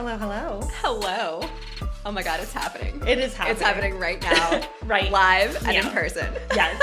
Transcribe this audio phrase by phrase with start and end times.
[0.00, 0.60] Hello, hello.
[0.80, 1.40] Hello.
[2.06, 3.06] Oh my god, it's happening.
[3.06, 3.52] It is happening.
[3.56, 4.62] It's happening right now.
[4.86, 5.12] Right.
[5.12, 5.86] Live and Yeah.
[5.86, 6.32] in person.
[6.54, 6.80] Yes.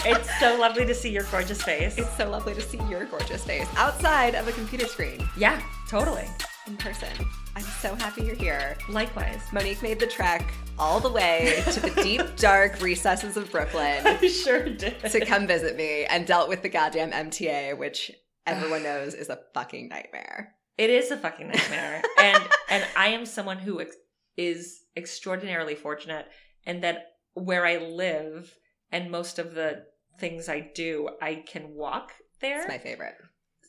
[0.04, 1.96] it's so lovely to see your gorgeous face.
[1.96, 6.26] It's so lovely to see your gorgeous face outside of a computer screen yeah, totally.
[6.66, 7.08] in person.
[7.54, 8.76] I'm so happy you're here.
[8.88, 9.40] Likewise.
[9.52, 14.26] Monique made the trek all the way to the deep, dark recesses of Brooklyn I
[14.26, 14.98] sure did.
[14.98, 18.10] to come visit me and dealt with the goddamn MTA, which
[18.48, 20.56] everyone knows is a fucking nightmare.
[20.78, 23.96] It is a fucking nightmare, and and I am someone who ex-
[24.36, 26.26] is extraordinarily fortunate,
[26.64, 28.54] and that where I live
[28.90, 29.84] and most of the
[30.18, 32.60] things I do, I can walk there.
[32.60, 33.14] It's my favorite.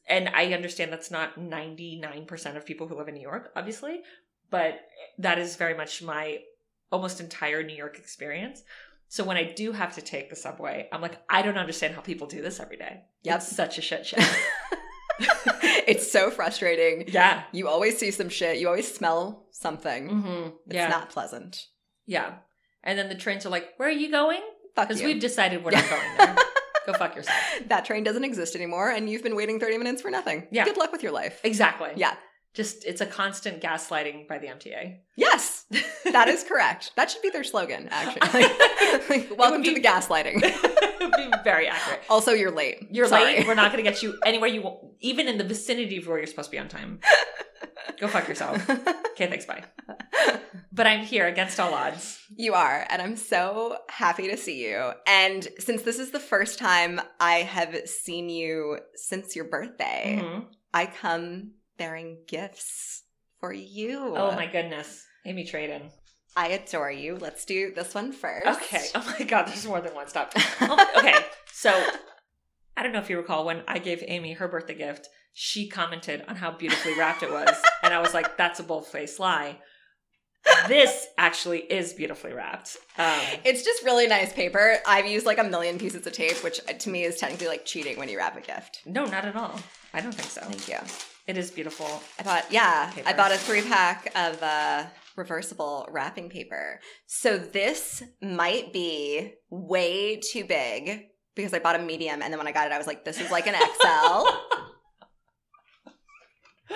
[0.07, 4.01] and I understand that's not 99% of people who live in New York, obviously,
[4.49, 4.79] but
[5.19, 6.39] that is very much my
[6.91, 8.63] almost entire New York experience.
[9.07, 12.01] So when I do have to take the subway, I'm like, I don't understand how
[12.01, 13.01] people do this every day.
[13.23, 13.35] Yep.
[13.37, 14.17] It's such a shit show.
[15.87, 17.05] it's so frustrating.
[17.07, 17.43] yeah.
[17.51, 18.59] You always see some shit.
[18.59, 20.09] You always smell something.
[20.09, 20.47] Mm-hmm.
[20.69, 21.65] It's not pleasant.
[22.05, 22.35] yeah.
[22.83, 24.39] And then the trains are like, where are you going?
[24.75, 26.35] Fuck Because we've decided where we're not going there.
[26.85, 27.37] Go fuck yourself.
[27.67, 30.47] that train doesn't exist anymore, and you've been waiting 30 minutes for nothing.
[30.49, 30.63] Yeah.
[30.63, 31.41] Good luck with your life.
[31.43, 31.89] Exactly.
[31.97, 32.13] Yeah.
[32.53, 34.95] Just, it's a constant gaslighting by the MTA.
[35.17, 35.48] Yes,
[36.11, 36.91] that is correct.
[36.95, 38.41] That should be their slogan, actually.
[39.09, 40.41] Like, like, welcome be- to the gaslighting.
[40.41, 42.01] be very accurate.
[42.09, 42.87] also, you're late.
[42.91, 43.23] You're Sorry.
[43.37, 43.47] late.
[43.47, 46.17] We're not going to get you anywhere you want, even in the vicinity of where
[46.17, 46.99] you're supposed to be on time.
[47.99, 48.67] Go fuck yourself.
[49.11, 49.63] Okay, thanks, bye.
[50.71, 52.19] But I'm here against all odds.
[52.35, 54.91] You are, and I'm so happy to see you.
[55.05, 60.45] And since this is the first time I have seen you since your birthday, Mhm.
[60.73, 63.03] I come bearing gifts
[63.39, 64.15] for you.
[64.15, 65.05] Oh my goodness.
[65.25, 65.91] Amy Traden.
[66.35, 67.15] I adore you.
[67.17, 68.45] Let's do this one first.
[68.47, 68.85] Okay.
[68.95, 70.07] Oh my god, there's more than one.
[70.07, 70.33] Stop.
[70.97, 71.15] Okay.
[71.51, 71.71] So
[72.77, 76.23] I don't know if you recall when I gave Amy her birthday gift, she commented
[76.27, 77.49] on how beautifully wrapped it was.
[77.83, 79.57] and I was like, that's a bold faced lie.
[80.67, 82.77] This actually is beautifully wrapped.
[82.97, 84.77] Um, It's just really nice paper.
[84.87, 87.65] I've used like a million pieces of tape, which uh, to me is technically like
[87.65, 88.79] cheating when you wrap a gift.
[88.85, 89.59] no, not at all.
[89.93, 90.41] I don't think so.
[90.41, 90.77] Thank you.
[91.27, 92.01] It is beautiful.
[92.19, 93.07] I bought yeah, Paper.
[93.09, 94.85] I bought a three pack of uh
[95.19, 96.79] reversible wrapping paper.
[97.05, 102.47] So this might be way too big because I bought a medium and then when
[102.47, 104.25] I got it I was like this is like an XL.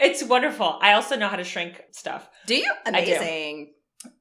[0.00, 0.78] it's wonderful.
[0.80, 2.28] I also know how to shrink stuff.
[2.46, 2.64] do you?
[2.64, 2.90] Do.
[2.90, 3.74] Amazing.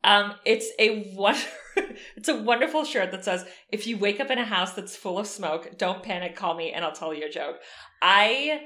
[0.04, 1.40] Um, it's a wonder-
[2.16, 5.18] it's a wonderful shirt that says, "If you wake up in a house that's full
[5.18, 6.36] of smoke, don't panic.
[6.36, 7.58] Call me, and I'll tell you a joke."
[8.02, 8.66] I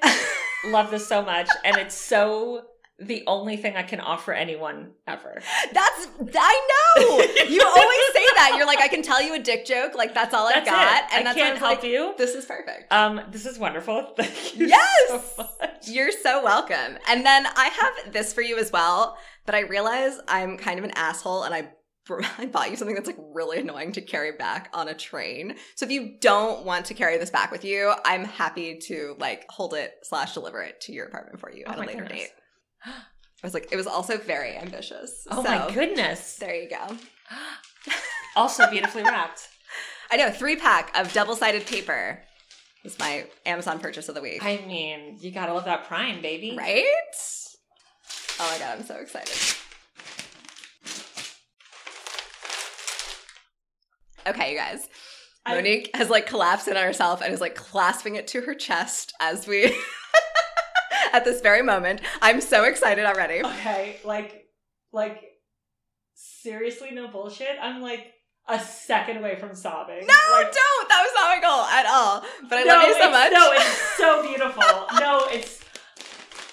[0.71, 2.63] love this so much, and it's so
[2.97, 5.41] the only thing I can offer anyone ever.
[5.73, 6.67] That's I
[6.97, 7.17] know.
[7.49, 8.53] You always say that.
[8.57, 11.03] You're like I can tell you a dick joke, like that's all I've That's got.
[11.03, 11.03] it.
[11.13, 12.13] And I that's can't why I was help like, you.
[12.17, 12.91] This is perfect.
[12.93, 14.13] Um, this is wonderful.
[14.17, 15.35] Thank you Yes!
[15.35, 15.87] so much.
[15.87, 16.97] You're so welcome.
[17.09, 20.85] And then I have this for you as well, but I realize I'm kind of
[20.85, 21.71] an asshole and I
[22.37, 25.55] I bought you something that's like really annoying to carry back on a train.
[25.75, 29.45] So if you don't want to carry this back with you, I'm happy to like
[29.49, 32.19] hold it slash deliver it to your apartment for you Oh at a later goodness.
[32.21, 32.29] date.
[33.43, 35.27] I was like, it was also very ambitious.
[35.29, 36.37] Oh So, my goodness!
[36.37, 36.97] There you go.
[38.35, 39.47] also beautifully wrapped.
[40.11, 42.21] I know, three pack of double sided paper
[42.83, 44.43] was my Amazon purchase of the week.
[44.43, 46.55] I mean, you gotta love that Prime, baby.
[46.57, 46.85] Right?
[48.39, 49.35] Oh my god, I'm so excited.
[54.27, 54.87] Okay, you guys.
[55.45, 58.55] I- Monique has like collapsed in on herself and is like clasping it to her
[58.55, 59.75] chest as we
[61.15, 62.01] at this very moment.
[62.21, 63.43] I'm so excited already.
[63.43, 64.47] Okay, like,
[64.91, 65.21] like,
[66.13, 67.57] seriously, no bullshit.
[67.61, 68.11] I'm like
[68.47, 70.05] a second away from sobbing.
[70.05, 70.89] No, like, don't.
[70.89, 72.23] That was not my goal at all.
[72.49, 73.31] But I no, love you so much.
[73.31, 74.99] No, it's so beautiful.
[74.99, 75.63] no, it's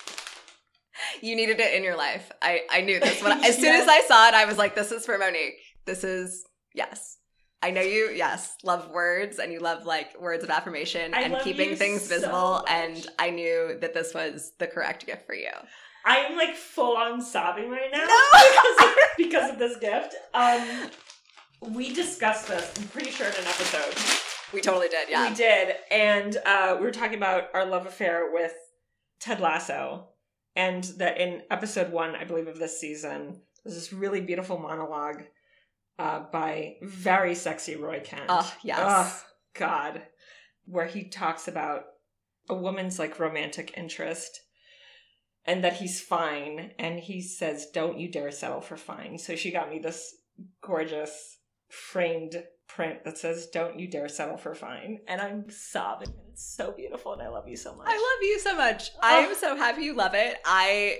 [1.22, 2.30] you needed it in your life.
[2.40, 3.22] I I knew this.
[3.22, 5.54] When as soon as I saw it, I was like, "This is for Monique.
[5.86, 6.44] This is
[6.74, 7.18] yes."
[7.62, 11.36] I know you, yes, love words and you love like words of affirmation I and
[11.42, 12.32] keeping things so visible.
[12.32, 12.70] much.
[12.70, 15.50] And I knew that this was the correct gift for you.
[16.04, 18.24] I'm like full on sobbing right now No!
[18.50, 20.16] because, of, because of this gift.
[20.34, 20.90] Um,
[21.60, 22.72] we discussed this.
[22.76, 24.22] I'm pretty sure in an episode.
[24.52, 25.28] We totally did, yeah.
[25.28, 28.52] We did, and uh, we were talking about our love affair with
[29.20, 30.08] Ted Lasso,
[30.56, 35.22] and that in episode one, I believe, of this season, there's this really beautiful monologue
[35.98, 38.26] uh, by very sexy Roy Kent.
[38.28, 38.78] Oh, yes.
[38.80, 39.22] Oh,
[39.54, 40.02] God,
[40.64, 41.84] where he talks about
[42.48, 44.40] a woman's like romantic interest.
[45.44, 49.50] And that he's fine, and he says, "Don't you dare settle for fine." So she
[49.50, 50.14] got me this
[50.60, 56.10] gorgeous framed print that says "Don't you dare settle for fine," and I'm sobbing.
[56.10, 57.88] And it's so beautiful, and I love you so much.
[57.88, 58.90] I love you so much.
[59.02, 60.36] I am so happy you love it.
[60.44, 60.98] I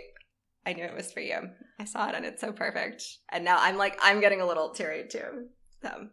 [0.64, 1.50] I knew it was for you.
[1.78, 3.04] I saw it and it's so perfect.
[3.30, 5.48] And now I'm like, I'm getting a little teary too.
[5.82, 6.08] So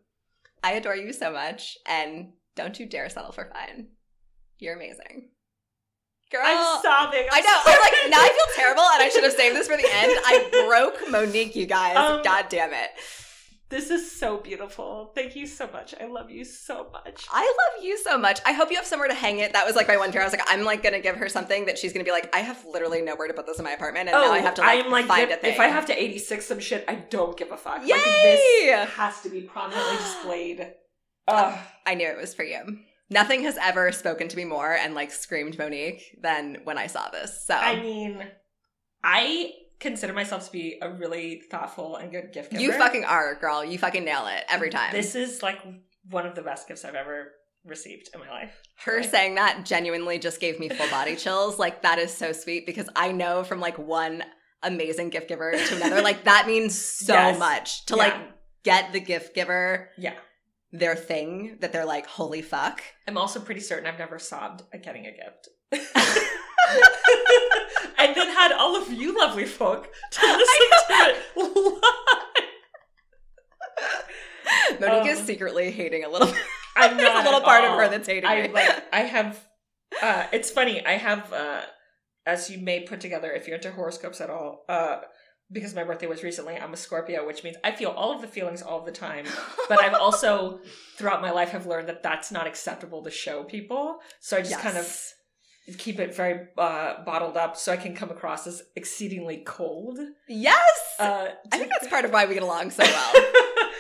[0.64, 1.78] I adore you so much.
[1.88, 3.90] And don't you dare settle for fine.
[4.58, 5.30] You're amazing.
[6.32, 6.42] Girl.
[6.44, 7.28] I'm sobbing.
[7.32, 7.62] I'm I know.
[7.64, 7.76] sorry.
[7.76, 10.12] I'm like, now I feel terrible and I should have saved this for the end.
[10.26, 11.96] I broke Monique, you guys.
[11.98, 12.90] Um, God damn it.
[13.70, 15.12] This is so beautiful.
[15.14, 15.94] Thank you so much.
[16.02, 17.28] I love you so much.
[17.32, 18.40] I love you so much.
[18.44, 19.54] I hope you have somewhere to hang it.
[19.54, 20.22] That was like my one fear.
[20.22, 22.40] I was like, I'm like gonna give her something that she's gonna be like, I
[22.40, 24.62] have literally nowhere to put this in my apartment, and now I oh, have to
[24.62, 25.54] like, I'm like find if, a thing.
[25.54, 27.86] if I have to 86 some shit, I don't give a fuck.
[27.86, 27.94] Yay!
[27.94, 30.74] Like this has to be prominently displayed.
[31.28, 31.60] Ugh.
[31.86, 32.80] I knew it was for you.
[33.12, 37.10] Nothing has ever spoken to me more and like screamed Monique than when I saw
[37.10, 37.46] this.
[37.46, 38.26] So I mean,
[39.04, 42.62] I consider myself to be a really thoughtful and good gift giver.
[42.64, 43.64] you fucking are, girl.
[43.64, 44.92] You fucking nail it every time.
[44.92, 45.60] This is like
[46.10, 47.32] one of the best gifts I've ever
[47.66, 48.54] received in my life.
[48.84, 49.10] Her Right.
[49.10, 51.60] saying that genuinely just gave me full body chills.
[51.60, 54.24] Like that is so sweet because I know from like one
[54.64, 57.40] amazing gift giver to another, like that means so Yes.
[57.40, 58.04] much to Yeah.
[58.04, 58.14] like
[58.64, 60.16] get the gift giver Yeah.
[60.72, 62.82] their thing that they're like, holy fuck.
[63.08, 65.50] I'm also pretty certain I've never sobbed at getting a gift.
[67.98, 71.82] and then had all of you lovely folk to listen to it live.
[74.80, 76.36] Monique is Um, secretly hating a little bit.
[76.76, 78.48] I'm There's not a little part of her that's hating I me.
[78.54, 79.40] like I have
[80.02, 81.62] uh it's funny, I have uh
[82.26, 85.02] as you may put together if you're into horoscopes at all, uh
[85.52, 88.28] because my birthday was recently, I'm a Scorpio, which means I feel all of the
[88.28, 89.26] feelings all the time.
[89.68, 90.60] But I've also
[90.96, 93.98] throughout my life have learned that that's not acceptable to show people.
[94.20, 95.16] So I just kind of Yes.
[95.78, 100.00] Keep it very uh, bottled up so I can come across as exceedingly cold.
[100.28, 100.68] Yes.
[101.00, 103.14] Uh, I think that's part of why we get along so well.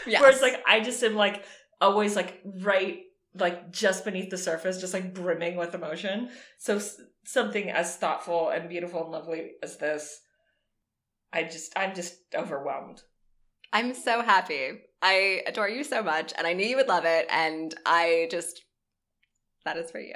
[0.07, 0.21] Yes.
[0.21, 1.44] Whereas like I just am like
[1.81, 3.01] always like right
[3.36, 6.30] like just beneath the surface, just like brimming with emotion.
[6.57, 10.19] So s- something as thoughtful and beautiful and lovely as this,
[11.31, 13.03] I just I'm just overwhelmed.
[13.71, 14.80] I'm so happy.
[15.01, 17.27] I adore you so much, and I knew you would love it.
[17.30, 18.63] And I just,
[19.63, 20.15] that is for you.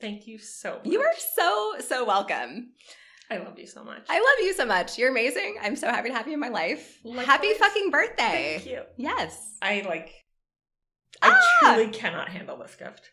[0.00, 0.86] Thank you so much.
[0.86, 2.70] You are so, so welcome.
[3.30, 4.02] I love you so much.
[4.08, 4.98] I love you so much.
[4.98, 5.56] You're amazing.
[5.62, 6.98] I'm so happy to have you in my life.
[7.04, 7.26] Likewise.
[7.26, 8.54] Happy fucking birthday.
[8.58, 8.82] Thank you.
[8.96, 9.56] Yes.
[9.62, 10.10] I like.
[11.22, 11.30] I
[11.62, 11.74] Ah!
[11.74, 13.10] truly cannot handle this gift.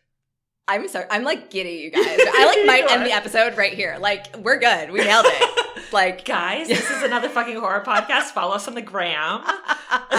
[0.66, 1.06] I'm sorry.
[1.10, 2.04] I'm like giddy, you guys.
[2.04, 3.96] I like might end the episode right here.
[4.00, 4.90] Like, we're good.
[4.90, 5.64] We nailed it.
[5.90, 8.24] Like, Guys, this is another fucking horror podcast.
[8.32, 9.40] Follow us on the gram.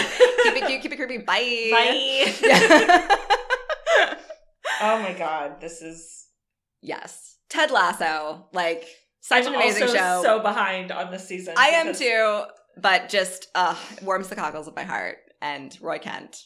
[0.42, 1.18] keep it cute, keep it creepy.
[1.18, 1.68] Bye.
[1.70, 2.34] Bye.
[2.42, 3.16] Yeah.
[4.80, 6.26] oh my god, this is
[6.82, 7.36] yes.
[7.48, 8.48] Ted Lasso.
[8.52, 8.86] Like,
[9.20, 10.20] such I'm an amazing show.
[10.22, 11.54] so behind on this season.
[11.56, 12.44] I am too,
[12.80, 15.18] but just uh warms the cockles of my heart.
[15.42, 16.36] And Roy Kent,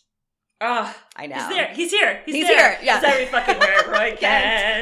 [0.61, 1.35] Oh, I know.
[1.37, 1.69] he's there.
[1.75, 2.23] He's here.
[2.25, 2.71] He's, He's there.
[2.77, 3.01] here, yeah.
[3.01, 3.89] He's every fucking where.
[3.91, 4.21] Roy Kent.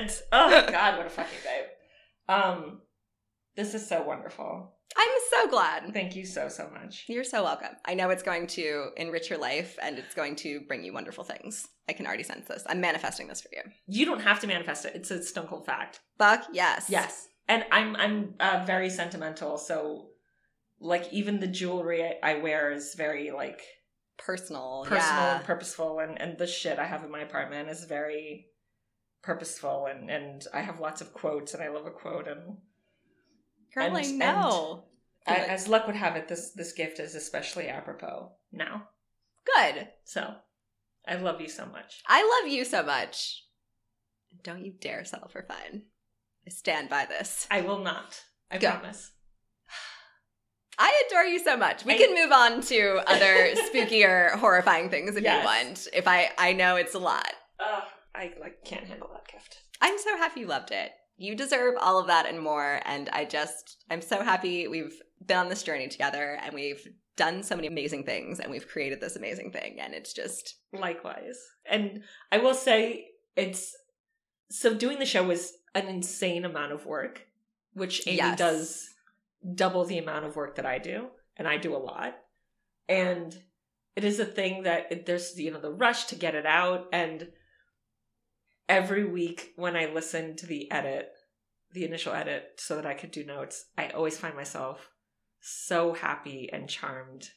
[0.08, 0.22] Kent.
[0.30, 1.64] Oh god, what a fucking babe.
[2.28, 2.80] Um,
[3.56, 4.72] this is so wonderful.
[4.96, 5.92] I'm so glad.
[5.94, 7.04] Thank you so so much.
[7.08, 7.70] You're so welcome.
[7.86, 11.24] I know it's going to enrich your life and it's going to bring you wonderful
[11.24, 11.66] things.
[11.88, 12.62] I can already sense this.
[12.68, 13.62] I'm manifesting this for you.
[13.86, 14.92] You don't have to manifest it.
[14.94, 16.00] It's a stone cold fact.
[16.18, 16.86] Fuck yes.
[16.88, 19.58] Yes, and I'm I'm uh, very sentimental.
[19.58, 20.08] So,
[20.80, 23.62] like, even the jewelry I, I wear is very like
[24.18, 24.84] Personal.
[24.86, 25.36] personal Yeah.
[25.38, 28.46] and purposeful and, and the shit I have in my apartment is very
[29.22, 32.58] purposeful and, and I have lots of quotes and I love a quote and
[33.74, 34.84] Girl, and- I know.
[35.26, 38.88] I, as luck would have it this this gift is especially apropos now.
[39.56, 39.88] Good.
[40.04, 40.34] So
[41.06, 42.00] I love you so much.
[42.06, 43.42] I love you so much.
[44.42, 45.82] Don't you dare settle for fine.
[46.46, 47.46] I stand by this.
[47.50, 48.20] I will not.
[48.50, 48.70] I Go.
[48.70, 49.10] promise.
[50.78, 51.84] I adore you so much.
[51.84, 55.40] We I- can move on to other spookier, horrifying things if Yes.
[55.40, 55.88] you want.
[55.92, 57.28] If I I know it's a lot.
[57.60, 57.82] Ugh,
[58.14, 59.58] I like can't handle that gift.
[59.80, 60.92] I'm so happy you loved it.
[61.18, 62.80] You deserve all of that and more.
[62.84, 64.94] And I just, I'm so happy we've
[65.24, 66.84] been on this journey together and we've
[67.16, 69.78] done so many amazing things and we've created this amazing thing.
[69.80, 71.38] And it's just, Likewise.
[71.70, 73.76] And I will say it's
[74.50, 77.26] so doing the show was an insane amount of work,
[77.74, 78.38] which Amy Yes.
[78.38, 78.88] does
[79.54, 82.16] double the amount of work that I do, and I do a lot.
[82.88, 83.34] And
[83.96, 86.86] it is a thing that it, there's you know the rush to get it out
[86.92, 87.28] and
[88.68, 91.10] every week when I listen to the edit,
[91.72, 94.88] the initial edit so that I could do notes, I always find myself
[95.42, 97.28] so happy and charmed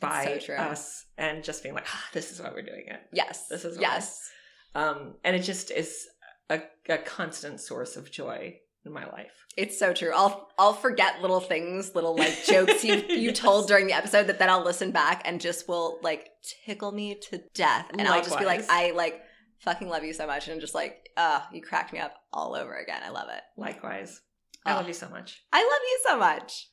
[0.00, 3.00] by so us and just being like, ah, this is why we're doing it.
[3.12, 3.46] yes.
[3.48, 3.82] This is why.
[3.82, 4.28] yes.
[4.74, 6.06] Um, and it just is
[6.50, 9.32] a, a constant source of joy in my life.
[9.56, 10.12] It's so true.
[10.14, 13.38] I'll I'll forget little things, little like jokes you you Yes.
[13.38, 16.28] told during the episode that then I'll listen back and just will like
[16.66, 17.86] tickle me to death.
[17.98, 19.22] And I'll just be like, I like
[19.60, 22.74] fucking love you so much and just like, uh, you cracked me up all over
[22.76, 23.00] again.
[23.04, 23.40] I love it.
[23.56, 24.20] Likewise.
[24.66, 25.42] I love you so much.
[25.52, 26.68] I love you so much.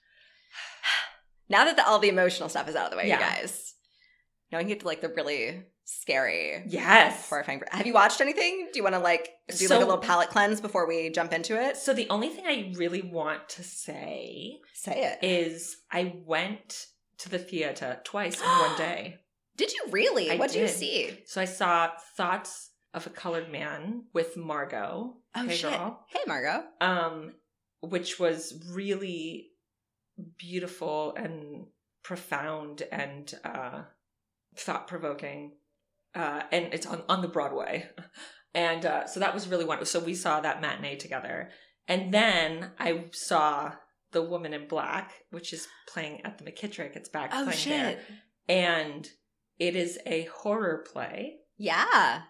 [1.50, 3.16] Now that the, all the emotional stuff is out of the way, Yeah.
[3.20, 3.74] you guys.
[4.52, 7.28] Now we can get to like the really scary, Yes.
[7.30, 7.62] horrifying.
[7.72, 8.70] Have you watched anything?
[8.72, 11.34] Do you want to like do So- like a little palate cleanse before we jump
[11.34, 11.76] into it?
[11.78, 15.20] So the only thing I really want to say Say it.
[15.26, 16.88] is I went
[17.20, 19.20] to the theater twice in one day.
[19.58, 20.32] Did you really?
[20.32, 21.20] I what did you see?
[21.26, 25.18] So I saw Thoughts of a Colored Man with Margot.
[25.36, 25.72] Oh Hey shit!
[25.72, 26.06] Girl.
[26.08, 26.64] Hey Margot.
[26.80, 27.34] um,
[27.82, 29.50] which was really
[30.38, 31.66] beautiful and
[32.04, 33.84] profound and uh,
[34.56, 35.54] thought provoking.
[36.16, 37.90] Uh, and it's on, on the Broadway.
[38.56, 40.00] And uh, so that was really wonderful.
[40.00, 41.50] So we saw that matinee together.
[41.88, 43.72] And then I saw
[44.12, 46.96] The Woman in Black, which is playing at the McKittrick.
[46.96, 47.72] It's back Oh playing shit!
[47.72, 48.00] there.
[48.48, 49.10] And
[49.58, 51.38] it is a horror play.
[51.58, 52.22] Yeah.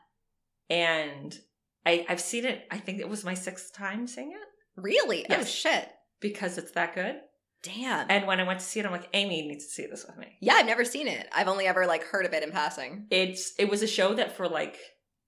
[0.69, 1.37] And
[1.85, 5.25] I, I've seen it, I think it was my sixth time seeing it Really?
[5.29, 5.89] Oh shit!
[6.19, 7.17] because it's that good.
[7.63, 8.05] Damn.
[8.09, 10.17] And when I went to see it, I'm like, Amy needs to see this with
[10.17, 10.37] me.
[10.41, 11.27] yeah, I've never seen it.
[11.33, 13.07] I've only ever like heard of it in passing.
[13.09, 14.77] It's it was a show that for like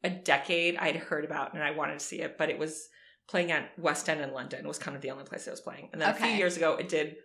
[0.03, 2.87] a decade I'd heard about and I wanted to see it, but it was
[3.27, 5.89] playing at West End in London was kind of the only place it was playing.
[5.91, 7.15] And then a few years ago, it did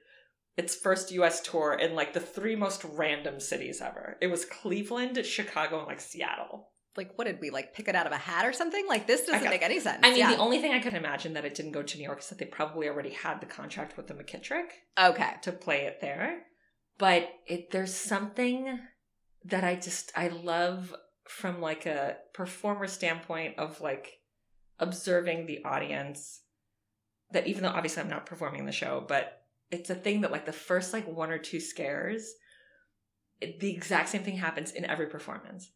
[0.57, 1.41] its first U.S.
[1.43, 4.17] tour in like the three most random cities ever.
[4.21, 6.71] It was Cleveland, Chicago, and like Seattle.
[6.97, 8.87] Like, what did we like pick it out of a hat or something?
[8.89, 10.01] Like, this doesn't got- make any sense.
[10.03, 10.33] I mean, yeah.
[10.33, 12.39] the only thing I could imagine that it didn't go to New York is that
[12.39, 14.67] they probably already had the contract with the McKittrick.
[14.99, 15.35] okay.
[15.43, 16.43] to play it there.
[16.99, 18.79] But it there's something
[19.45, 20.95] that I just I love
[21.27, 24.19] from like a performer standpoint of like
[24.79, 26.43] observing the audience
[27.33, 30.45] that even though obviously I'm not performing the show, but it's a thing that like
[30.47, 32.35] the first like one or two scares
[33.41, 35.71] it, the exact same thing happens in every performance.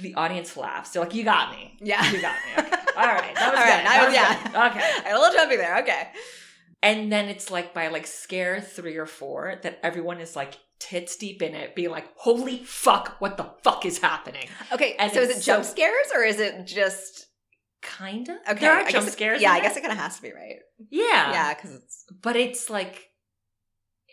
[0.00, 0.90] The audience laughs.
[0.90, 1.76] They're like, "You got me.
[1.80, 2.04] Yeah.
[2.10, 2.70] You got me." Okay.
[2.96, 3.34] All right.
[3.34, 3.70] That was All good.
[3.70, 4.42] right, I was- yeah.
[4.42, 4.48] good.
[4.48, 5.02] Okay.
[5.04, 5.78] I had a little jumpy there.
[5.80, 6.08] Okay.
[6.82, 11.16] And then it's like by like scare three or four that everyone is like tits
[11.16, 14.46] deep in it, being like, holy fuck, what the fuck is happening?
[14.72, 14.94] Okay.
[14.98, 17.26] And so is it jump so- scares or is it just
[17.82, 18.38] Kinda.
[18.48, 18.60] okay?
[18.60, 19.40] There are I jump scares.
[19.40, 19.78] Yeah, I guess it.
[19.78, 20.56] it kind of has to be right.
[20.90, 21.32] Yeah.
[21.32, 23.10] Yeah, because it's But it's like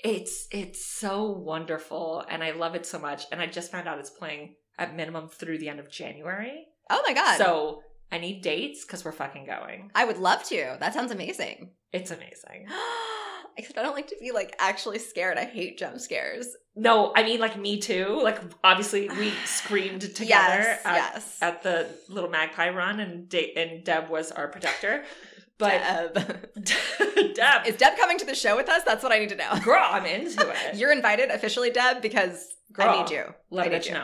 [0.04, 3.24] it's it's so wonderful and I love it so much.
[3.32, 6.66] And I just found out it's playing at minimum through the end of January.
[6.90, 7.38] oh my god.
[7.38, 9.92] So I need dates because we're fucking going.
[9.96, 10.78] I would love to.
[10.80, 11.72] That sounds amazing.
[11.92, 12.68] It's amazing.
[13.58, 15.38] Except I don't like to be like actually scared.
[15.38, 16.48] I hate jump scares.
[16.76, 18.20] No, I mean like me too.
[18.24, 20.26] Like obviously we screamed together
[20.64, 21.38] Yes, at, yes.
[21.42, 25.04] at the little magpie run and De- and Deb was our protector.
[25.60, 26.54] But Deb.
[27.36, 28.82] Deb, is Deb coming to the show with us?
[28.84, 29.54] That's what I need to know.
[29.64, 30.76] girl, I'm into it.
[30.76, 33.26] You're invited officially, Deb, because I need you.
[33.52, 34.04] Let I need know.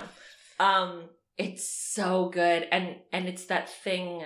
[0.59, 4.23] Um, it's so good, and and it's that thing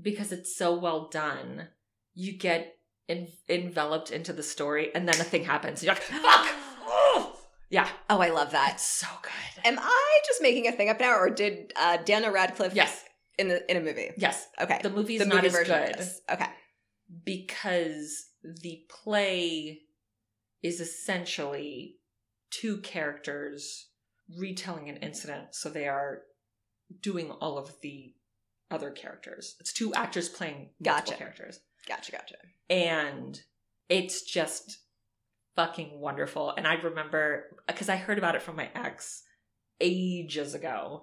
[0.00, 1.68] because it's so well done.
[2.14, 2.74] You get
[3.08, 5.82] en- enveloped into the story, and then a thing happens.
[5.82, 6.46] You're like, fuck.
[6.86, 7.36] Oh!
[7.72, 8.70] Yeah, Oh, I love that.
[8.70, 9.64] that's so good.
[9.64, 13.04] Am I just making a thing up now, or did uh, Daniel Radcliffe Yes,
[13.38, 14.10] in the in a movie?
[14.18, 14.48] yes.
[14.60, 16.06] Okay, The movie's the not movie as version good.
[16.32, 16.48] Okay,
[17.24, 19.82] because the play
[20.62, 21.96] is essentially
[22.50, 23.86] two characters
[24.38, 26.22] retelling an incident so they are
[27.00, 28.14] doing all of the
[28.70, 31.14] other characters it's two actors playing multiple Gotcha.
[31.16, 32.36] characters gotcha, gotcha.
[32.68, 33.40] and
[33.88, 34.78] it's just
[35.56, 39.22] fucking wonderful and i remember because i heard about it from my ex
[39.80, 41.02] ages ago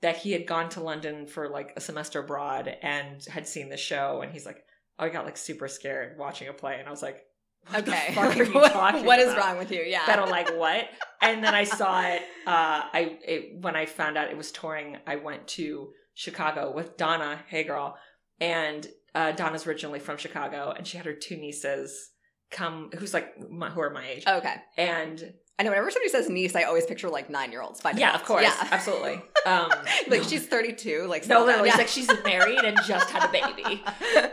[0.00, 3.76] that he had gone to london for like a semester abroad and had seen the
[3.76, 4.64] show and he's like
[4.98, 7.22] oh, i got like super scared watching a play and i was like
[7.68, 8.42] what Okay, the fuck are
[9.00, 9.82] you What- is wrong with you?
[9.82, 10.88] Yeah, that I'm like what?
[11.24, 14.96] And then i saw it uh i it, when i found out it was touring
[15.06, 17.38] i went to chicago with donna.
[17.46, 17.96] Hey girl.
[18.40, 22.10] And uh donna's originally from chicago and she had her two nieces
[22.50, 24.24] come who's like my, who are my age.
[24.26, 24.56] Okay.
[24.76, 27.80] and I know whenever somebody says niece, I always picture like nine year olds.
[27.94, 28.42] yeah of course.
[28.42, 29.22] Yeah, absolutely.
[29.46, 29.70] Um
[30.08, 31.06] like she's thirty two.
[31.08, 31.76] Like no literally yeah.
[31.76, 33.82] like she's married and just had a baby.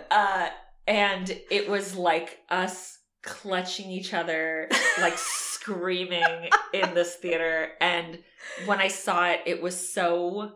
[0.10, 0.50] Uh
[0.88, 4.70] and it was like us clutching each other
[5.02, 8.20] like screaming in this theater and
[8.66, 10.54] when i saw it it was so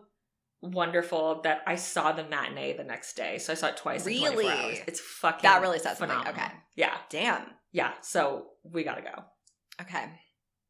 [0.62, 4.18] wonderful that i saw the matinee the next day so i saw it twice in
[4.18, 4.80] 24 Really?
[4.86, 6.16] it's fucking that really says something.
[6.28, 7.42] Okay, yeah damn.
[7.72, 9.24] yeah so we gotta go
[9.82, 10.04] Okay,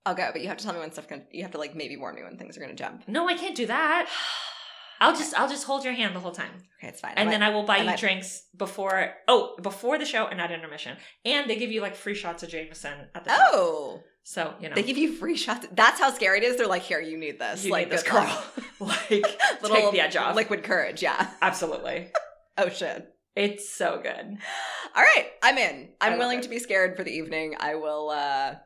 [0.06, 1.26] I'll go, but you have to tell me when stuff can.
[1.30, 3.06] You have to like maybe warn me when things are gonna jump.
[3.06, 4.08] no i can't do that
[5.00, 7.14] i'll just i'll just hold your hand the whole time Okay, it's fine.
[7.16, 9.14] and then I will buy I you might- drinks before.
[9.26, 12.50] Oh, before the show and at intermission, and they give you like free shots of
[12.50, 13.40] Jameson at the top.
[13.54, 15.66] oh, so you know they give you free shots.
[15.72, 16.56] That's how scary it is.
[16.58, 17.64] They're like, here, you need this.
[17.64, 18.44] you like need this girl.
[18.80, 19.08] like
[19.62, 20.36] Little take the edge off.
[20.36, 21.00] Liquid courage.
[21.02, 21.30] Yeah.
[21.40, 22.10] Absolutely,
[22.58, 23.06] Oh shit.
[23.34, 24.36] it's so good.
[24.94, 25.88] All right, I'm in.
[26.02, 26.42] I I'm willing it.
[26.42, 27.54] to be scared for the evening.
[27.58, 28.10] I will.
[28.10, 28.56] uh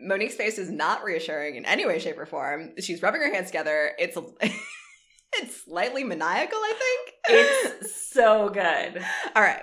[0.00, 2.70] Monique's face is not reassuring in any way, shape, or form.
[2.80, 3.92] She's rubbing her hands together.
[3.98, 4.16] It's
[5.34, 7.14] it's slightly maniacal, I think.
[7.28, 9.02] It's so good.
[9.36, 9.62] All right.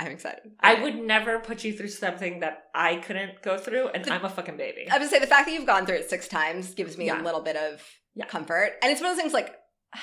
[0.00, 0.52] I'm excited.
[0.60, 4.28] I would never put you through something that I couldn't go through, and I'm a
[4.28, 4.88] fucking baby.
[4.88, 7.20] I would say the fact that you've gone through it six times gives me Yeah.
[7.20, 7.82] a little bit of
[8.14, 8.26] Yeah.
[8.26, 8.74] comfort.
[8.80, 9.56] And it's one of those things like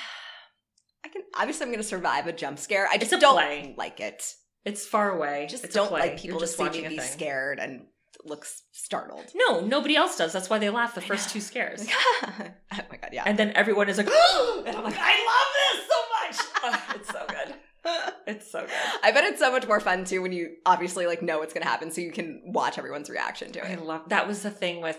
[1.04, 2.88] I can obviously I'm gonna survive a jump scare.
[2.90, 3.74] I just don't play.
[3.78, 4.34] like it.
[4.66, 5.46] It's far away.
[5.48, 7.08] Just It's don't like people You're to just see me be thing.
[7.12, 7.86] scared and
[8.24, 9.26] looks startled.
[9.34, 10.32] No, nobody else does.
[10.32, 11.86] That's why they laugh the first two scares.
[12.22, 12.32] oh
[12.70, 13.24] my god, yeah.
[13.26, 14.08] And then everyone is like,
[14.66, 16.46] and I'm like, I love this so much.
[16.68, 17.54] Oh, it's so good.
[18.26, 18.70] It's so good.
[19.04, 21.66] I bet it's so much more fun too when you obviously like know what's gonna
[21.66, 23.78] happen, so you can watch everyone's reaction to it.
[23.78, 24.98] I love that was the thing with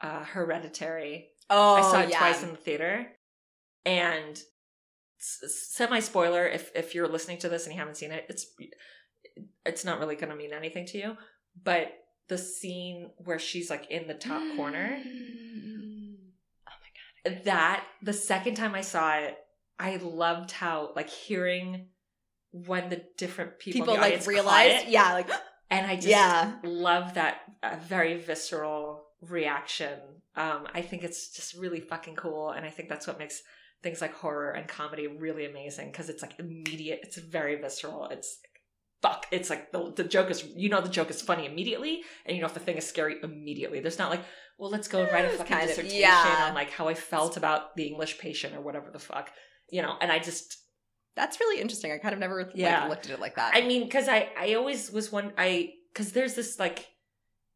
[0.00, 1.30] uh, Hereditary.
[1.50, 2.18] Oh, I saw it yeah.
[2.18, 3.08] twice in the theater,
[3.84, 4.40] and
[5.18, 8.46] semi spoiler if if you're listening to this and you haven't seen it, it's
[9.64, 11.16] it's not really going to mean anything to you.
[11.62, 11.92] But
[12.28, 14.98] the scene where she's like in the top corner,
[16.66, 16.72] Oh
[17.26, 17.44] my god.
[17.44, 19.36] that the second time I saw it,
[19.78, 21.86] I loved how like hearing
[22.52, 25.30] when the different people, People the like realized, it, yeah, like
[25.70, 29.98] and I just yeah, love that uh, very visceral reaction.
[30.36, 33.42] Um, I think it's just really fucking cool, and I think that's what makes
[33.82, 37.00] things like horror and comedy really amazing because it's like immediate.
[37.02, 38.06] It's very visceral.
[38.06, 38.38] It's
[39.02, 39.26] fuck.
[39.30, 42.40] It's like the the joke is you know the joke is funny immediately, and you
[42.42, 43.80] know if the thing is scary immediately.
[43.80, 44.22] There's not like
[44.58, 46.46] well let's go and write a fucking kind of, dissertation yeah.
[46.48, 49.30] on like how I felt about the English patient or whatever the fuck.
[49.70, 50.58] You know, and I just
[51.14, 51.92] that's really interesting.
[51.92, 52.80] I kind of never Yeah.
[52.80, 53.54] like, looked at it like that.
[53.54, 56.86] I mean, because I I always was one I because there's this like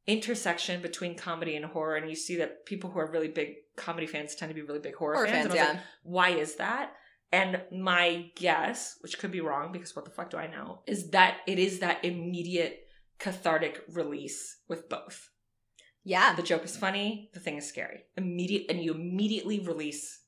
[0.07, 4.07] intersection between comedy and horror, and you see that people who are really big comedy
[4.07, 5.49] fans tend to be really big horror, Horror fans.
[5.49, 5.75] fans, and I was yeah.
[5.75, 6.93] like, why is that?
[7.33, 11.11] And my guess, which could be wrong because what the fuck do I know, is
[11.11, 12.87] that it is that immediate
[13.19, 15.31] cathartic release with both.
[16.05, 18.05] yeah, The joke is funny, the thing is scary.
[18.17, 20.21] Immediate, and you immediately release,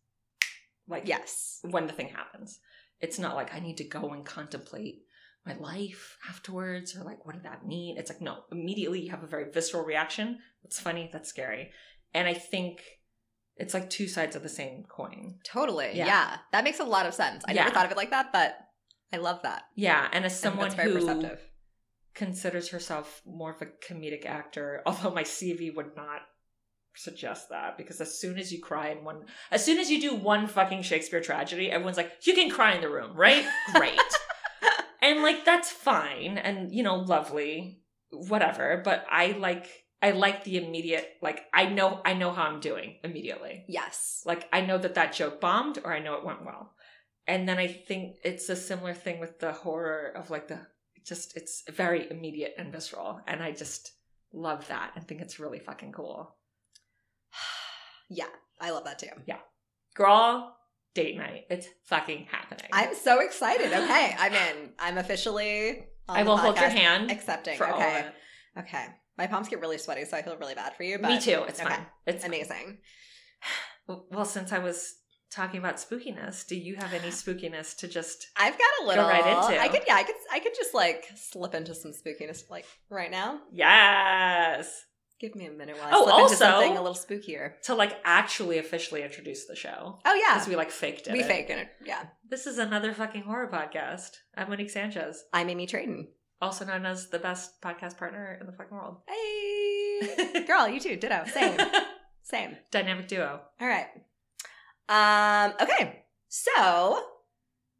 [0.88, 2.60] like yes, when the thing happens.
[3.00, 5.02] It's not like I need to go and contemplate
[5.44, 7.98] my life afterwards or like what did that mean?
[7.98, 10.38] It's like no, immediately you have a very visceral reaction.
[10.62, 11.70] That's funny, that's scary.
[12.14, 12.80] And I think
[13.56, 15.36] it's like two sides of the same coin.
[15.44, 15.90] totally.
[15.94, 16.06] Yeah.
[16.06, 16.36] Yeah.
[16.52, 17.44] that makes a lot of sense.
[17.46, 18.56] I never thought of it like that, but
[19.12, 19.62] I love that.
[19.76, 21.40] Yeah, and as someone very who perceptive.
[22.14, 26.22] considers herself more of a comedic actor, although my CV would not
[26.96, 30.14] suggest that because as soon as you cry in one as soon as you do
[30.14, 33.44] one fucking Shakespeare tragedy, everyone's like, you can cry in the room, right?
[33.74, 33.98] Great.
[35.02, 38.80] and like that's fine and you know, lovely, whatever.
[38.84, 39.66] But I like
[40.04, 43.64] I like the immediate like I know I know how I'm doing immediately.
[43.68, 46.74] Yes, Like I know that that joke bombed or I know it went well.
[47.26, 50.60] And then I think it's a similar thing with the horror of like the
[51.06, 53.92] just it's very immediate and visceral and I just
[54.30, 56.36] love that and think it's really fucking cool.
[58.10, 58.26] yeah,
[58.60, 59.08] I love that too.
[59.26, 59.38] Yeah.
[59.94, 60.54] Girl,
[60.94, 61.46] date night.
[61.48, 62.68] It's fucking happening.
[62.74, 63.72] I'm so excited.
[63.72, 64.72] Okay, I'm in.
[64.78, 65.86] I'm officially.
[66.10, 67.56] On I will hold your hand Accepting.
[67.56, 68.06] for all of okay.
[68.58, 68.86] Okay.
[69.16, 70.98] My palms get really sweaty, so I feel really bad for you.
[70.98, 71.44] But Me too.
[71.48, 71.68] It's okay.
[71.68, 71.86] fine.
[72.06, 72.78] It's Amazing.
[73.86, 74.94] Well, since I was
[75.30, 79.04] talking about spookiness, do you have any spookiness to just I've got a little.
[79.04, 79.60] Go right into.
[79.60, 83.10] I could, yeah, I could, I could just like slip into some spookiness, like right
[83.10, 83.40] now.
[83.52, 84.84] Yes.
[85.20, 87.60] Give me a minute while I Oh, slip into something a little spookier.
[87.64, 89.98] To like actually officially introduce the show.
[90.04, 91.12] Oh yeah, Because we like faked it.
[91.12, 91.68] we faking it.
[91.84, 94.10] Yeah, This is another fucking horror podcast.
[94.36, 96.08] I'm Monique Sanchez, I'm Amy Trayton.
[96.40, 98.98] Also known as the best podcast partner in the fucking world.
[99.08, 100.96] Hey, girl, you too.
[100.96, 101.24] Ditto.
[101.32, 101.58] Same,
[102.22, 102.56] same.
[102.70, 103.40] Dynamic duo.
[103.60, 103.86] All right.
[104.88, 105.54] Um.
[105.60, 106.04] Okay.
[106.28, 106.96] So I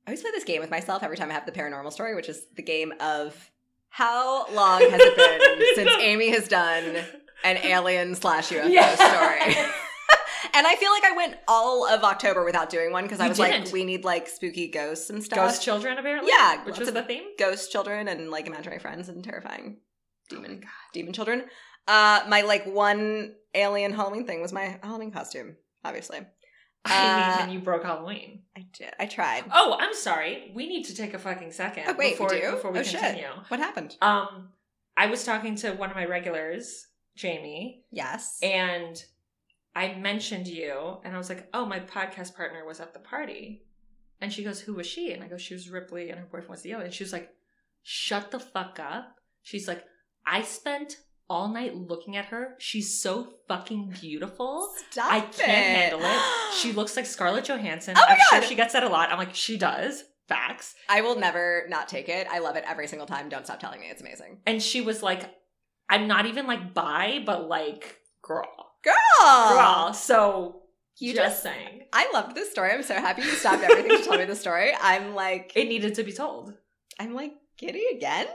[0.07, 2.47] always play this game with myself every time I have the paranormal story, which is
[2.57, 3.51] the game of
[3.89, 6.97] how long has it been since Amy has done
[7.45, 8.95] an alien slash UFO Yeah.
[8.95, 9.55] story.
[10.55, 13.39] And I feel like I went all of October without doing one because I was
[13.39, 13.65] didn't.
[13.65, 15.39] like, we need like spooky ghosts and stuff.
[15.39, 16.31] Ghost children, apparently.
[16.37, 17.25] Yeah, Which was the theme.
[17.39, 19.79] ghost children and like imaginary friends and terrifying
[20.33, 20.71] Oh demon God.
[20.93, 21.45] demon children.
[21.87, 26.21] Uh my like one alien Halloween thing was my Halloween costume, obviously.
[26.87, 28.43] I Uh, mean, and you broke Halloween.
[28.57, 28.93] I did.
[28.99, 29.45] I tried.
[29.53, 30.53] Oh, I'm sorry.
[30.55, 32.51] We need to take a fucking second Oh, wait, before we do?
[32.53, 33.01] before we Oh, shit.
[33.01, 33.29] continue.
[33.49, 33.97] What happened?
[34.03, 34.51] Um,
[34.97, 36.87] I was talking to one of my regulars,
[37.17, 38.39] Jamie, Yes.
[38.43, 39.03] and
[39.77, 43.63] I mentioned you, and I was like, "Oh, my podcast partner was at the party,"
[44.21, 46.51] and she goes, "Who was she?" And I go, "She was Ripley, and her boyfriend
[46.51, 47.31] was the alien." And she was like,
[47.83, 49.85] "Shut the fuck up." She's like,
[50.27, 52.55] "I spent all night looking at her.
[52.59, 55.47] She's so fucking beautiful." Stop I can't it.
[55.49, 56.21] handle it.
[56.55, 57.95] She looks like Scarlett Johansson.
[57.99, 58.49] Oh my I'm sure God.
[58.49, 59.11] she gets that a lot.
[59.11, 60.05] I'm like, she does.
[60.29, 60.77] Facts.
[60.89, 62.29] I will never not take it.
[62.31, 63.29] I love it every single time.
[63.29, 63.89] Don't stop telling me.
[63.91, 64.39] It's amazing.
[64.47, 65.35] And she was like,
[65.91, 68.64] I'm not even like bi, but like girl.
[68.85, 69.49] Girl.
[69.49, 69.93] Girl.
[69.95, 70.63] So
[70.99, 71.83] You just, just saying.
[71.93, 72.71] I loved this story.
[72.71, 74.73] I'm so happy you stopped everything to tell me the story.
[74.81, 76.55] I'm like It needed to be told.
[76.99, 78.27] I'm like giddy again.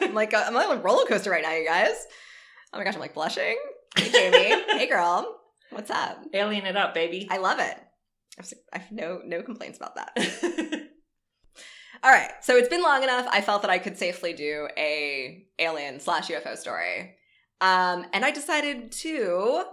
[0.00, 1.94] I'm like I'm on a roller coaster right now, you guys.
[2.72, 3.56] Oh my gosh, I'm like blushing.
[3.96, 4.62] Hey Jamie.
[4.78, 5.40] hey girl.
[5.70, 6.18] What's up?
[6.34, 7.26] Alien it up, baby.
[7.30, 7.76] I love it.
[8.72, 10.16] I have- no no complaints about that.
[12.02, 13.26] All right, so it's been long enough.
[13.30, 17.16] I felt that I could safely do a alien slash UFO story,
[17.62, 19.64] um, and I decided to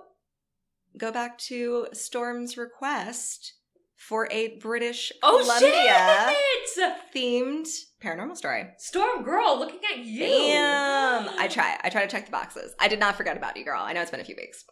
[0.97, 3.53] go back to Storm's request
[3.95, 6.33] for a British oh Columbia
[6.75, 6.93] shit!
[7.15, 7.67] themed
[8.03, 8.67] paranormal story.
[8.77, 10.25] Storm girl, looking at you.
[10.25, 11.77] Damn, I try.
[11.83, 12.73] I try to check the boxes.
[12.79, 13.81] I did not forget about you, girl.
[13.81, 14.65] I know it's been a few weeks.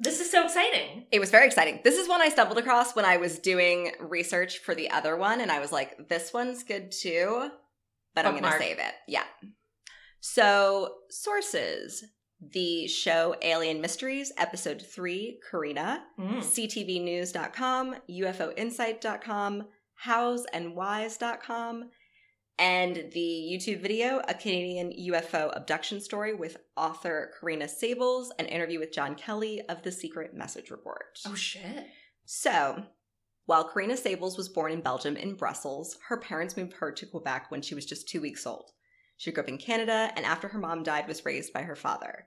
[0.00, 1.06] This is so exciting.
[1.12, 1.80] It was very exciting.
[1.84, 5.40] This is one I stumbled across when I was doing research for the other one,
[5.40, 7.48] and I was like, this one's good too,
[8.14, 8.92] but I'm going to save it.
[9.06, 9.24] Yeah.
[10.20, 12.02] So, sources
[12.52, 16.38] the show Alien Mysteries, Episode 3, Corina, Mm.
[16.42, 19.64] CTVnews.com, UFOinsight.com,
[20.04, 21.90] howsandwhys.com,
[22.58, 28.78] and the YouTube video, A Canadian UFO Abduction Story with author Corina Saebels, an interview
[28.78, 31.18] with John Kelly of The Secret Message Report.
[31.26, 31.86] Oh shit.
[32.26, 32.84] So,
[33.46, 37.50] while Corina Saebels was born in Belgium in Brussels, her parents moved her to Quebec
[37.50, 38.70] when she was just two weeks old.
[39.16, 42.26] She grew up in Canada, and after her mom died, was raised by her father.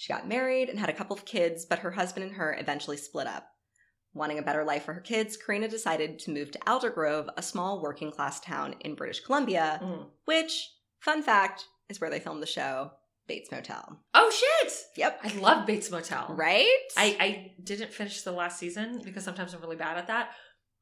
[0.00, 2.96] She got married and had a couple of kids, but her husband and her eventually
[2.96, 3.48] split up.
[4.14, 7.82] Wanting a better life for her kids, Corina decided to move to Aldergrove, a small
[7.82, 10.06] working class town in British Columbia, Mm.
[10.24, 12.92] which, fun fact, is where they filmed the show
[13.26, 13.98] Bates Motel.
[14.14, 14.72] Oh shit!
[14.96, 15.20] Yep.
[15.24, 16.26] I love Bates Motel.
[16.30, 16.68] Right?
[16.96, 20.30] I, I didn't finish the last season because sometimes I'm really bad at that.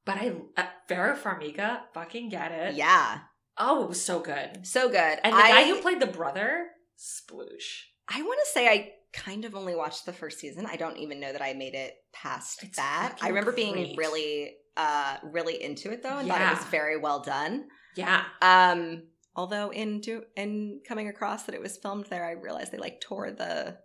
[0.04, 2.74] But I uh, Vera Farmiga, fucking get it.
[2.74, 3.20] yeah.
[3.56, 4.66] Oh, it was so good.
[4.66, 5.18] So good.
[5.24, 6.66] And the I, guy who played the brother,
[6.98, 7.84] sploosh.
[8.08, 10.66] I want to say I kind of only watched the first season.
[10.66, 13.16] I don't even know that I made it past It's that.
[13.22, 17.20] I remember being really uh really into it though and thought it was very well
[17.20, 17.64] done.
[17.96, 18.24] Yeah.
[18.42, 22.78] Um although in do in coming across that it was filmed there, I realized they
[22.78, 23.78] like tore the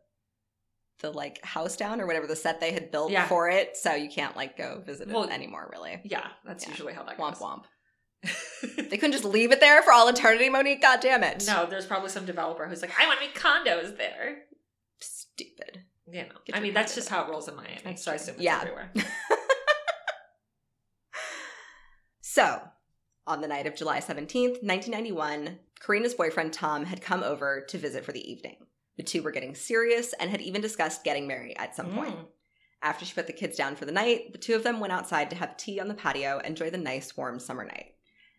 [0.99, 3.27] the like house down or whatever the set they had built Yeah.
[3.27, 5.99] for it, so you can't like go visit Well, it anymore really.
[6.03, 6.71] Yeah, that's Yeah.
[6.71, 7.37] usually how that goes.
[7.39, 7.63] Womp womp.
[8.89, 10.81] They couldn't just leave it there for all eternity, Monique.
[10.81, 11.43] God damn it.
[11.47, 14.43] no, there's probably some developer who's like, I want to make condos there.
[15.41, 15.81] Stupid.
[16.07, 17.95] You know, Get I mean, that's just how it rolls in Miami.
[17.95, 18.59] So I assume it's Yeah.
[18.61, 18.91] everywhere.
[22.23, 22.61] So,
[23.27, 28.05] on the night of July 17th, 1991, Corina's boyfriend Tom had come over to visit
[28.05, 28.55] for the evening.
[28.95, 32.15] The two were getting serious and had even discussed getting married at some point.
[32.15, 32.25] Mm.
[32.83, 35.29] After she put the kids down for the night, the two of them went outside
[35.31, 37.95] to have tea on the patio and enjoy the nice warm summer night.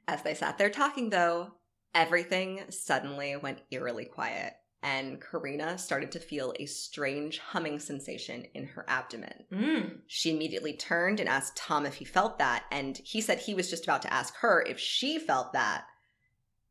[0.09, 1.53] As they sat there talking, though,
[1.95, 8.67] everything suddenly went eerily quiet, and Corina started to feel a strange humming sensation in
[8.67, 9.45] her abdomen.
[9.53, 9.99] Mm.
[10.09, 13.71] She immediately turned and asked Tom if he felt that, and he said he was
[13.71, 15.85] just about to ask her if she felt that.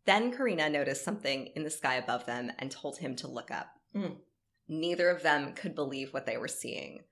[0.06, 3.68] Then Corina noticed something in the sky above them and told him to look up.
[3.96, 4.18] Mm.
[4.68, 7.04] Neither of them could believe what they were seeing.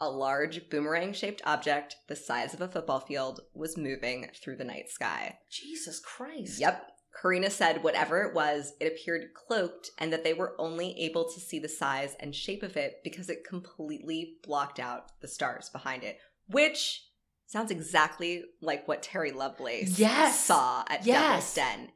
[0.00, 4.64] A large boomerang shaped object the size of a football field was moving through the
[4.64, 5.38] night sky.
[5.50, 6.60] Jesus Christ.
[6.60, 6.88] Yep.
[7.12, 11.40] Corina said whatever it was, it appeared cloaked and that they were only able to
[11.40, 16.04] see the size and shape of it because it completely blocked out the stars behind
[16.04, 16.18] it,
[16.48, 17.04] which
[17.46, 20.44] sounds exactly like what Terry Lovelace Yes.
[20.44, 21.54] saw at Yes.
[21.54, 21.88] Devil's Den.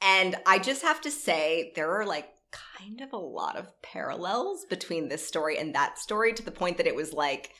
[0.00, 4.64] And I just have to say, there are like kind of a lot of parallels
[4.68, 7.50] between this story and that story to the point that it was like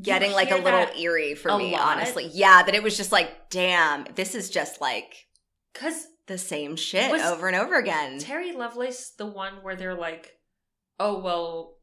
[0.00, 1.96] getting like a little eerie for me, lot?
[1.96, 2.30] honestly.
[2.32, 5.26] Yeah, that it was just like, damn, this is just like
[5.72, 8.18] Because the same shit Was over and over again.
[8.18, 10.32] Terry Lovelace, the one where they're like,
[10.98, 11.76] oh, well,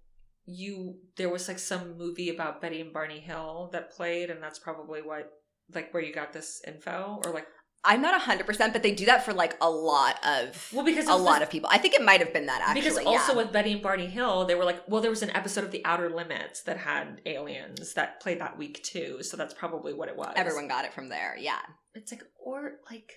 [0.46, 4.60] you, there was like some movie about Betty and Barney Hill that played, and that's
[4.60, 5.32] probably what,
[5.74, 7.22] like, where you got this info?
[7.26, 7.48] Or like,
[7.84, 11.14] I'm not 100%, but they do that for like a lot of well, because a
[11.14, 11.70] was lot of people.
[11.72, 12.82] I think it might have been that actually.
[12.82, 13.38] Because also yeah.
[13.38, 15.86] with Betty and Barney Hill, they were like, well, there was an episode of The
[15.86, 20.18] Outer Limits that had aliens that played that week too, so that's probably what it
[20.18, 20.34] was.
[20.36, 21.38] everyone got it from there.
[21.40, 21.60] Yeah.
[21.94, 23.14] It's like, or like,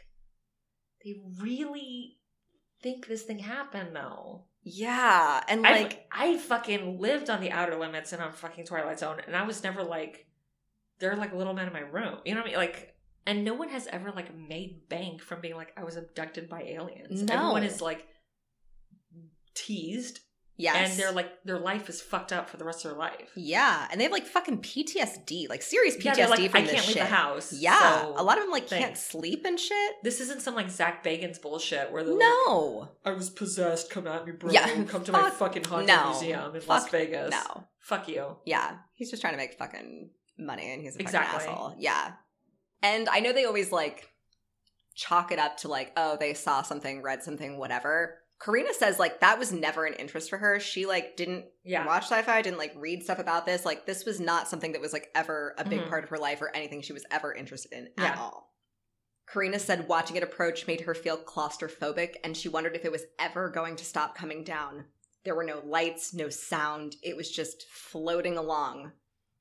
[1.05, 2.19] they really
[2.83, 4.45] think this thing happened though.
[4.63, 5.43] Yeah.
[5.49, 9.21] And I like I fucking lived on the Outer Limits and on fucking Twilight Zone,
[9.27, 10.27] and I was never like,
[10.99, 12.19] they're like little men in my room.
[12.25, 12.59] You know what I mean?
[12.59, 12.95] Like,
[13.27, 16.63] and no one has ever like made bank from being like, I was abducted by
[16.63, 17.23] aliens.
[17.23, 17.35] No.
[17.35, 18.07] Everyone is like
[19.55, 20.21] teased
[20.61, 20.91] Yes.
[20.91, 23.31] and they're like their life is fucked up for the rest of their life.
[23.35, 26.73] Yeah, and they have like fucking PTSD, like serious PTSD Yeah, like, from I this
[26.73, 26.97] can't shit.
[26.97, 27.53] leave the house.
[27.53, 29.95] Yeah, so a lot of them like can't sleep and shit.
[30.03, 33.91] This isn't some like Zak Bagans bullshit where they're like, No, I was possessed.
[33.91, 34.51] Come at me, bro.
[34.51, 36.11] Yeah, Come to my fucking haunted no.
[36.11, 37.31] museum in Fuck Las Vegas.
[37.31, 37.65] no.
[37.81, 38.37] Fuck you.
[38.45, 41.49] Yeah, he's just trying to make fucking money, and he's a fucking Exactly.
[41.49, 41.75] asshole.
[41.79, 42.13] Yeah,
[42.83, 44.09] and I know they always like
[44.95, 48.19] chalk it up to like, oh, they saw something, read something, whatever.
[48.41, 50.59] Corina says like that was never an interest for her.
[50.61, 51.85] She like didn't Yeah.
[51.87, 53.65] watch sci-fi, didn't like read stuff about this.
[53.67, 55.89] Like this was not something that was like ever a big Mhm.
[55.91, 58.13] part of her life or anything she was ever interested in Yeah.
[58.13, 58.55] at all.
[59.29, 63.05] Corina said watching it approach made her feel claustrophobic and she wondered if it was
[63.19, 64.87] ever going to stop coming down.
[65.25, 66.97] There were no lights, no sound.
[67.03, 68.93] It was just floating along.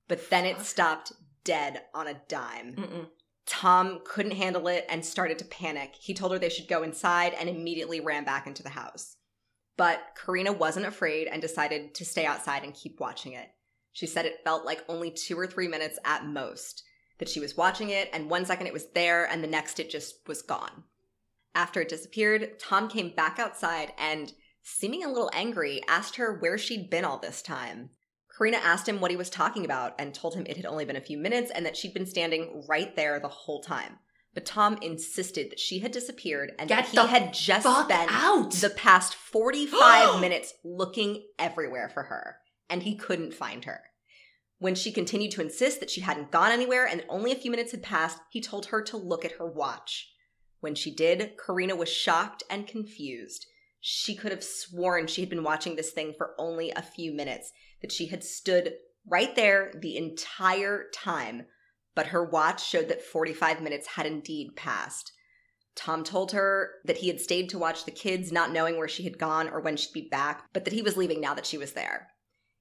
[0.09, 1.13] But then it stopped
[1.45, 2.75] dead on a dime.
[2.75, 3.09] Mm-mm.
[3.49, 5.95] Tom couldn't handle it and started to panic.
[5.99, 9.17] He told her they should go inside and immediately ran back into the house.
[9.75, 13.49] But Corina wasn't afraid and decided to stay outside and keep watching it.
[13.91, 16.83] She said it felt like only two or three minutes at most,
[17.17, 19.89] that she was watching it, and one second it was there, and the next it
[19.89, 20.83] just was gone.
[21.55, 24.31] After it disappeared, Tom came back outside and,
[24.62, 27.89] seeming a little angry, asked her where she'd been all this time.
[28.39, 30.95] Corina asked him what he was talking about and told him it had only been
[30.95, 33.99] a few minutes and that she'd been standing right there the whole time.
[34.34, 38.52] But Tom insisted that she had disappeared and Get that he had just spent out.
[38.52, 42.38] the past 45 minutes looking everywhere for her,
[42.69, 43.82] and he couldn't find her.
[44.60, 47.49] When she continued to insist that she hadn't gone anywhere and that only a few
[47.49, 50.12] minutes had passed, he told her to look at her watch.
[50.60, 53.45] When she did, Corina was shocked and confused.
[53.82, 57.52] She could have sworn she had been watching this thing for only a few minutes,
[57.81, 58.73] that she had stood
[59.07, 61.45] right there the entire time,
[61.95, 65.11] but her watch showed that 45 minutes had indeed passed.
[65.75, 69.03] Tom told her that he had stayed to watch the kids, not knowing where she
[69.03, 71.57] had gone or when she'd be back, but that he was leaving now that she
[71.57, 72.07] was there.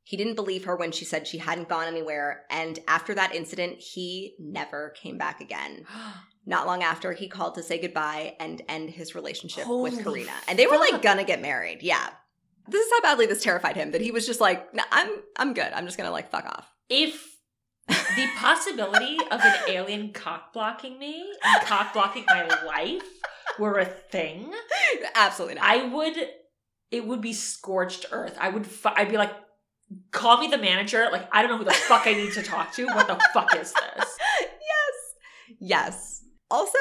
[0.04, 3.78] He didn't believe her when she said she hadn't gone anywhere, and after that incident,
[3.78, 5.84] he never came back again.
[6.46, 10.32] Not long after, he called to say goodbye and end his relationship Holy with Corina.
[10.46, 11.82] And they were like gonna get married.
[11.82, 12.08] Yeah.
[12.68, 15.54] This is how badly this terrified him that he was just like, nah, I'm I'm
[15.54, 15.72] good.
[15.72, 16.66] I'm just gonna like fuck off.
[16.88, 17.24] if
[17.88, 23.02] the possibility of an alien cock blocking me and cock blocking my life
[23.58, 24.52] were a thing,
[25.14, 25.64] Absolutely not.
[25.64, 26.16] I would.
[26.90, 28.36] It would be scorched earth.
[28.40, 28.66] I would.
[28.66, 29.32] Fu- I'd be like,
[30.10, 31.08] call me the manager.
[31.10, 32.86] Like I don't know who the fuck I need to talk to.
[32.86, 34.16] What the fuck is this?
[34.40, 35.56] yes.
[35.60, 36.24] Yes.
[36.50, 36.78] Also,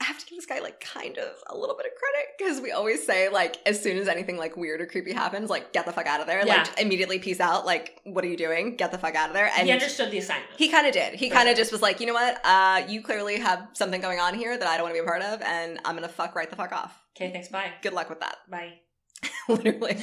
[0.00, 2.60] I have to give this guy like kind of a little bit of credit because
[2.62, 5.84] we always say like as soon as anything like weird or creepy happens, like get
[5.84, 6.46] the fuck out of there.
[6.46, 6.56] Yeah.
[6.56, 7.66] Like immediately peace out.
[7.66, 8.76] Like what are you doing?
[8.76, 9.50] Get the fuck out of there.
[9.56, 10.50] And he understood the assignment.
[10.56, 11.14] he kind of did.
[11.14, 12.40] He kind of just was like, you know what?
[12.44, 15.08] Uh, you clearly have something going on here that I don't want to be a
[15.08, 16.98] part of, and I'm gonna fuck right the fuck off.
[17.16, 17.48] okay, thanks.
[17.48, 17.70] Bye.
[17.82, 18.36] Good luck with that.
[18.50, 18.74] Bye.
[19.48, 19.98] literally.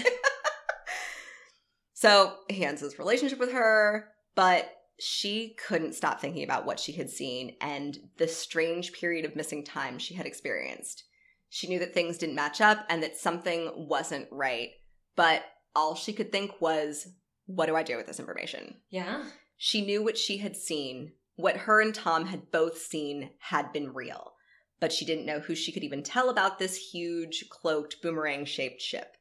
[1.93, 6.93] so he ends his relationship with her, but she couldn't stop thinking about what she
[6.93, 11.03] had seen and the strange period of missing time she had experienced.
[11.49, 14.69] She knew that things didn't match up and that something wasn't right,
[15.15, 15.43] but
[15.75, 17.07] all she could think was,
[17.45, 18.77] what do I do with this information?
[18.89, 19.23] Yeah.
[19.57, 23.93] She knew what she had seen, what her and Tom had both seen, had been
[23.93, 24.33] real,
[24.79, 28.81] but she didn't know who she could even tell about this huge, cloaked, boomerang shaped
[28.81, 29.15] ship.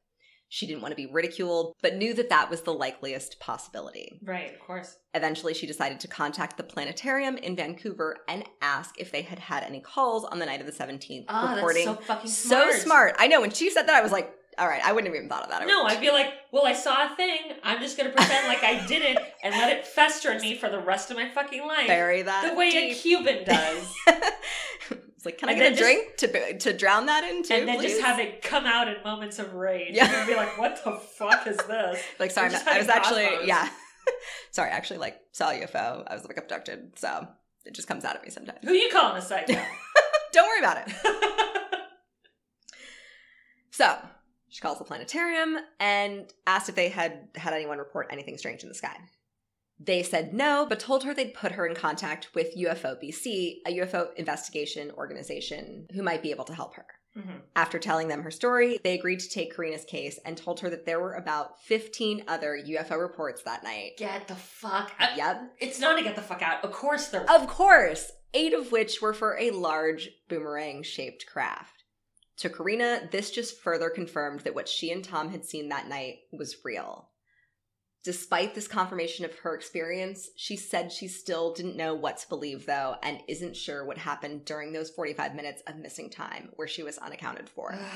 [0.48, 4.20] She didn't want to be ridiculed, but knew that that was the likeliest possibility.
[4.22, 4.54] Right.
[4.54, 4.96] Of course.
[5.12, 9.64] Eventually, she decided to contact the planetarium in Vancouver and ask if they had had
[9.64, 12.72] any calls on the night of the 17th, Oh, reporting that's so fucking smart.
[12.72, 13.16] so smart.
[13.18, 15.28] I know when she said that, I was like, all right, I wouldn't have even
[15.28, 15.60] thought of that.
[15.62, 17.40] I No, I'd be like, well, I saw a thing.
[17.62, 20.78] I'm just gonna pretend like I didn't and let it fester in me for the
[20.80, 21.86] rest of my fucking life.
[21.88, 22.94] bury that the way a.
[22.94, 23.94] Cuban does.
[25.26, 27.78] like, can I get a just- drink to to drown that in too, and then
[27.78, 27.90] please?
[27.92, 29.94] just have it come out in moments of rage.
[29.94, 30.10] Yeah.
[30.10, 32.02] You're be like, what the fuck is this?
[32.18, 33.46] like, sorry, We're I was actually cosmos.
[33.48, 33.68] yeah,
[34.52, 36.04] sorry, I actually like saw a UFO.
[36.06, 37.26] I was like abducted, so
[37.66, 38.60] it just comes out of me sometimes.
[38.62, 39.52] Who you calling a psycho?
[40.32, 40.94] Don't worry about it.
[43.70, 43.94] So
[44.48, 48.68] she calls the planetarium and asked if they had had anyone report anything strange in
[48.68, 48.96] the sky.
[49.78, 53.72] They said no, but told her they'd put her in contact with UFO BC, a
[53.78, 56.86] UFO investigation organization who might be able to help her.
[57.16, 57.42] Mhm.
[57.54, 60.84] After telling them her story, they agreed to take Corina's case and told her that
[60.84, 63.96] there were about 15 other UFO reports that night.
[63.96, 65.16] Get the fuck out.
[65.16, 65.56] Yep.
[65.58, 66.62] It's not to get the fuck out.
[66.62, 67.30] Of course they're.
[67.30, 71.84] Of course, eight of which were for a large boomerang shaped craft.
[72.38, 76.18] To Corina, this just further confirmed that what she and Tom had seen that night
[76.32, 77.08] was real.
[78.06, 82.64] Despite this confirmation of her experience, she said she still didn't know what to believe,
[82.64, 86.84] though, and isn't sure what happened during those 45 minutes of missing time where she
[86.84, 87.76] was unaccounted for.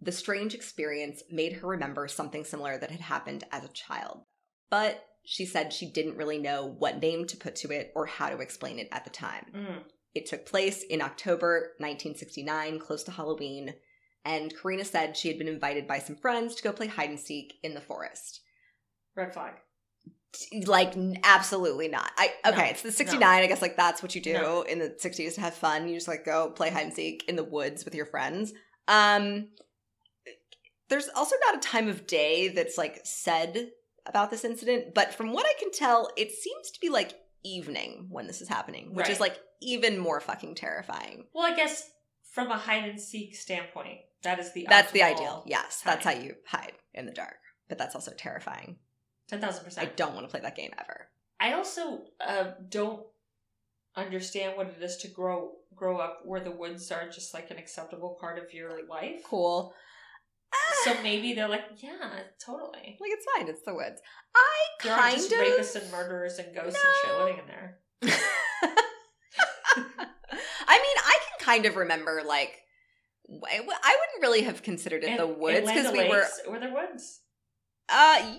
[0.00, 4.24] The strange experience made her remember something similar that had happened as a child.
[4.68, 8.28] But she said she didn't really know what name to put to it or how
[8.28, 9.46] to explain it at the time.
[9.56, 9.82] Mm.
[10.14, 13.72] It took place in October 1969, close to Halloween,
[14.26, 17.18] and Corina said she had been invited by some friends to go play hide and
[17.18, 18.42] seek in the forest.
[19.16, 19.54] Red flag.
[20.66, 22.10] Like, absolutely not.
[22.18, 23.22] I okay, No, it's the 69.
[23.42, 24.62] I guess like that's what you do No.
[24.62, 25.86] in the 60s to have fun.
[25.88, 28.52] You just like go play hide and seek in the woods with your friends.
[28.88, 29.48] Um
[30.88, 33.70] there's also not a time of day that's like said
[34.06, 38.08] about this incident, but from what I can tell, it seems to be like evening
[38.10, 41.26] when this is happening, which is like even more fucking terrifying.
[41.32, 41.90] Well, I guess
[42.32, 45.44] from a hide and seek standpoint, that is the That's the ideal.
[45.46, 47.36] Yes, that's how you hide in the dark.
[47.68, 48.76] But that's also terrifying.
[49.28, 51.08] Ten thousand I don't want to play that game ever.
[51.40, 53.02] I also uh, don't
[53.96, 57.58] understand what it is to grow grow up where the woods are just like an
[57.58, 59.22] acceptable part of your life.
[59.24, 59.74] Cool.
[60.84, 62.96] So maybe they're like, yeah, totally.
[63.00, 63.48] Like it's fine.
[63.48, 64.00] It's the woods.
[64.36, 65.38] I There kind aren't just of.
[65.38, 67.78] rapists and murderers and ghosts and shit living in there.
[69.76, 72.60] I mean, I can kind of remember like
[73.28, 77.20] I wouldn't really have considered it And- the woods because we were were there woods.
[77.88, 78.36] uh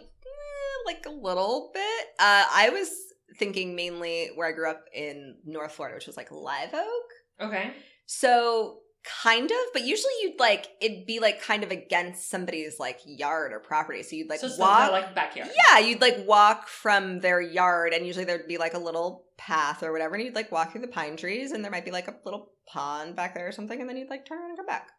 [0.85, 2.05] like a little bit.
[2.19, 2.89] Uh, I was
[3.37, 7.49] thinking mainly where I grew up in North Florida, which was like Live Oak.
[7.49, 7.73] Okay.
[8.05, 8.79] So
[9.23, 13.53] kind of, but usually you'd like it'd be like kind of against somebody's like yard
[13.53, 14.03] or property.
[14.03, 15.49] So you'd like so walk like backyard.
[15.69, 19.83] Yeah, you'd like walk from their yard, and usually there'd be like a little path
[19.83, 22.07] or whatever, and you'd like walk through the pine trees, and there might be like
[22.07, 24.65] a little pond back there or something, and then you'd like turn around and come
[24.65, 24.89] back.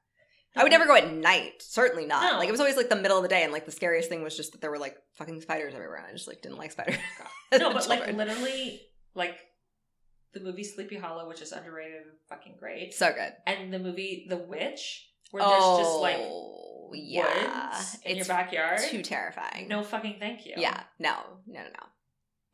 [0.57, 2.33] I would never go at night, certainly not.
[2.33, 2.38] No.
[2.38, 4.23] Like it was always like the middle of the day, and like the scariest thing
[4.23, 6.73] was just that there were like fucking spiders everywhere, and I just like didn't like
[6.73, 6.97] spiders.
[7.59, 8.81] No, but like literally,
[9.14, 9.38] like
[10.33, 13.33] the movie Sleepy Hollow, which is underrated and fucking great, so good.
[13.47, 18.27] and the movie The Witch, where there's just oh, like Oh, yeah, woods in your
[18.27, 18.81] backyard.
[18.90, 19.69] too terrifying.
[19.69, 20.55] No fucking thank you.
[20.57, 21.14] yeah, no,
[21.47, 21.87] no, no, no.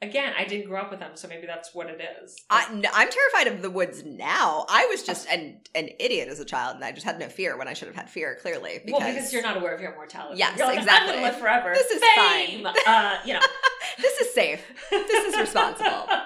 [0.02, 2.36] Again, I didn't grow up with them, so maybe that's what it is.
[2.50, 4.66] I, am terrified of the woods now.
[4.68, 7.56] I was just an an idiot as a child, and I just had no fear
[7.56, 8.36] when I should have had fear.
[8.42, 10.38] Clearly, because, well, because you're not aware of your mortality.
[10.38, 11.10] Yes, you're like, exactly.
[11.10, 11.72] I'm gonna live forever.
[11.72, 12.66] This is Fame!
[12.66, 13.40] Uh, you know,
[14.00, 14.60] this is safe.
[14.90, 16.08] This is responsible.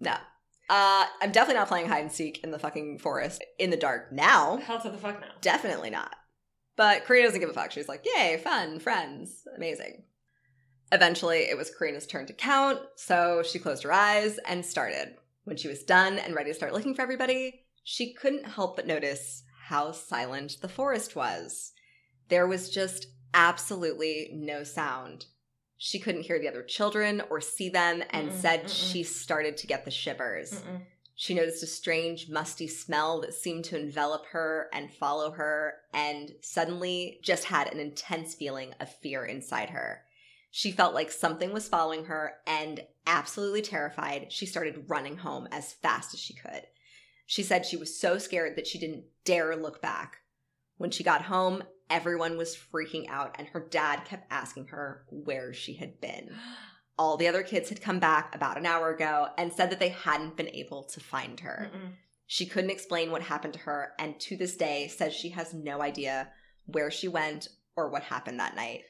[0.00, 0.16] No,
[0.68, 4.10] uh, I'm definitely not playing hide and seek in the fucking forest in the dark
[4.10, 4.56] now.
[4.56, 5.28] Hell to the fuck now.
[5.40, 6.16] Definitely not.
[6.76, 7.70] But Corina doesn't give a fuck.
[7.70, 10.02] She's like, yay, fun, friends, amazing.
[10.92, 15.16] Eventually, it was Corina's turn to count, so she closed her eyes and started.
[15.44, 18.86] When she was done and ready to start looking for everybody, she couldn't help but
[18.86, 21.72] notice how silent the forest was.
[22.28, 25.26] There was just absolutely no sound.
[25.78, 28.90] She couldn't hear the other children or see them and Mm-mm, said mm-mm.
[28.90, 30.52] she started to get the shivers.
[30.52, 30.82] Mm-mm.
[31.14, 36.32] She noticed a strange, musty smell that seemed to envelop her and follow her, and
[36.40, 40.02] suddenly just had an intense feeling of fear inside her.
[40.52, 45.72] She felt like something was following her, and absolutely terrified, she started running home as
[45.72, 46.66] fast as she could.
[47.26, 50.18] She said she was so scared that she didn't dare look back.
[50.76, 55.52] When she got home, everyone was freaking out, and her dad kept asking her where
[55.52, 56.30] she had been
[56.98, 59.88] all the other kids had come back about an hour ago and said that they
[59.88, 61.70] hadn't been able to find her.
[61.74, 61.92] Mm-mm.
[62.26, 65.82] She couldn't explain what happened to her and to this day says she has no
[65.82, 66.28] idea
[66.66, 68.82] where she went or what happened that night,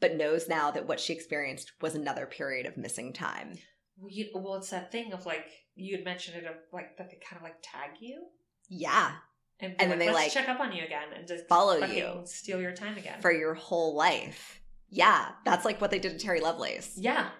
[0.00, 3.58] but knows now that what she experienced was another period of missing time.
[3.96, 7.10] Well, you- well, it's that thing of like you had mentioned it of like that
[7.10, 8.26] they kind of like tag you
[8.68, 9.12] Yeah,
[9.60, 12.20] and, And then they, like, check up on you again and just follow you.
[12.24, 13.20] steal your time again.
[13.20, 14.60] for your whole life.
[14.88, 16.92] Yeah, that's like what they did to Terry Lovelace.
[16.96, 17.30] yeah,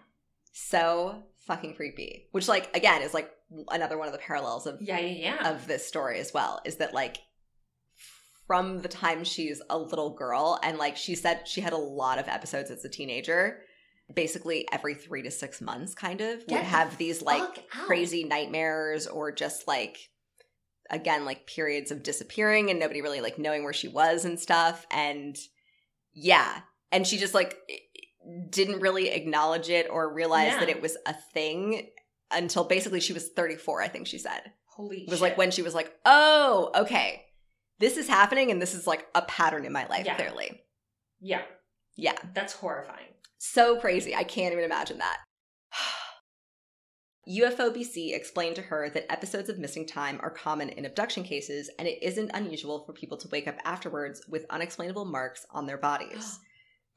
[0.53, 2.29] So fucking creepy.
[2.33, 3.31] Which, like, again, is like
[3.71, 5.51] another one of the parallels of yeah, yeah, yeah.
[5.51, 7.19] of this story as well is that like
[8.49, 12.19] from the time she's a little girl and like she said she had a lot
[12.19, 13.61] of episodes as a teenager
[14.15, 17.87] basically every three to six months kind of Get would have these like Fuck out.
[17.87, 19.99] crazy nightmares or just like
[20.91, 24.87] again like periods of disappearing and nobody really like knowing where she was and stuff
[24.91, 25.37] and
[26.15, 27.59] yeah and she just like
[28.49, 30.61] didn't really acknowledge it or realize Yeah.
[30.61, 31.91] that it was a thing
[32.31, 35.23] until basically she was 34 i think she said Holy it was shit.
[35.23, 37.25] like when she was like, "Oh, okay,
[37.79, 40.17] this is happening, and this is like a pattern in my life." Yeah.
[40.17, 40.61] Clearly,
[41.21, 41.43] yeah,
[41.97, 43.15] yeah, that's horrifying.
[43.39, 44.15] so crazy.
[44.15, 45.19] I can't even imagine that.
[47.29, 51.87] UFOBC explained to her that episodes of missing time are common in abduction cases, and
[51.87, 56.41] it isn't unusual for people to wake up afterwards with unexplainable marks on their bodies.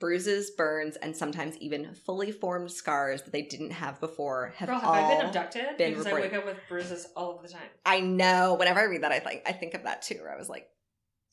[0.01, 4.79] Bruises, burns, and sometimes even fully formed scars that they didn't have before have Girl,
[4.79, 5.77] have all I been abducted?
[5.77, 6.25] been because reported.
[6.25, 7.61] I wake up with bruises all of the time.
[7.85, 8.55] I know.
[8.55, 10.17] Whenever I read that, I think I think of that too.
[10.21, 10.67] Where I was like,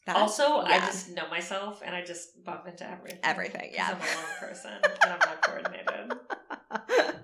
[0.07, 3.19] That- also, I just know myself and I just bump into everything.
[3.25, 3.89] Everything, yeah.
[3.89, 6.13] I'm a lone person and I'm not coordinated.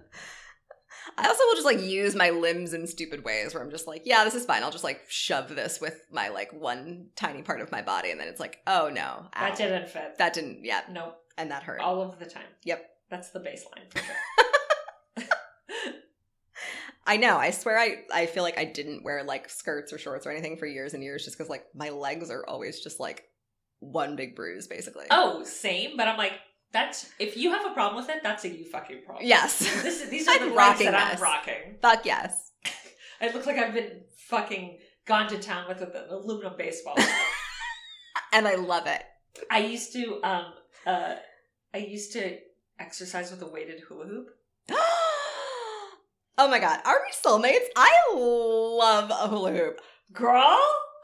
[1.16, 4.03] I also will just like use my limbs in stupid ways where I'm just like,
[4.05, 4.62] yeah, this is fine.
[4.62, 8.18] I'll just like shove this with my like one tiny part of my body, and
[8.18, 9.28] then it's like, oh no, ow.
[9.38, 10.18] That didn't fit.
[10.18, 11.16] that didn't, yeah, nope.
[11.39, 11.80] And that hurt.
[11.80, 12.43] All of the time.
[12.64, 12.89] Yep.
[13.11, 15.26] That's the baseline for sure.
[17.07, 17.37] I know.
[17.37, 20.57] I swear, I I feel like I didn't wear like skirts or shorts or anything
[20.57, 23.24] for years and years, just because like my legs are always just like
[23.80, 25.05] one big bruise, basically.
[25.11, 26.32] oh, same, but I'm like,
[26.72, 29.26] that's if you have a problem with it, that's a you fucking problem.
[29.26, 31.20] yes, This is, these are the legs that I'm this.
[31.20, 31.76] rocking.
[31.82, 32.53] fuck yes.
[33.20, 36.97] I look like I've been fucking gone to town with an aluminum baseball.
[38.32, 39.03] And I love it.
[39.51, 40.47] I used to um
[40.87, 41.16] uh
[41.74, 42.39] I used to
[42.78, 44.28] exercise with a weighted hula hoop.
[44.70, 47.66] oh my god, are we soulmates?
[47.76, 49.80] I love a hula hoop.
[50.12, 50.59] Girl,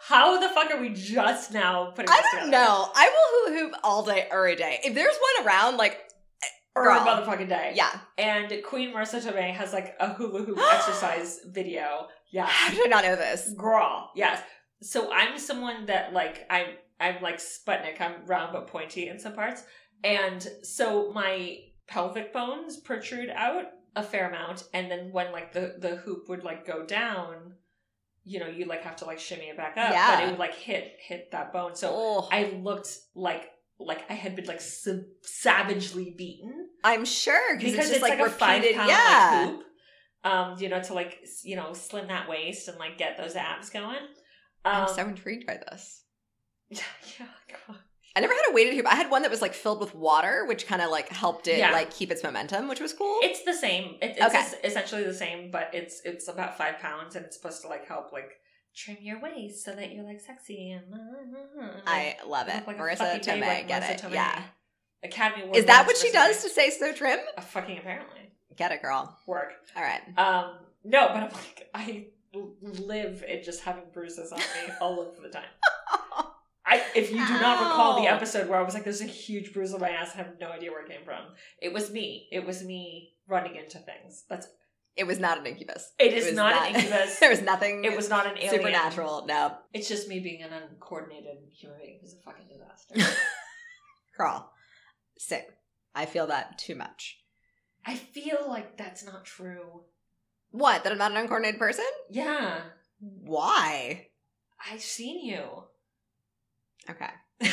[0.06, 2.50] how the fuck are we just now putting I this don't together?
[2.64, 2.88] know.
[2.94, 4.78] I will hula hoop all day, every day.
[4.84, 5.98] If there's one around, like,
[6.76, 7.72] a motherfucking day.
[7.74, 7.90] yeah.
[8.16, 12.06] And Queen Marisa Tomei has like a hula hoop exercise video.
[12.30, 12.46] Yeah.
[12.46, 13.52] How did I not know this?
[13.56, 14.10] Girl.
[14.14, 14.40] Yes.
[14.82, 16.66] So I'm someone that like I'm
[17.00, 18.00] I'm like Sputnik.
[18.00, 19.64] I'm round but pointy in some parts.
[20.04, 24.64] And so my pelvic bones protrude out a fair amount.
[24.72, 27.54] And then when like the, the hoop would like go down,
[28.24, 29.92] you know, you like have to like shimmy it back up.
[29.92, 30.14] Yeah.
[30.14, 31.74] But it would like hit hit that bone.
[31.74, 34.92] So oh, I looked like like I had been like sa-
[35.22, 38.76] savagely beaten I'm sure because it's just like, five repeated.
[38.76, 39.30] pound yeah.
[39.32, 39.66] like, hoop.
[40.22, 43.70] Um, you know, to like you know slim that waist and like get those abs
[43.70, 43.96] going.
[44.64, 46.04] Um, I'm so intrigued by this.
[46.80, 46.80] yeah,
[47.18, 47.26] yeah,
[47.66, 47.76] God.
[48.16, 48.86] I never had a weighted hoop.
[48.90, 51.58] I had one that was like filled with water, which kind of like helped it
[51.58, 51.70] Yeah.
[51.72, 53.18] like keep its momentum, which was cool.
[53.22, 53.96] It's the same.
[54.02, 54.38] It, it's Okay.
[54.38, 57.86] es- essentially the same, but it's it's about five pounds and it's supposed to like
[57.86, 58.30] help like
[58.74, 60.84] trim your waist so that you're like sexy and.
[61.86, 62.66] I love it.
[62.66, 64.00] like Marisa Tomei, like get Marisa it.
[64.02, 64.14] Tomei.
[64.14, 64.42] Yeah.
[65.04, 65.56] Academy Award.
[65.56, 66.42] Is that what she does Tomei.
[66.42, 67.18] to stay so trim?
[67.38, 68.20] Uh, fucking apparently
[68.56, 69.16] Get it, girl.
[69.26, 69.52] work.
[69.76, 70.00] All right.
[70.18, 72.06] Um, no, but I'm like, I
[72.60, 75.44] live in just having bruises on me all of the time.
[76.70, 79.52] I, if you do not recall the episode where I was like, "There's a huge
[79.52, 81.24] bruise on my ass," I have no idea where it came from.
[81.60, 82.28] It was me.
[82.30, 84.24] It was me running into things.
[84.28, 84.46] That's.
[84.96, 85.92] It was not an incubus.
[85.98, 87.18] It is was not, an incubus.
[87.20, 87.84] there was nothing.
[87.84, 88.50] it was not an alien.
[88.54, 89.24] supernatural.
[89.26, 93.16] No, It's just me being an uncoordinated human being who's a fucking disaster.
[94.16, 94.52] Crawl.
[95.18, 95.42] Same.
[95.94, 97.18] I feel that too much.
[97.84, 99.82] I feel like that's not true.
[100.50, 100.82] What?
[100.84, 101.86] That I'm not an uncoordinated person?
[102.10, 102.60] Yeah,
[102.98, 104.08] Why?
[104.70, 105.64] I've seen you.
[106.90, 107.10] Okay.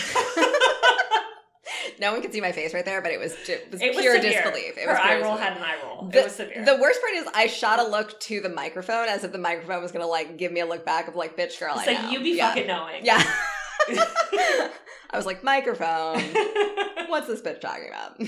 [1.99, 4.01] no one could see my face right there, but it was it was It was
[4.01, 4.31] pure severe.
[4.43, 4.77] disbelief.
[4.77, 5.39] It Her was eye roll disbelief.
[5.39, 6.09] had an eye roll.
[6.09, 6.65] The, it was severe.
[6.65, 9.81] the worst part is I shot a look to the microphone as if the microphone
[9.81, 11.75] was gonna like give me a look back of like, bitch girl.
[11.77, 12.09] it's I like know.
[12.11, 12.49] you be yeah.
[12.49, 13.05] fucking knowing.
[13.05, 13.21] Yeah.
[13.89, 16.21] I was like, microphone.
[17.07, 18.19] What's this bitch talking about?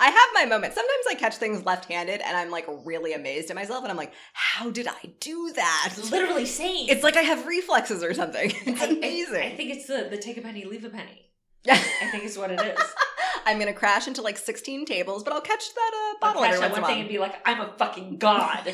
[0.00, 0.76] I have my moments.
[0.76, 4.12] Sometimes I catch things left-handed and I'm like really amazed at myself and I'm like,
[4.32, 5.94] how did I do that?
[6.10, 6.88] Literally same.
[6.88, 8.52] It's like I have reflexes or something.
[8.66, 9.42] It's I- I- amazing.
[9.42, 11.20] I, think it's the the take a penny, leave a penny.
[11.66, 11.74] Yeah.
[12.02, 12.78] I think it's what it is.
[13.46, 16.52] I'm gonna crash into like 16 tables, but I'll catch that uh, I'll bottle catch
[16.54, 18.70] every that once one thing and be like, I'm a fucking god.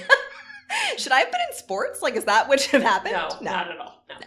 [0.96, 2.02] Should I have been in sports?
[2.02, 3.12] Like, is that what should have happened?
[3.12, 4.04] no, not at all.
[4.08, 4.26] No.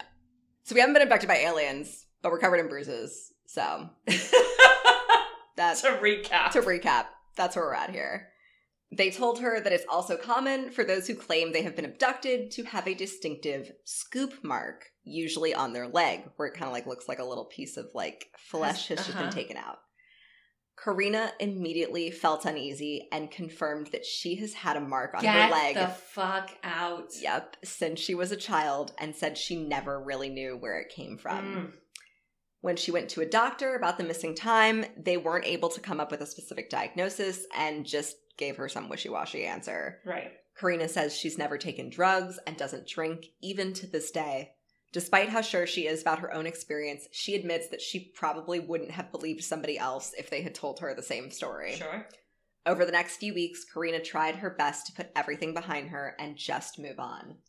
[0.64, 3.34] So we haven't been abducted by aliens, but we're covered in bruises.
[3.48, 3.89] So
[5.56, 6.51] that's to recap.
[6.51, 8.30] to recap, that's where we're at here.
[8.95, 12.51] They told her that it's also common for those who claim they have been abducted
[12.51, 16.86] to have a distinctive scoop mark, usually on their leg, where it kind of like
[16.86, 19.32] looks like a little piece of like flesh has just been Uh-huh.
[19.32, 19.78] taken out.
[20.78, 25.51] Corina immediately felt uneasy and confirmed that she has had a mark on Get her
[25.51, 25.76] leg.
[25.76, 27.10] the fuck out.
[27.20, 31.18] Yep, since she was a child, and said she never really knew where it came
[31.18, 31.56] from.
[31.56, 31.72] Mm.
[32.64, 35.99] When she went to a doctor about the missing time, they weren't able to come
[35.99, 39.99] up with a specific diagnosis and just gave her some wishy washy answer.
[40.05, 40.32] Right.
[40.57, 44.51] Corina says she's never taken drugs and doesn't drink, even to this day.
[44.93, 48.91] Despite how sure she is about her own experience, she admits that she probably wouldn't
[48.91, 51.76] have believed somebody else if they had told her the same story.
[51.76, 52.07] Sure.
[52.66, 56.38] Over the next few weeks, Corina tried her best to put everything behind her and
[56.38, 57.39] just move on.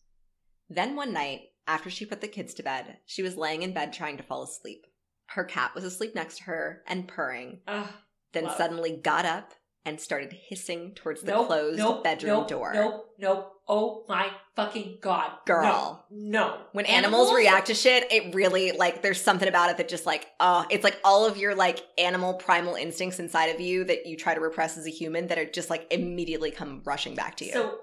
[0.68, 3.92] Then one night, after she put the kids to bed, she was laying in bed
[3.92, 4.84] trying to fall asleep.
[5.26, 7.88] Her cat was asleep next to her and purring, Ugh.
[8.32, 8.56] then Love.
[8.56, 9.54] suddenly got up
[9.86, 12.72] and started hissing towards the nope, closed nope, bedroom nope, door.
[12.74, 13.06] Nope.
[13.18, 13.50] Nope.
[13.68, 15.30] Oh my fucking god.
[15.46, 16.06] Girl.
[16.10, 16.56] No.
[16.56, 16.58] no.
[16.72, 20.26] When animals, react to shit, it really like there's something about it that just like
[20.40, 24.16] oh, it's like all of your like animal primal instincts inside of you that you
[24.16, 27.46] try to repress as a human that are just like immediately come rushing back to
[27.46, 27.52] you.
[27.52, 27.78] So,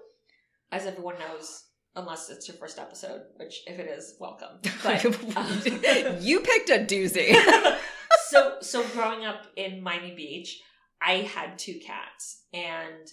[0.72, 1.64] as everyone knows,
[1.96, 4.60] unless it's your first episode, which if it is, welcome.
[4.84, 5.06] But
[5.38, 7.34] um, you picked a doozy.
[8.30, 10.62] so so growing up in Miami Beach,
[11.02, 13.08] I had two cats, and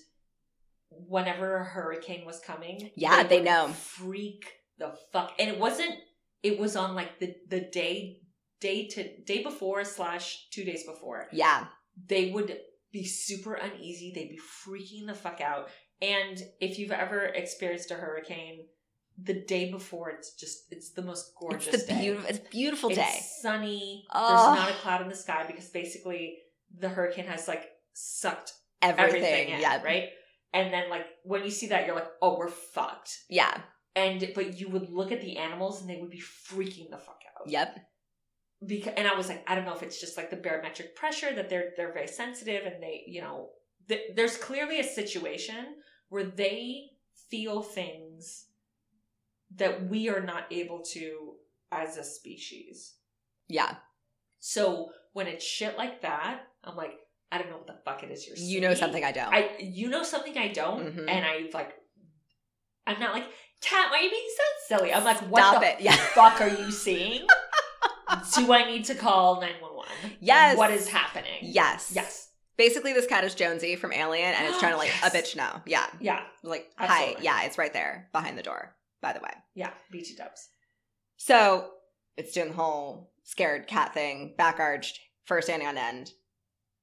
[0.90, 3.68] whenever a hurricane was coming, Yeah, they would know.
[3.68, 4.44] freak
[4.78, 5.32] the fuck.
[5.38, 5.94] And it wasn't.
[6.42, 8.20] It was on like the the day
[8.60, 11.28] day to day before slash two days before.
[11.32, 11.66] yeah.
[12.06, 12.56] They would
[12.92, 14.12] be super uneasy.
[14.14, 15.68] They'd be freaking the fuck out.
[16.00, 18.66] And if you've ever experienced a hurricane,
[19.20, 21.74] the day before, it's just it's the most gorgeous.
[21.74, 22.00] It's the day.
[22.00, 23.20] beautiful it's a beautiful It's day.
[23.42, 24.04] sunny.
[24.12, 24.28] Oh.
[24.46, 26.38] There's not a cloud in the sky because basically
[26.78, 29.08] the hurricane has like sucked Everything.
[29.22, 29.82] everything, in, yeah.
[29.82, 30.10] right?
[30.54, 33.18] And then like when you see that, you're like, oh, we're fucked.
[33.28, 33.60] Yeah.
[33.96, 37.20] And but you would look at the animals and they would be freaking the fuck
[37.36, 37.50] out.
[37.50, 37.76] Yep.
[38.64, 41.34] Because and I was like, I don't know if it's just like the barometric pressure
[41.34, 43.50] that they're they're very sensitive and they you know
[43.88, 45.76] th- there's clearly a situation
[46.08, 46.90] where they
[47.30, 48.46] feel things
[49.56, 51.34] that we are not able to
[51.72, 52.94] as a species.
[53.48, 53.76] Yeah.
[54.40, 56.92] So when it's shit like that, I'm like,
[57.30, 59.32] I don't know what the fuck it is you're You know something I don't.
[59.34, 61.08] I you know something I don't, Mhm.
[61.10, 61.72] and I like.
[62.86, 63.26] I'm not like
[63.60, 63.90] Tat.
[63.90, 64.94] Why are you being so silly?
[64.94, 65.80] I'm like, what Stop the it.
[65.80, 65.92] Yeah.
[66.14, 67.26] fuck are you seeing?
[68.34, 69.86] Do I need to call nine one one?
[70.20, 70.56] Yes.
[70.56, 71.40] What is happening?
[71.42, 71.92] Yes.
[71.94, 72.27] Yes.
[72.58, 75.14] Basically, this cat is Jonesy from Alien, and it's trying to like Yes.
[75.14, 75.62] a bitch no.
[75.64, 75.86] Yeah.
[76.00, 76.20] Yeah.
[76.42, 77.14] Like, Absolutely.
[77.14, 77.20] hi.
[77.22, 79.30] Yeah, it's right there behind the door, by the way.
[79.54, 79.70] Yeah.
[79.90, 80.48] BT Dubs.
[81.16, 81.70] So
[82.16, 86.10] it's doing the whole scared cat thing, back arched, fur standing on end.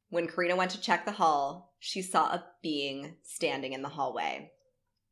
[0.09, 4.51] When Corina went to check the hall, she saw a being standing in the hallway.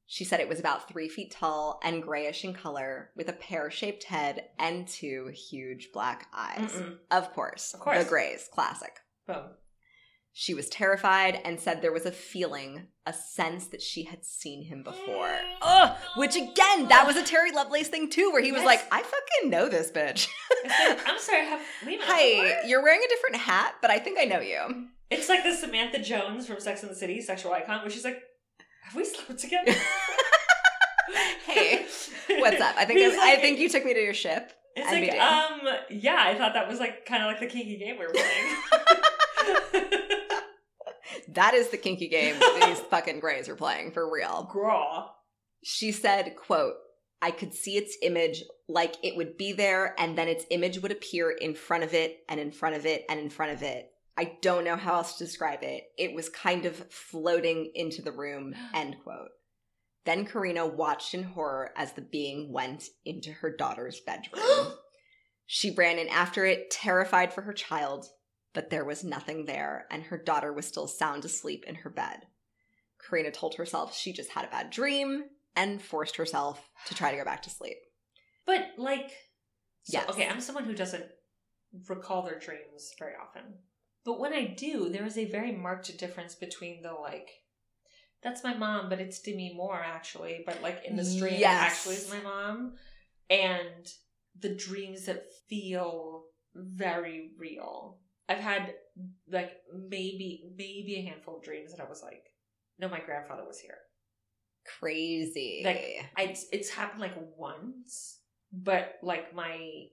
[0.06, 3.70] She said it was about three feet tall and grayish in color, with a pear
[3.72, 6.72] shaped head and two huge black eyes.
[6.72, 6.98] Mm-mm.
[7.12, 7.74] Of course.
[7.74, 8.04] Of course.
[8.04, 8.98] The grays, classic.
[9.28, 9.44] Boom.
[10.36, 14.64] She was terrified and said there was a feeling, a sense that she had seen
[14.64, 15.30] him before.
[15.62, 15.96] Ugh!
[16.18, 18.66] Which again, that was a Terry Lovelace thing too, where he was Yes.
[18.66, 20.28] like, I fucking know this bitch.
[20.66, 21.42] Like, I'm sorry.
[21.42, 22.68] I have we met Hi, before?
[22.70, 24.88] you're wearing a different hat, but I think I know you.
[25.12, 28.20] It's like the Samantha Jones from Sex and the City, sexual icon, where she's like,
[28.86, 29.74] "Have we slept together?"
[31.46, 31.86] Hey,
[32.40, 32.76] What's up?
[32.78, 34.52] I think He's I like- think you took me to your ship.
[34.76, 35.60] It's like, um,
[35.92, 38.56] yeah, I thought that was like kind of like the kinky game we were playing.
[41.34, 44.48] That is the kinky game these fucking grays are playing for real.
[44.52, 45.10] Graw.
[45.64, 46.76] She said, quote,
[47.22, 50.92] I could see its image like it would be there and then its image would
[50.92, 53.90] appear in front of it and in front of it and in front of it.
[54.18, 55.86] I don't know how else to describe it.
[55.98, 59.30] It was kind of floating into the room, end quote.
[60.06, 64.74] Then Corina watched in horror as the being went into her daughter's bedroom.
[65.46, 68.06] she ran in after it, terrified for her child,
[68.54, 72.28] but there was nothing there, and her daughter was still sound asleep in her bed.
[73.04, 75.26] Corina told herself she just had a bad dream
[75.56, 77.78] and forced herself to try to go back to sleep.
[78.46, 79.10] But like,
[79.84, 80.10] so, Yes.
[80.10, 81.06] okay, I'm someone who doesn't
[81.88, 83.44] recall their dreams very often.
[84.06, 87.30] But when I do, there is a very marked difference between the like,
[88.22, 91.72] that's my mom, but it's Demi Moore actually, but like in the dream, Yes.
[91.72, 92.76] actually is my mom,
[93.30, 93.88] and
[94.40, 96.26] the dreams that feel
[96.56, 98.00] very real.
[98.34, 98.74] I've had
[99.32, 102.24] like maybe maybe a handful of dreams that I was like,
[102.80, 103.78] no, my grandfather was here.
[104.80, 105.62] Crazy.
[105.64, 108.20] Like I, it's happened like once,
[108.52, 109.86] but like my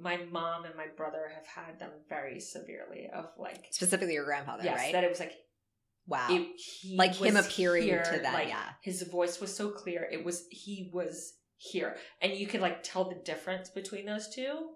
[0.00, 4.64] my mom and my brother have had them very severely of like Specifically your grandfather,
[4.64, 4.92] yes right?
[4.92, 5.32] that it was like
[6.06, 6.28] wow.
[6.30, 6.46] it,
[6.96, 8.70] Like him appearing here, to that, like, yeah.
[8.82, 13.08] his voice was so clear it was he was here and you could like tell
[13.08, 14.68] the difference between those two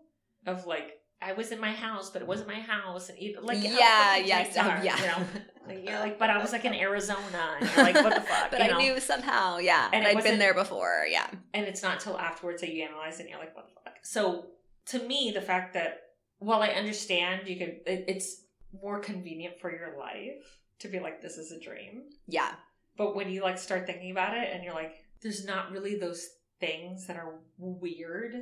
[0.46, 0.94] of like
[1.24, 4.54] I was in my house but it wasn't my house and you, like yeah, yes,
[4.54, 4.96] dreams oh, yeah.
[4.96, 5.26] you know
[5.68, 8.50] like, you're like but I was like in Arizona and you're like what the fuck
[8.50, 8.78] but I know?
[8.78, 9.88] knew somehow, yeah.
[9.92, 11.28] And And I'd been there before, yeah.
[11.54, 13.96] and it's not till afterwards that you analyze it and you're like what the fuck
[14.02, 14.46] so
[14.86, 16.00] to me the fact that
[16.38, 18.42] while i understand you could it, it's
[18.82, 22.50] more convenient for your life to be like this is a dream Yeah.
[22.96, 26.26] but when you like start thinking about it and you're like there's not really those
[26.58, 28.34] things that are weird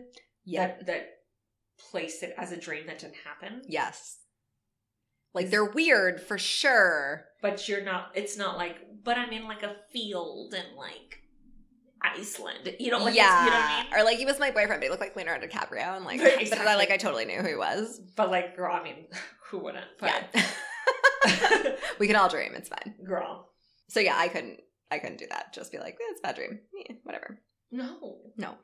[0.44, 0.66] Yeah.
[0.68, 1.08] that that
[1.90, 4.18] place it as a dream that didn't happen yes.
[5.32, 7.26] Like they're weird for sure.
[7.40, 11.22] but you're not it's not like but i'm in like a field and like
[12.02, 13.44] iceland you know like yeah.
[13.44, 15.14] you know what i mean Or like he was my boyfriend, but he looked like
[15.16, 18.00] Leonardo DiCaprio and like Right, but I like I totally knew who he was.
[18.16, 19.06] but like girl i mean
[19.50, 21.72] who wouldn't but Yeah.
[21.98, 22.94] we can all dream, it's fine.
[23.04, 23.50] girl
[23.88, 24.60] So yeah, I couldn't
[24.90, 25.52] I couldn't do that.
[25.54, 26.58] Just be like, eh, it's a bad dream.
[26.74, 27.38] Yeah, whatever.
[27.70, 28.56] no No.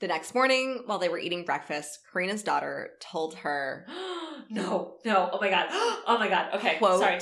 [0.00, 3.86] The next morning, while they were eating breakfast, Corina's daughter told her,
[4.50, 5.30] no, no.
[5.32, 5.66] Oh my god.
[6.10, 6.54] Oh my god.
[6.54, 6.78] Okay.
[6.78, 7.18] quote, Sorry.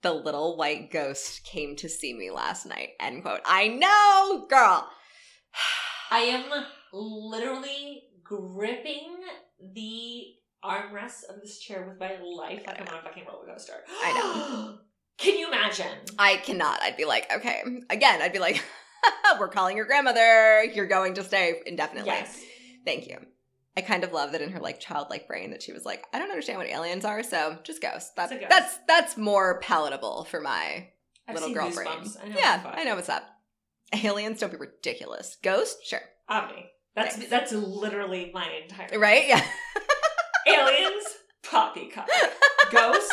[0.00, 3.40] the little white ghost came to see me last night, end quote.
[3.44, 4.88] I know, girl.
[6.10, 6.44] I am
[6.92, 9.16] literally gripping
[9.74, 10.22] the
[10.64, 13.74] armrests of this chair with my life like I'm on a fucking roller coaster.
[14.02, 14.78] I know.
[15.18, 15.98] Can you imagine?
[16.18, 16.80] I cannot.
[16.82, 17.62] I'd be like, okay.
[17.90, 18.62] Again, I'd be like,
[19.38, 20.64] we're calling your grandmother.
[20.64, 22.10] You're going to stay indefinitely.
[22.10, 22.40] Yes.
[22.84, 23.18] Thank you.
[23.76, 26.18] I kind of love that in her like childlike brain that she was like, I
[26.18, 28.12] don't understand what aliens are, so just ghosts.
[28.14, 28.46] That's ghost.
[28.50, 30.88] that's that's more palatable for my
[31.26, 31.88] I've little girl brain.
[31.88, 32.78] I know yeah, what the fuck.
[32.78, 33.24] I know what's up.
[34.04, 35.38] Aliens don't be ridiculous.
[35.42, 36.00] Ghost, sure.
[36.28, 36.70] Omni.
[36.94, 37.30] That's Thanks.
[37.30, 39.26] that's literally my entire Right?
[39.28, 39.42] Yeah.
[40.46, 41.04] aliens.
[41.42, 42.08] Poppycock.
[42.70, 43.12] Ghost.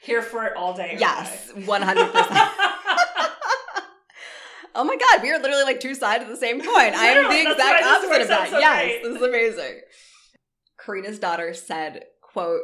[0.00, 0.96] Here for it all day.
[0.98, 2.50] yes, one hundred percent.
[4.74, 6.92] Oh my god, we are literally like two sides of the same coin.
[6.94, 8.50] I am the exact opposite of that.
[8.50, 9.02] so yes, great.
[9.02, 9.80] this is amazing.
[10.84, 12.60] Corina's daughter said, quote,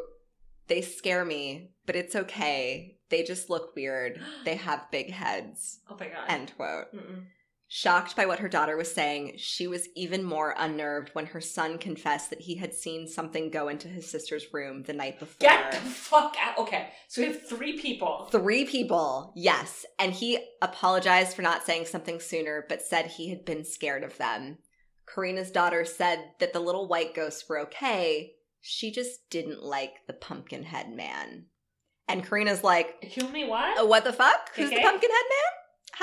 [0.69, 2.97] they scare me, but it's okay.
[3.11, 4.21] They just look weird.
[4.45, 5.81] They have big heads.
[5.91, 6.25] Oh my god.
[6.29, 6.87] End quote.
[6.95, 7.25] Mm-mm.
[7.77, 11.77] Shocked by what her daughter was saying, she was even more unnerved when her son
[11.77, 15.35] confessed that he had seen something go into his sister's room the night before.
[15.41, 16.57] Get the fuck out.
[16.57, 18.29] Okay, so we have three people.
[18.31, 19.85] Three people, yes.
[19.99, 24.17] And he apologized for not saying something sooner, but said he had been scared of
[24.19, 24.59] them.
[25.13, 28.35] Corina's daughter said that the little white ghosts were okay.
[28.61, 31.47] She just didn't like the pumpkin head man.
[32.07, 33.89] And Corina's like, Excuse me, what?
[33.89, 34.51] what the fuck?
[34.55, 34.85] Who's the Okay.
[34.85, 35.53] pumpkin head man?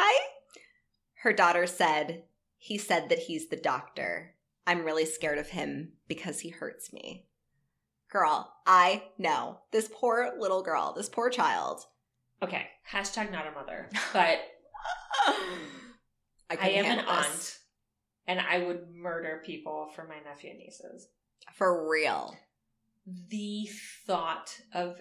[0.03, 0.28] Hi?
[1.22, 2.24] Her daughter said,
[2.57, 4.36] he said that he's the doctor.
[4.67, 7.26] I'm really scared of him because he hurts me.
[8.11, 9.59] Girl, I know.
[9.72, 11.86] This poor little girl, this poor child.
[12.43, 14.39] Okay, hashtag not a mother, but
[16.49, 17.07] I, couldn't am an this.
[17.07, 17.57] aunt,
[18.28, 21.07] and I would murder people for my nephew and nieces.
[21.53, 22.36] For real.
[23.30, 23.69] The
[24.05, 24.99] thought of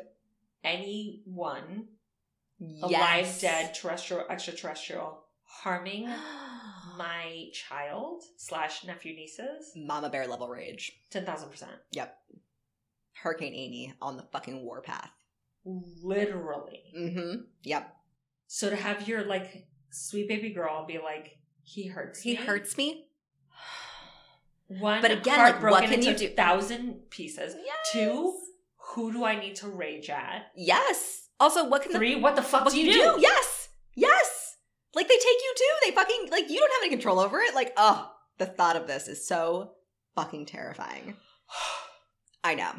[0.64, 1.88] anyone,
[2.58, 2.82] Yes.
[2.82, 5.24] alive, dead, terrestrial, extraterrestrial,
[5.62, 6.09] harming
[6.98, 10.92] my child slash nephew nieces, Mama bear level rage.
[11.11, 12.16] ten thousand percent, Yep.
[13.22, 15.11] Hurricane Amy on the fucking warpath.
[15.64, 16.82] literally.
[16.96, 17.40] Mm-hmm.
[17.64, 17.96] Yep.
[18.46, 22.36] So to have your like sweet baby girl be like, he hurts He me.
[22.36, 23.07] hurts me.
[24.68, 26.28] One, But again, like, what can you do?
[26.28, 27.55] Thousand pieces.
[27.64, 27.76] Yes.
[27.92, 28.38] Two,
[28.94, 30.46] who do I need to rage at?
[30.57, 31.28] Yes.
[31.40, 33.14] Also, what can Three, what the fuck what do you you do?
[33.16, 33.20] do?
[33.20, 33.68] Yes.
[33.96, 34.19] Yes.
[35.01, 35.74] Like they take you too.
[35.82, 37.55] They fucking like you don't have any control over it.
[37.55, 39.72] Like, oh, the thought of this is so
[40.14, 41.16] fucking terrifying.
[42.44, 42.72] I know.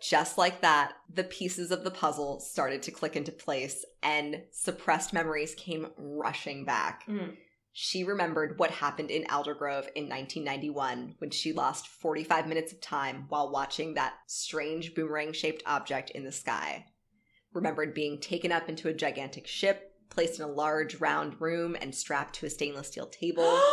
[0.00, 5.12] Just like that, the pieces of the puzzle started to click into place and suppressed
[5.12, 7.08] memories came rushing back.
[7.08, 7.34] Mm.
[7.72, 13.24] She remembered what happened in Aldergrove in 1991 when she lost 45 minutes of time
[13.30, 16.86] while watching that strange boomerang shaped object in the sky.
[17.52, 21.94] Remembered being taken up into a gigantic ship, placed in a large round room, and
[21.94, 23.60] strapped to a stainless steel table.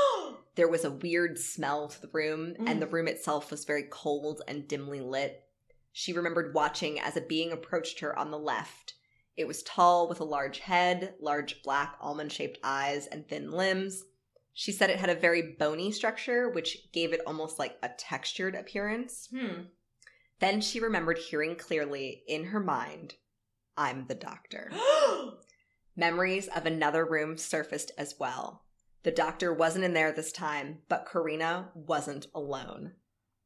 [0.55, 4.41] There was a weird smell to the room, and the room itself was very cold
[4.45, 5.45] and dimly lit.
[5.93, 8.95] She remembered watching as a being approached her on the left.
[9.37, 14.03] It was tall with a large head, large black almond shaped eyes, and thin limbs.
[14.53, 18.55] She said it had a very bony structure, which gave it almost like a textured
[18.55, 19.29] appearance.
[19.31, 19.61] hmm.
[20.39, 23.13] Then she remembered hearing clearly in her mind,
[23.77, 24.71] I'm the doctor.
[25.99, 28.63] Memories of another room surfaced as well.
[29.03, 32.93] The doctor wasn't in there this time, but Corina wasn't alone.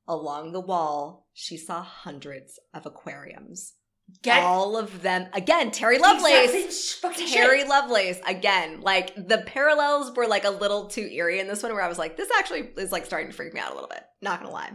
[0.08, 3.74] Along the wall, she saw hundreds of aquariums.
[4.22, 6.94] Get All of them, again, Terry Lovelace.
[6.94, 7.68] fucking Terry shit.
[7.68, 11.82] Lovelace, again, like the parallels were like a little too eerie in this one, where
[11.82, 14.04] I was like, this actually is like starting to freak me out a little bit.
[14.22, 14.74] Not gonna lie.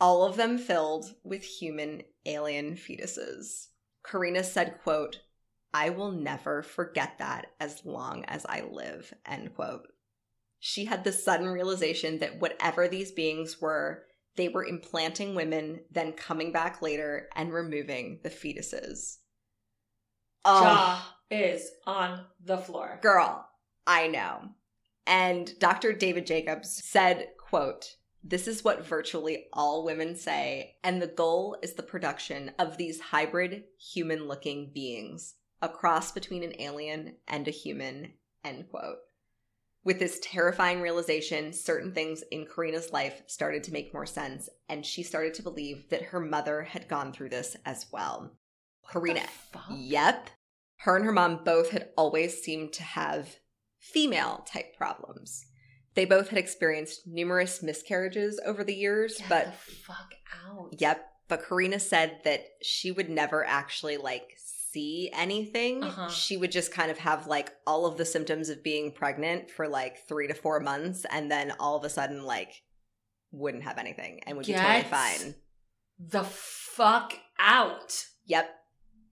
[0.00, 3.66] All of them filled with human alien fetuses.
[4.02, 5.18] Corina said, quote,
[5.72, 9.88] I will never forget that as long as I live, end quote.
[10.58, 14.04] She had the sudden realization that whatever these beings were,
[14.36, 19.18] they were implanting women, then coming back later and removing the fetuses.
[20.44, 22.98] Oh, Jaw is on the floor.
[23.02, 23.46] girl,
[23.86, 24.50] I know.
[25.06, 25.92] And Dr.
[25.92, 31.74] David Jacobs said, quote, this is what virtually all women say, and the goal is
[31.74, 37.52] the production of these hybrid human looking beings, a cross between an alien and a
[37.52, 38.12] human,
[38.44, 38.98] end quote.
[39.84, 44.84] With this terrifying realization, certain things in Corina's life started to make more sense, and
[44.84, 48.32] she started to believe that her mother had gone through this as well.
[48.90, 49.28] Corina, The
[49.58, 49.64] fuck?
[49.70, 50.30] Yep.
[50.78, 53.36] Her and her mom both had always seemed to have
[53.78, 55.44] female type problems.
[55.94, 60.12] They both had experienced numerous miscarriages over the years, Get but the fuck
[60.46, 60.74] out.
[60.78, 64.36] yep, but Corina said that she would never actually like
[64.72, 65.82] see anything.
[65.82, 66.08] Uh-huh.
[66.08, 69.68] She would just kind of have like all of the symptoms of being pregnant for
[69.68, 72.62] like three to four months, and then all of a sudden, like,
[73.30, 75.34] wouldn't have anything and would be totally fine.
[75.98, 78.04] The fuck out.
[78.26, 78.48] Yep.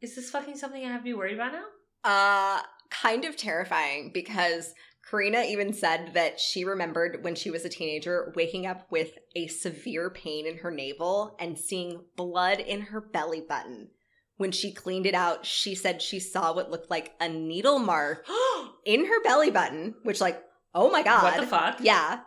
[0.01, 1.65] Is this fucking something I have to be worried about now?
[2.05, 4.73] Uh, kind of terrifying because
[5.11, 9.47] Corina even said that she remembered when she was a teenager waking up with a
[9.49, 13.89] severe pain in her navel and seeing blood in her belly button.
[14.37, 18.27] When she cleaned it out, she said she saw what looked like a needle mark
[18.85, 20.43] in her belly button, which, like,
[20.75, 21.23] oh my god.
[21.23, 21.79] what the fuck?
[21.81, 22.21] Yeah.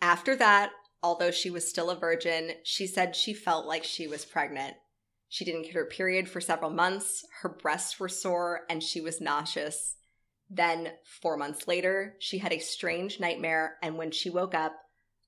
[0.00, 4.24] After that, although she was still a virgin, she said she felt like she was
[4.24, 4.74] pregnant.
[5.28, 9.20] She didn't get her period for several months, her breasts were sore, and she was
[9.20, 9.96] nauseous.
[10.50, 14.74] Then, four months later, she had a strange nightmare, and when she woke up,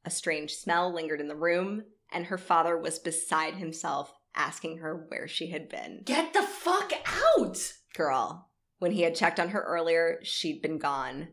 [0.04, 5.06] a strange smell lingered in the room, and her father was beside himself, asking her
[5.08, 6.02] where she had been.
[6.04, 6.92] Get the fuck
[7.38, 7.72] out.
[7.94, 11.28] Girl, when he had checked on her earlier, she'd been gone.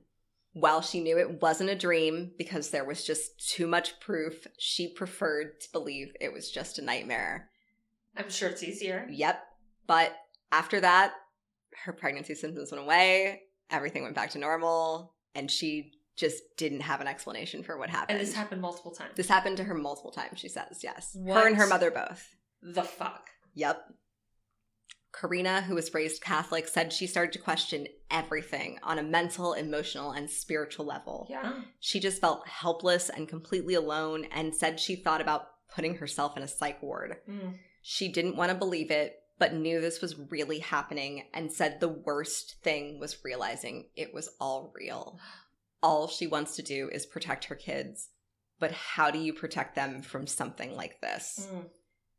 [0.54, 4.90] While she knew it wasn't a dream because there was just too much proof, she
[4.90, 7.50] preferred to believe it was just a nightmare.
[8.18, 9.08] I'm sure it's easier.
[9.10, 9.42] Yep.
[9.88, 10.14] But
[10.52, 11.14] after that,
[11.86, 17.00] her pregnancy symptoms went away, everything went back to normal, and she just didn't have
[17.00, 18.20] an explanation for what happened.
[18.20, 19.14] And this happened multiple times.
[19.16, 21.18] This happened to her multiple times, she says, yes.
[21.26, 22.36] Her and her mother both.
[22.62, 23.30] The fuck.
[23.56, 23.94] Yep.
[25.14, 30.12] Corina, who was raised Catholic, said she started to question everything on a mental, emotional,
[30.12, 31.28] and spiritual level.
[31.30, 31.62] Yeah.
[31.80, 36.44] She just felt helpless and completely alone and said she thought about putting herself in
[36.44, 37.18] a psych ward.
[37.30, 37.56] Mm.
[37.82, 41.90] She didn't want to believe it, but knew this was really happening and said the
[41.90, 45.20] worst thing was realizing it was all real.
[45.84, 48.10] All she wants to do is protect her kids.
[48.60, 51.48] But how do you protect them from something like this?
[51.52, 51.66] Mm.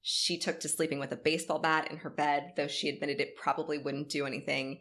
[0.03, 3.37] She took to sleeping with a baseball bat in her bed, though she admitted it
[3.37, 4.81] probably wouldn't do anything,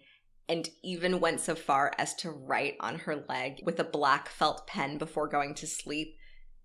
[0.50, 4.68] and even went so far as to write on her leg with a black felt
[4.68, 6.18] pen before going to sleep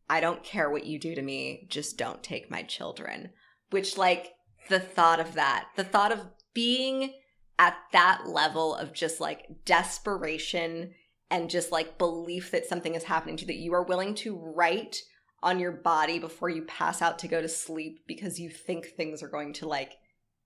[0.09, 3.31] I don't care what you do to me, just don't take my children.
[3.71, 4.35] Which, like,
[4.69, 6.21] the thought of that, the thought of
[6.55, 7.13] being
[7.59, 10.93] at that level of just like desperation
[11.31, 14.37] and just like belief that something is happening to you, that you are willing to
[14.37, 14.99] write
[15.43, 19.23] on your body before you pass out to go to sleep because you think things
[19.23, 19.93] are going to like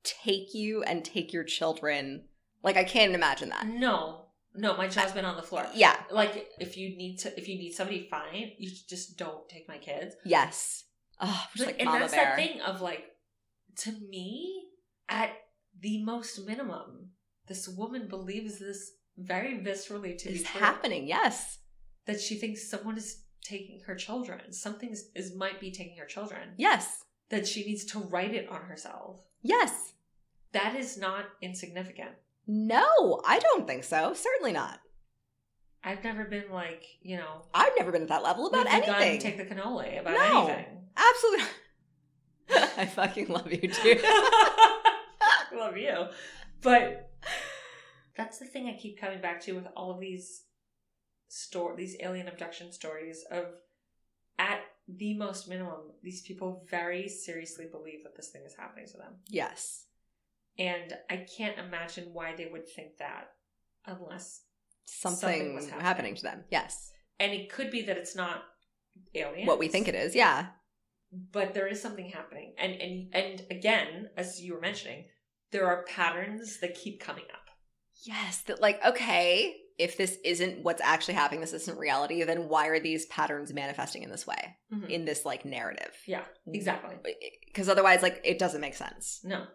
[0.03, 2.25] take you and take your children.
[2.63, 3.67] Like, I can't imagine that.
[3.67, 4.27] No.
[4.55, 5.65] No, my child's been on the floor.
[5.75, 9.69] Yeah, Like if you need to if you need somebody fine, you just don't take
[9.69, 10.17] my kids.
[10.25, 10.85] yes.
[11.21, 12.25] Oh, Like, like, and Mama that's Bear.
[12.25, 13.05] that thing of like
[13.77, 14.65] to me,
[15.09, 15.31] at
[15.81, 17.11] the most minimum,
[17.47, 20.61] this woman believes this very viscerally to be It's true.
[20.61, 21.59] happening, yes.
[22.07, 24.53] That she thinks someone is taking her children.
[24.53, 26.51] Something is, is might be taking her children.
[26.57, 27.05] Yes.
[27.31, 29.21] That she needs to write it on herself.
[29.43, 29.93] Yes.
[30.53, 32.11] That is not insignificant.
[32.47, 34.13] No, I don't think so.
[34.15, 34.81] Certainly not.
[35.85, 39.19] I've never been like, you know, I've never been at that level about anything.
[39.21, 40.47] take the cannoli about No.
[40.49, 40.67] anything.
[40.97, 41.47] Absolutely.
[42.83, 44.01] I fucking love you too.
[44.03, 46.07] I love you.
[46.63, 47.11] But
[48.17, 50.43] that's the thing I keep coming back to with all of these
[51.33, 53.45] store these alien abduction stories of
[54.39, 58.97] at the most minimum, these people very seriously believe that this thing is happening to
[58.97, 59.15] them.
[59.29, 59.85] yes.
[60.59, 63.29] And I can't imagine why they would think that
[63.87, 64.43] unless
[64.87, 65.85] Something, Something was happening.
[65.87, 66.15] happening.
[66.17, 66.45] to them.
[66.51, 66.91] Yes.
[67.21, 68.43] and it could be that it's not
[69.15, 69.47] aliens.
[69.47, 70.15] What we think it is.
[70.17, 70.47] Yeah.
[71.33, 75.05] but there is something happening and and and again as you were mentioning
[75.53, 77.47] there are patterns that keep coming up
[78.03, 78.43] Yes.
[78.47, 82.79] That, like, okay, if this isn't what's actually happening, this isn't reality, then why are
[82.79, 84.91] these patterns manifesting in this way, mm-hmm.
[84.91, 85.97] in this, like, narrative?
[86.07, 86.97] yeah exactly
[87.47, 89.21] Because eh, otherwise, like, it doesn't make sense.
[89.25, 89.47] no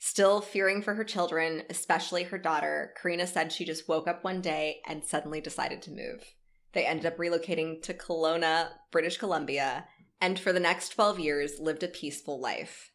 [0.00, 4.40] Still fearing for her children, especially her daughter, Corina said she just woke up one
[4.40, 6.34] day and suddenly decided to move.
[6.72, 9.86] They ended up relocating to Kelowna, British Columbia,
[10.20, 12.92] and for the next 12 years lived a peaceful life.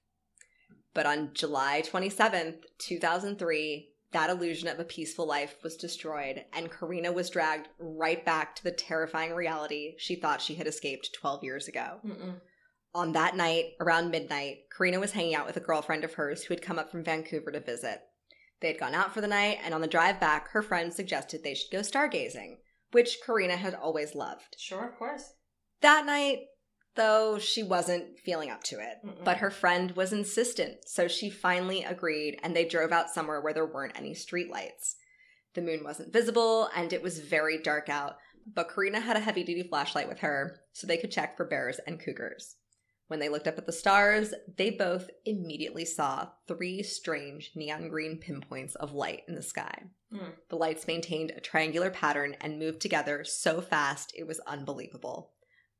[0.94, 7.14] But on July 27th, 2003, that illusion of a peaceful life was destroyed, and Corina
[7.14, 11.68] was dragged right back to the terrifying reality she thought she had escaped 12 years
[11.68, 12.00] ago.
[12.06, 12.40] Mm-mm.
[12.96, 16.54] On that night, around midnight, Corina was hanging out with a girlfriend of hers who
[16.54, 18.02] had come up from Vancouver to visit.
[18.62, 21.44] They had gone out for the night, and on the drive back, her friend suggested
[21.44, 22.58] they should go stargazing,
[22.92, 24.56] which Corina had always loved.
[24.58, 25.34] sure of course
[25.82, 26.40] That night,
[26.96, 29.24] though, she wasn't feeling up to it, Mm-mm.
[29.24, 33.54] but her friend was insistent, so she finally agreed, and they drove out somewhere where
[33.54, 34.96] there weren't any streetlights.
[35.54, 38.16] The moon wasn't visible, and it was very dark out,
[38.52, 41.80] but Corina had a heavy duty flashlight with her, so they could check for bears
[41.86, 42.56] and cougars.
[43.08, 48.18] When they looked up at the stars, they both immediately saw three strange neon green
[48.18, 49.84] pinpoints of light in the sky.
[50.12, 50.32] Hmm.
[50.50, 55.34] The lights maintained a triangular pattern and moved together so fast it was unbelievable.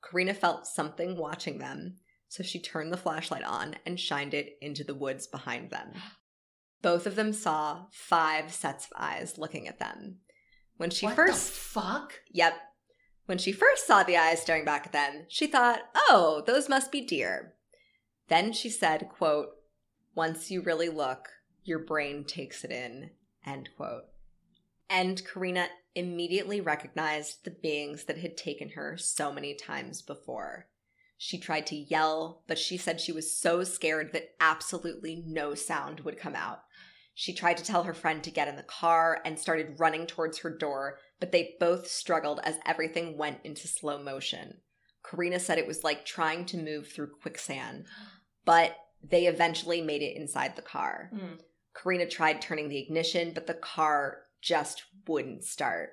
[0.04, 1.96] Corina felt something watching them,
[2.28, 5.94] so she turned the flashlight on and shined it into the woods behind them.
[6.82, 10.18] Both of them saw five sets of eyes looking at them.
[10.78, 12.20] When she what first the fuck?
[12.32, 12.54] Yep.
[13.26, 16.92] When she first saw the eyes staring back at them, she thought, oh, those must
[16.92, 17.54] be deer.
[18.28, 19.50] Then she said, quote,
[20.14, 21.30] once you really look,
[21.64, 23.12] your brain takes it in,
[23.46, 24.04] end quote.
[24.90, 30.68] And Corina immediately recognized the beings that had taken her so many times before.
[31.18, 36.02] She tried to yell, but she said she was so scared that absolutely no sound
[36.02, 36.64] would come out.
[37.14, 40.40] She tried to tell her friend to get in the car and started running towards
[40.40, 44.58] her door, but they both struggled as everything went into slow motion.
[45.06, 47.86] Corina said it was like trying to move through quicksand,
[48.46, 51.12] but they eventually made it inside the car.
[51.14, 51.36] Hmm.
[51.76, 55.90] Corina tried turning the ignition, but the car just wouldn't start.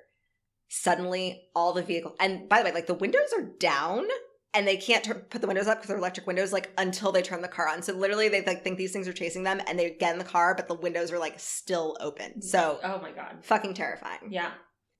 [0.67, 4.05] Suddenly, all the vehicle and by the way, like the windows are down
[4.53, 7.41] and they can't put the windows up because they're electric windows like until they turn
[7.41, 7.81] the car on.
[7.81, 10.25] So literally, they like think these things are chasing them and they get in the
[10.25, 12.41] car, but the windows are like still open.
[12.41, 13.39] So Oh my god.
[13.43, 14.29] fucking terrifying.
[14.29, 14.51] Yeah.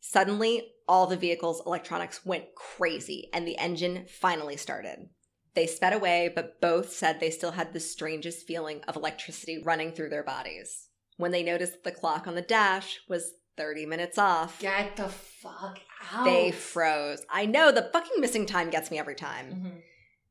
[0.01, 5.09] Suddenly, all the vehicle's electronics went crazy and the engine finally started.
[5.53, 9.91] They sped away, but both said they still had the strangest feeling of electricity running
[9.91, 10.87] through their bodies.
[11.17, 15.79] When they noticed the clock on the dash was 30 minutes off, Get the fuck
[16.11, 16.25] out.
[16.25, 17.23] they froze.
[17.29, 19.53] I know, the fucking missing time gets me every time.
[19.53, 19.81] Mhm.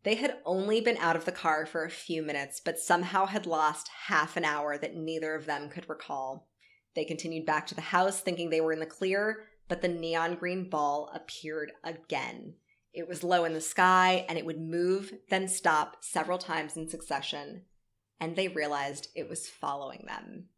[0.03, 3.47] They had only been out of the car for a few minutes, but somehow had
[3.47, 6.49] lost half an hour that neither of them could recall.
[6.97, 10.35] They continued back to the house thinking they were in the clear, but the neon
[10.35, 12.57] green ball appeared again.
[12.93, 16.89] It was low in the sky and it would move, then stop several times in
[16.89, 17.67] succession,
[18.19, 20.49] and they realized it was following them.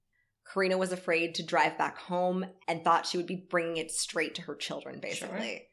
[0.53, 4.35] Corina was afraid to drive back home and thought she would be bringing it straight
[4.35, 5.67] to her children, basically.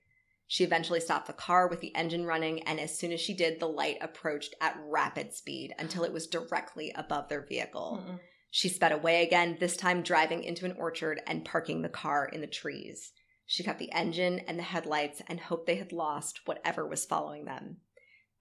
[0.48, 3.60] She eventually stopped the car with the engine running, and as soon as she did,
[3.60, 8.04] the light approached at rapid speed until it was directly above their vehicle.
[8.04, 8.20] Mm-mm.
[8.50, 12.42] She sped away again, this time driving into an orchard and parking the car in
[12.42, 13.12] the trees.
[13.46, 17.46] She cut the engine and the headlights and hoped they had lost whatever was following
[17.46, 17.78] them.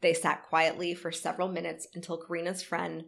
[0.01, 3.07] They sat quietly for several minutes until Corina's friend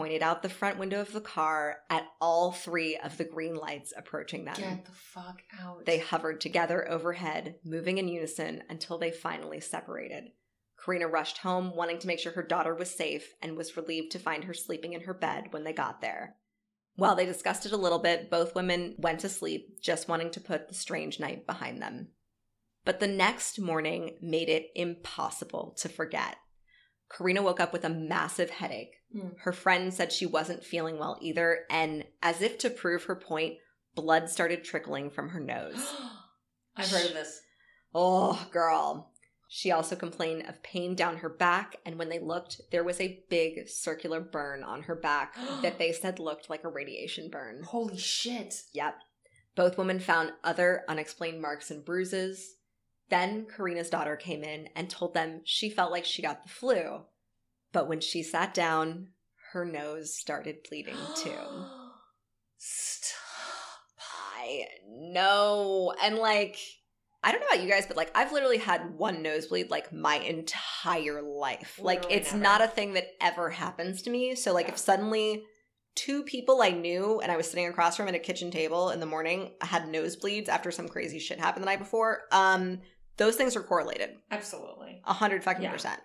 [0.00, 3.92] pointed out the front window of the car at all three of the green lights
[3.94, 4.54] approaching them.
[4.56, 5.84] Get the fuck out.
[5.84, 10.30] They hovered together overhead, moving in unison until they finally separated.
[10.82, 14.18] Corina rushed home, wanting to make sure her daughter was safe, and was relieved to
[14.18, 16.36] find her sleeping in her bed when they got there.
[16.96, 20.40] While they discussed it a little bit, both women went to sleep, just wanting to
[20.40, 22.08] put the strange night behind them.
[22.86, 26.36] But the next morning made it impossible to forget.
[27.12, 28.94] Corina woke up with a massive headache.
[29.12, 29.28] Hmm.
[29.38, 33.56] Her friend said she wasn't feeling well either, and as if to prove her point,
[33.94, 35.94] blood started trickling from her nose.
[36.76, 37.42] I've heard of this.
[37.94, 39.10] Oh, girl.
[39.48, 43.24] She also complained of pain down her back, and when they looked, there was a
[43.28, 47.64] big circular burn on her back that they said looked like a radiation burn.
[47.64, 48.62] Holy shit.
[48.72, 48.94] Yep.
[49.56, 52.54] Both women found other unexplained marks and bruises.
[53.08, 57.02] Then Corina's daughter came in and told them she felt like she got the flu.
[57.72, 59.08] But when she sat down,
[59.52, 61.30] her nose started bleeding too.
[62.58, 63.18] Stop.
[64.36, 65.94] I know.
[66.02, 66.56] And like,
[67.22, 70.16] I don't know about you guys, but like, I've literally had one nosebleed like my
[70.16, 71.78] entire life.
[71.82, 72.42] like, it's never.
[72.42, 74.34] not a thing that ever happens to me.
[74.34, 74.72] So, like, Yeah.
[74.72, 75.44] if suddenly
[75.94, 79.00] two people I knew and I was sitting across from at a kitchen table in
[79.00, 82.80] the morning had nosebleeds after some crazy shit happened the night before, um,
[83.16, 84.10] those things are correlated.
[84.30, 85.02] Absolutely.
[85.04, 85.72] A hundred fucking Yeah.
[85.72, 86.00] percent.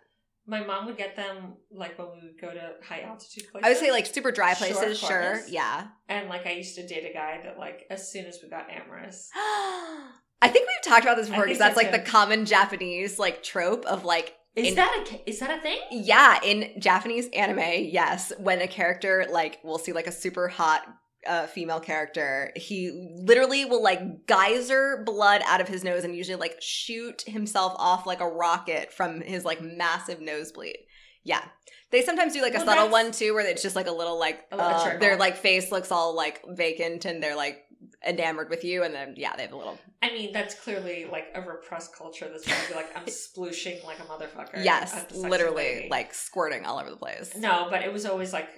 [0.47, 3.65] My mom would get them like when we would go to high altitude places.
[3.65, 5.41] I would say like super dry places, sure.
[5.47, 5.87] Yeah.
[6.07, 8.67] and like I used to date a guy that like as soon as we got
[8.69, 9.29] amorous.
[9.35, 13.41] I think we've talked about this before because that's so, like the common Japanese like
[13.41, 15.79] trope of like Is In- that a is that a thing?
[15.91, 20.81] Yeah, in Japanese anime, yes, when a character like we'll see like a super hot
[21.27, 22.91] uh, female character, he
[23.23, 28.05] literally will like geyser blood out of his nose and usually like shoot himself off
[28.05, 30.77] like a rocket from his like massive nosebleed.
[31.23, 31.43] Yeah.
[31.91, 34.19] They sometimes do like a Well, subtle one too where it's just like a little
[34.19, 37.61] like A uh, their like face looks all like vacant and they're like
[38.05, 41.27] enamored with you and then yeah, they have a little I mean, that's clearly like
[41.33, 44.63] a repressed culture that's trying to be like I'm splooshing like a motherfucker.
[44.63, 45.87] Yes, literally lady.
[45.89, 47.35] like squirting all over the place.
[47.35, 48.49] No, but it was always like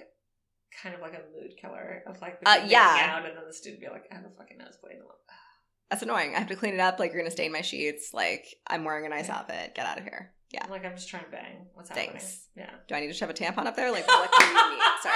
[0.82, 3.14] kind of like a mood killer of like Uh, be making yeah.
[3.16, 4.98] out and then the student be like, I have a fucking nosebleed.
[4.98, 5.16] Like,
[5.90, 6.34] That's annoying.
[6.34, 6.98] I have to clean it up.
[6.98, 8.12] Like you're gonna stain my sheets.
[8.14, 9.36] Like I'm wearing a nice Yeah.
[9.38, 9.74] outfit.
[9.74, 10.32] Get out of here.
[10.50, 10.64] Yeah.
[10.64, 11.66] I'm like, I'm just trying to bang.
[11.74, 12.10] What's happening?
[12.10, 12.46] Thanks.
[12.56, 12.70] Yeah.
[12.88, 13.90] Do I need to shove a tampon up there?
[13.92, 15.10] Like, what do you need, sir?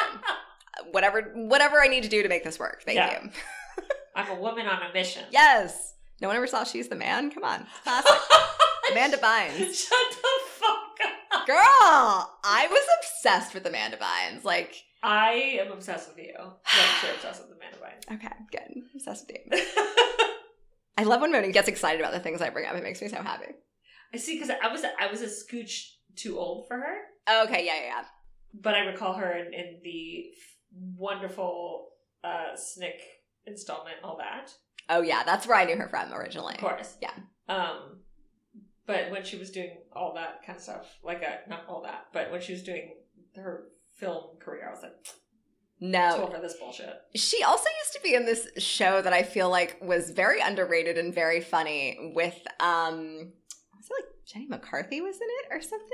[0.91, 2.83] Whatever, whatever I need to do to make this work.
[2.85, 3.23] Thank Yeah.
[3.23, 3.31] you.
[4.17, 5.25] I'm a woman on a mission.
[5.31, 5.95] Yes.
[6.21, 7.31] No one ever saw She's the Man.
[7.31, 8.13] Come on, classic.
[8.93, 9.75] Amanda Bynes.
[9.75, 10.99] Shut the fuck
[11.33, 11.47] up.
[11.47, 11.57] Girl,
[12.45, 14.45] I was obsessed with Amanda Bynes.
[14.45, 16.33] Like, I am obsessed with you.
[16.37, 18.15] Yes, you're obsessed with Amanda Bynes.
[18.15, 18.83] okay, good.
[18.95, 19.67] Obsessed with you.
[20.99, 22.75] I love when Moni gets excited about the things I bring up.
[22.77, 23.47] It makes me so happy.
[24.15, 27.75] I see, because I was I was a scooch too old for her, Okay, yeah,
[27.77, 28.05] yeah, yeah.
[28.53, 30.27] but I recall her in, in the
[30.97, 31.89] wonderful
[32.23, 33.01] uh, Snick
[33.47, 34.53] installment, all that.
[34.89, 36.55] Oh, yeah, that's where I knew her from originally.
[36.55, 36.97] Of course.
[37.01, 37.13] Yeah.
[37.49, 38.01] Um,
[38.87, 42.07] but when she was doing all that kind of stuff, like a, not all that,
[42.13, 42.95] but when she was doing
[43.37, 43.65] her
[43.99, 44.95] film career, I was like,
[45.81, 46.95] No, old this bullshit.
[47.15, 50.99] She also used to be in this show that I feel like was very underrated
[50.99, 53.33] and very funny with um
[53.77, 55.89] was it like Jenny McCarthy was in it or something?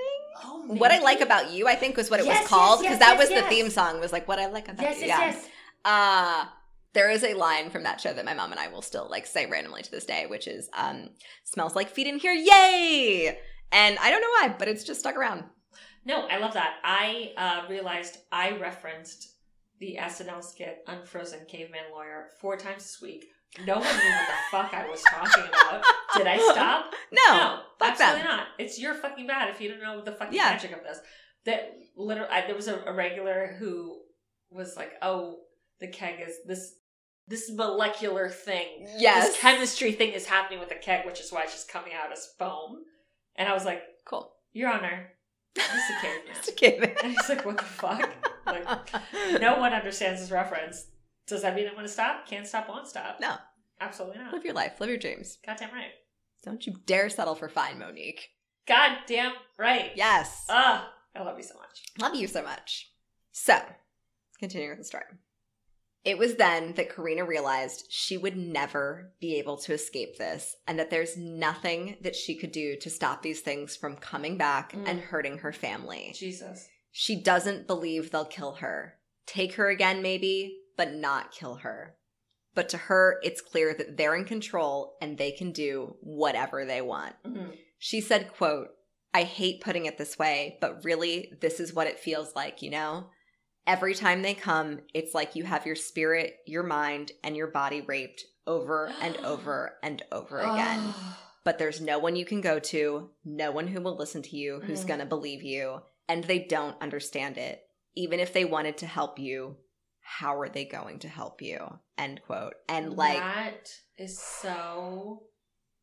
[0.44, 2.98] Oh, What I like about you, I think, was what it Yes, was called because
[2.98, 4.00] yes, that was yes, the theme song.
[4.00, 5.06] Was like what I like about Yes, you.
[5.06, 5.26] yes, yeah.
[5.30, 5.48] yes.
[5.84, 6.46] Uh
[6.94, 9.26] there is a line from that show that my mom and I will still like
[9.26, 11.10] say randomly to this day, which is um
[11.44, 13.38] smells like feet in here, yay!
[13.72, 15.44] And I don't know why, but it's just stuck around.
[16.04, 16.76] No, I love that.
[16.84, 19.34] I uh, realized I referenced
[19.80, 23.26] the SNL skit Unfrozen Caveman Lawyer four times this week.
[23.66, 25.82] No one knew what the fuck I was talking about.
[26.16, 26.92] Did I stop?
[27.12, 28.28] No, no absolutely them.
[28.28, 28.46] not.
[28.58, 30.50] It's your fucking bad if you don't know the fucking Yeah.
[30.50, 30.98] magic of this.
[31.46, 34.00] That literally, I, there was a, a regular who
[34.50, 35.38] was like, "Oh,
[35.80, 36.74] the keg is this
[37.26, 38.86] this molecular thing.
[38.98, 39.28] Yes.
[39.28, 42.12] This chemistry thing is happening with the keg, which is why it's just coming out
[42.12, 42.78] as foam."
[43.36, 44.30] And I was like, Cool.
[44.52, 45.12] "Your Honor,
[45.60, 46.96] is a caveman." Just a kid.
[47.02, 48.08] And he's like, "What the fuck?"
[48.46, 48.90] Like,
[49.40, 50.86] no one understands this reference.
[51.26, 52.26] Does that mean I'm going to stop?
[52.26, 53.18] Can't stop, won't stop.
[53.20, 53.34] No.
[53.80, 54.32] absolutely not.
[54.32, 54.80] Live your life.
[54.80, 55.36] Live your dreams.
[55.44, 55.92] Goddamn right.
[56.42, 58.30] Don't you dare settle for fine, Monique.
[58.66, 59.90] Goddamn right.
[59.94, 60.46] Yes.
[60.48, 61.82] Ah, I love you so much.
[62.00, 62.90] Love you so much.
[63.32, 63.58] So,
[64.38, 65.04] continuing with the story.
[66.04, 70.78] It was then that Corina realized she would never be able to escape this and
[70.78, 74.88] that there's nothing that she could do to stop these things from coming back Mm.
[74.88, 76.12] and hurting her family.
[76.16, 76.68] Jesus.
[76.92, 78.98] She doesn't believe they'll kill her.
[79.26, 81.96] Take her again, maybe, but not kill her.
[82.54, 86.80] But to her, it's clear that they're in control and they can do whatever they
[86.80, 87.14] want.
[87.24, 87.56] Mhm.
[87.78, 88.68] She said, quote,
[89.12, 92.70] I hate putting it this way, but really this is what it feels like, you
[92.70, 93.10] know?
[93.68, 97.82] Every time they come, it's like you have your spirit, your mind, and your body
[97.82, 100.94] raped over and over and over again.
[101.44, 104.60] But there's no one you can go to, no one who will listen to you,
[104.64, 104.88] who's Mm.
[104.88, 107.60] going to believe you, and they don't understand it.
[107.94, 109.56] Even if they wanted to help you,
[110.00, 111.58] how are they going to help you?
[111.98, 112.54] End quote.
[112.68, 115.24] And like that is so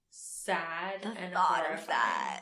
[0.10, 1.80] sad the and thought horrifying.
[1.80, 2.42] of that.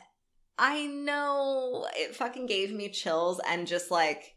[0.58, 4.33] I know it fucking gave me chills and just like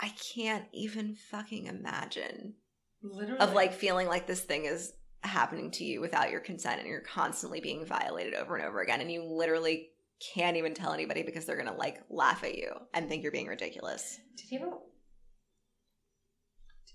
[0.00, 2.54] I can't even fucking imagine
[3.02, 3.38] Literally.
[3.40, 4.92] of like feeling like this thing is
[5.22, 9.02] happening to you without your consent and you're constantly being violated over and over again
[9.02, 9.90] and you literally
[10.34, 13.46] can't even tell anybody because they're gonna like laugh at you and think you're being
[13.46, 14.18] ridiculous.
[14.36, 14.70] Did you ever?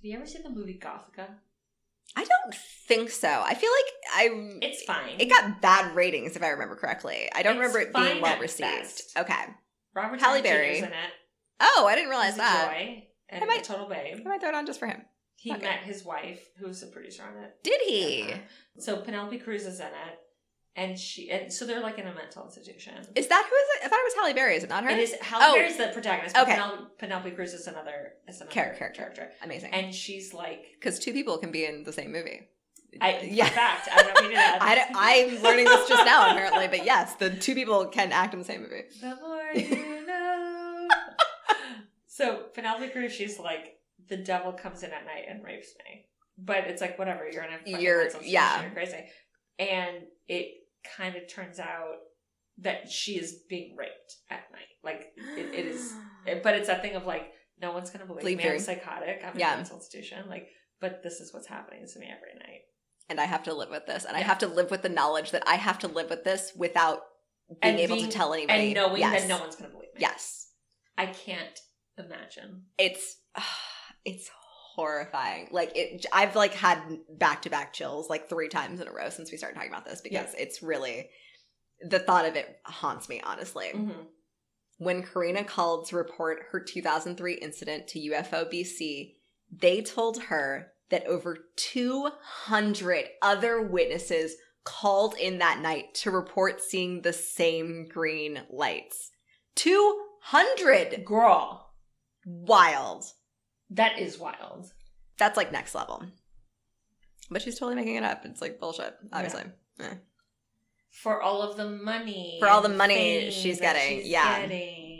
[0.01, 1.27] Did you ever see the movie Gothika?
[2.15, 2.55] I don't
[2.87, 3.27] think so.
[3.45, 5.19] I feel like I It's fine.
[5.19, 7.29] it got bad ratings if I remember correctly.
[7.33, 8.69] I don't It's remember it being well received.
[8.69, 9.17] best.
[9.17, 9.43] Okay.
[9.93, 10.77] Robert Halle Berry.
[10.79, 10.93] in it.
[11.59, 12.71] Oh, I didn't realize He's a that.
[12.73, 14.21] joy and I might- a total babe.
[14.25, 15.05] I might throw it on just for him.
[15.37, 15.61] He Okay.
[15.61, 17.55] met his wife, who's a producer on it.
[17.63, 18.33] Did he?
[18.79, 20.19] So Penelope Cruz is in it,
[20.75, 22.93] and she and so they're like in a mental institution.
[23.15, 23.85] Is that who is it?
[23.85, 24.55] I thought it was Halle Berry.
[24.55, 24.89] Is it not her?
[24.89, 25.53] It is Halle Oh.
[25.55, 26.35] Berry's the protagonist.
[26.37, 26.53] Okay.
[26.53, 29.01] Penelope, Penelope Cruz is another is another Char- character.
[29.03, 29.71] character, Amazing.
[29.73, 32.47] and she's like, Because two people can be in the same movie.
[33.01, 33.47] I Yeah.
[33.47, 34.89] in fact, I don't know if you knew that.
[34.95, 36.67] I, I'm learning this just now, apparently.
[36.69, 38.83] But yes, the two people can act in the same movie.
[39.01, 39.94] The know.
[42.15, 43.73] So Penelope Cruz, she's like,
[44.07, 46.05] the devil comes in at night and rapes me.
[46.37, 48.61] But it's like whatever, you're in a fucking You're- mental yeah.
[48.61, 49.03] you're crazy.
[49.59, 50.47] And it
[50.97, 51.95] kind of turns out
[52.59, 54.71] that she is being raped at night.
[54.83, 55.93] Like it, it is,
[56.25, 57.23] it- but it's that thing of like,
[57.61, 58.49] no one's gonna believe Believe me.
[58.49, 59.21] I'm psychotic.
[59.25, 59.49] I'm Yeah.
[59.49, 60.29] in a mental institution.
[60.29, 60.47] Like,
[60.81, 62.61] but this is what's happening to me every night.
[63.09, 65.31] and I have to live with this, and I have to live with the knowledge
[65.31, 67.01] that I have to live with this without
[67.61, 68.65] being And able being- to tell anybody.
[68.65, 69.21] And knowing yes.
[69.21, 70.01] that no one's gonna believe me.
[70.01, 70.49] Yes,
[70.97, 71.57] I can't
[71.97, 72.63] imagine.
[72.77, 73.17] it's
[74.05, 74.29] it's
[74.75, 75.47] horrifying.
[75.51, 76.79] Like it, I've like had
[77.17, 79.85] back to back chills like three times in a row since we started talking about
[79.85, 81.09] this because it's really
[81.81, 83.21] the thought of it haunts me.
[83.23, 84.01] Honestly, Mm-hmm.
[84.77, 89.13] when Corina called to report her 2003 incident to UFO BC,
[89.51, 97.01] they told her that over 200 other witnesses called in that night to report seeing
[97.01, 99.11] the same green lights.
[99.55, 101.05] 200!
[101.05, 101.64] Girl,
[102.25, 103.05] Wild.
[103.71, 104.71] that is wild.
[105.17, 106.03] That's like next level.
[107.29, 108.25] But she's totally making it up.
[108.25, 109.43] It's like bullshit, obviously.
[109.79, 109.93] Eh.
[110.91, 112.37] For all of the money.
[112.39, 114.41] For all the money she's getting, she's yeah.
[114.41, 114.95] getting.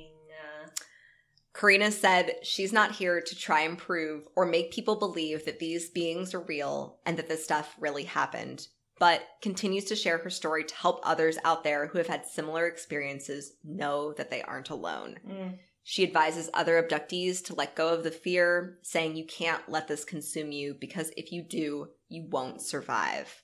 [1.56, 5.90] Corina said she's not here to try and prove or make people believe that these
[5.90, 8.68] beings are real and that this stuff really happened,
[9.00, 12.68] but continues to share her story to help others out there who have had similar
[12.68, 15.16] experiences know that they aren't alone.
[15.26, 15.58] mm.
[15.88, 20.04] She advises other abductees to let go of the fear, saying you can't let this
[20.04, 23.44] consume you because if you do, you won't survive.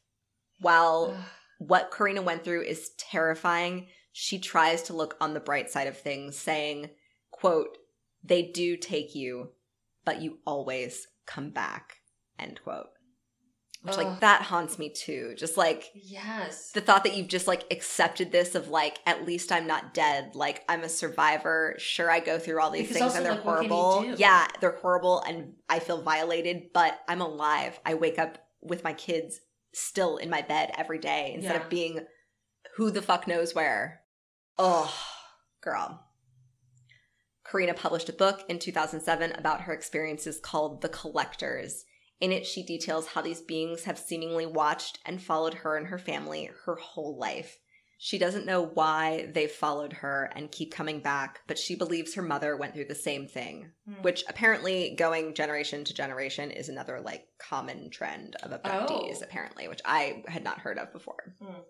[0.60, 1.16] While
[1.60, 6.00] what Corina went through is terrifying, she tries to look on the bright side of
[6.00, 6.89] things, saying,
[7.30, 7.78] quote,
[8.24, 9.52] they do take you,
[10.04, 11.98] but you always come back,
[12.39, 12.88] end quote.
[13.84, 15.34] Which, like, that haunts me too.
[15.36, 16.71] Just like yes.
[16.71, 20.36] the thought that you've just like accepted this of like, at least I'm not dead.
[20.36, 21.73] Like, I'm a survivor.
[21.79, 23.69] Sure, I go through all these Because things also, and they're like, what can you
[23.75, 24.15] horrible.
[24.19, 27.79] Yeah, they're horrible and I feel violated, but I'm alive.
[27.84, 29.39] I wake up with my kids
[29.73, 31.63] still in my bed every day instead Yeah.
[31.63, 32.05] of being
[32.75, 34.01] who the fuck knows where.
[34.59, 34.93] Oh,
[35.61, 36.05] girl.
[37.51, 41.84] Corina published a book in 2007 about her experiences called The Collectors.
[42.22, 45.97] In it, she details how these beings have seemingly watched and followed her and her
[45.97, 47.57] family her whole life.
[48.03, 52.22] She doesn't know why they've followed her and keep coming back, but she believes her
[52.24, 54.01] mother went through the same thing, Hmm.
[54.01, 59.24] which apparently going generation to generation is another like common trend of abductees, Oh.
[59.24, 61.36] apparently, which I had not heard of before.
[61.41, 61.61] Hmm.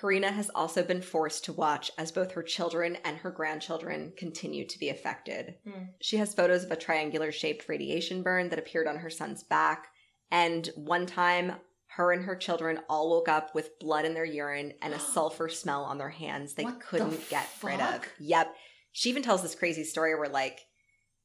[0.00, 4.66] Corina has also been forced to watch as both her children and her grandchildren continue
[4.66, 5.56] to be affected.
[5.64, 5.84] Hmm.
[6.00, 9.88] She has photos of a triangular shaped radiation burn that appeared on her son's back.
[10.30, 11.52] And one time,
[11.88, 15.48] her and her children all woke up with blood in their urine and a sulfur
[15.48, 18.02] smell on their hands they What couldn't get rid of.
[18.18, 18.54] Yep.
[18.92, 20.60] She even tells this crazy story where, like,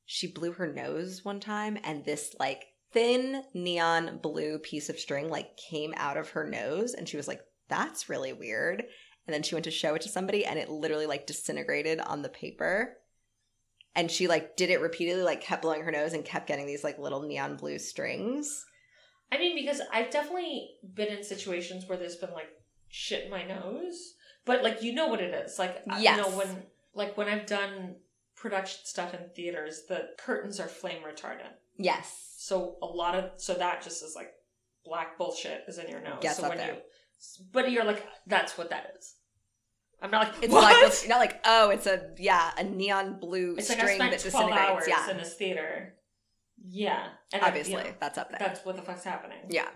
[0.06, 5.30] she blew her nose one time and this, like, thin neon blue piece of string,
[5.30, 6.94] like, came out of her nose.
[6.94, 8.86] And she was like, that's really weird.
[9.26, 12.22] And then she went to show it to somebody and it literally, like, disintegrated on
[12.22, 12.98] the paper
[13.96, 16.84] and she like did it repeatedly like kept blowing her nose and kept getting these
[16.84, 18.66] like little neon blue strings
[19.30, 22.48] I mean, because I've definitely been in situations where there's been like
[22.88, 24.14] shit in my nose,
[24.46, 25.60] but like you know what it is.
[25.60, 26.16] Like Yes.
[26.16, 26.64] you know when
[26.94, 27.96] like when I've done
[28.36, 31.52] production stuff in theaters, the curtains are flame retardant.
[31.78, 34.32] yes So a lot of so that just is like
[34.86, 36.20] black bullshit is in your nose.
[36.22, 36.76] Gets so up when there.
[36.76, 36.80] you
[37.52, 39.16] but you're like that's what that is.
[40.02, 40.64] I'm not like it's what?
[40.64, 43.98] like you're not like oh it's a yeah a neon blue it's like I string
[43.98, 44.62] spent that disintegrates.
[44.62, 45.12] hours yeah.
[45.12, 45.94] in this theater.
[46.64, 48.40] Yeah, and I- obviously you know, that's up there.
[48.40, 49.38] That's what the fuck's happening.
[49.50, 49.70] yeah.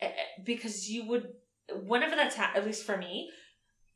[0.00, 1.28] Eh, eh, because you would
[1.86, 3.30] whenever that's ha- at least for me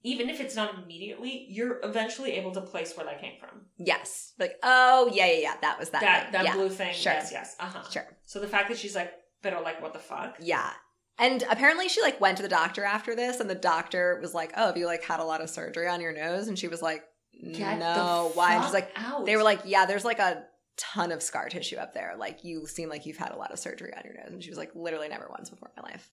[0.04, 3.66] even if it's not immediately you're eventually able to place where that came from.
[3.76, 4.32] Yes.
[4.38, 6.54] Like oh yeah yeah yeah that was that that that yeah.
[6.54, 6.94] blue thing.
[6.94, 7.12] Sure.
[7.12, 7.56] yes yes.
[7.60, 7.88] Uh-huh.
[7.90, 8.06] Sure.
[8.24, 9.12] So the fact that she's like
[9.42, 10.36] better like what the fuck?
[10.40, 10.70] Yeah
[11.18, 14.52] and apparently she like went to the doctor after this and the doctor was like
[14.56, 16.80] oh have you like had a lot of surgery on your nose and she was
[16.82, 17.04] like
[17.52, 19.26] Get no why and she's like out.
[19.26, 20.44] they were like, yeah, there's like a
[20.76, 22.14] ton of scar tissue up there.
[22.16, 24.32] Like you seem like you've had a lot of surgery on your nose.
[24.32, 26.08] And she was like, literally never once before in my life.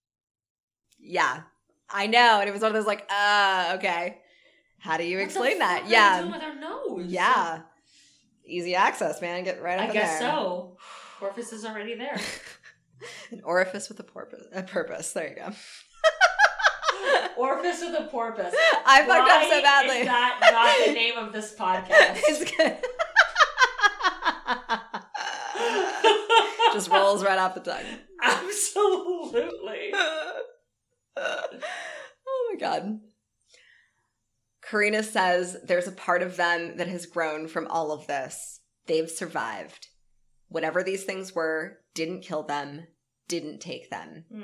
[0.97, 1.41] Yeah,
[1.89, 2.39] I know.
[2.39, 4.17] And it was one of those like, uh, okay.
[4.79, 5.85] How do you What explain that?
[5.87, 6.23] Yeah.
[6.23, 7.61] with her nose Yeah.
[8.45, 9.43] Easy access, man.
[9.43, 10.29] Get right up i guess there.
[10.31, 10.77] so
[11.21, 12.15] orifice is already there
[13.31, 14.45] An orifice with a purpose.
[14.53, 15.11] A purpose.
[15.13, 15.51] There you go.
[17.37, 18.53] orifice with a porpoise
[18.85, 19.97] I fucked up so Why badly.
[19.99, 22.77] is that not the name of this podcast it's good.
[26.73, 27.85] Just rolls right off the tongue.
[28.21, 29.93] absolutely
[31.17, 32.99] oh my god.
[34.65, 38.59] Corina says there's a part of them that has grown from all of this.
[38.85, 39.87] They've survived.
[40.49, 42.87] Whatever these things were didn't kill them,
[43.27, 44.25] didn't take them.
[44.31, 44.41] Hmm.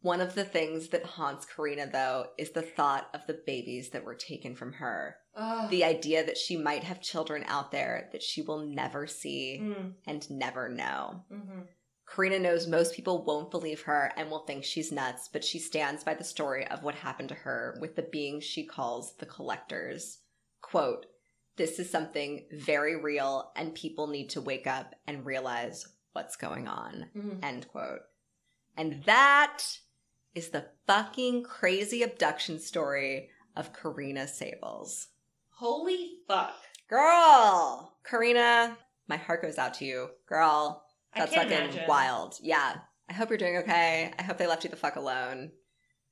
[0.00, 4.04] One of the things that haunts Corina, though, is the thought of the babies that
[4.04, 5.16] were taken from her.
[5.34, 5.70] Ugh.
[5.70, 9.94] The idea that she might have children out there that she will never see Mm,
[10.06, 11.24] and never know.
[11.32, 11.68] mhm.
[12.06, 16.04] Corina knows most people won't believe her and will think she's nuts, but she stands
[16.04, 20.18] by the story of what happened to her with the beings she calls the collectors.
[20.60, 21.06] Quote,
[21.56, 26.66] This is something very real, and people need to wake up and realize what's going
[26.68, 27.10] on.
[27.14, 27.44] Mhm.
[27.44, 28.02] End quote.
[28.76, 29.78] And that
[30.34, 35.06] is the fucking crazy abduction story of Corina Saebels.
[35.50, 36.54] Holy fuck.
[36.88, 37.96] Girl!
[38.04, 38.76] Corina,
[39.06, 40.10] my heart goes out to you.
[40.26, 41.88] Girl, that's fucking imagine.
[41.88, 42.36] wild.
[42.42, 42.80] Yeah.
[43.08, 44.12] I hope you're doing okay.
[44.18, 45.52] I hope they left you the fuck alone.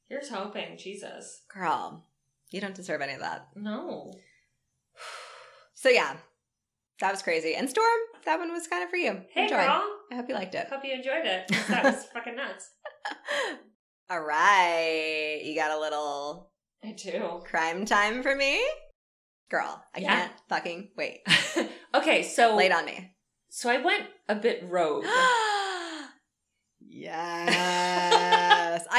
[0.09, 1.43] Here's hoping, Jesus.
[1.49, 2.07] Girl,
[2.51, 3.49] you don't deserve any of that.
[3.57, 4.13] No.
[5.83, 6.15] So yeah,
[7.01, 7.57] that was crazy.
[7.57, 7.87] And Storm,
[8.25, 9.21] that one was kind of for you.
[9.35, 9.57] Hey, Enjoy.
[9.57, 9.83] girl.
[10.13, 10.69] I hope you liked it.
[10.69, 11.51] Hope you enjoyed it.
[11.69, 12.71] That was fucking nuts.
[14.11, 16.53] All right, you got a little
[16.85, 17.41] I do.
[17.45, 18.63] crime time for me,
[19.51, 19.83] girl.
[19.93, 20.15] I Yeah.
[20.21, 21.23] can't fucking wait.
[21.95, 23.17] okay, so it on me.
[23.51, 25.07] so I went a bit rogue.
[26.81, 27.53] yes.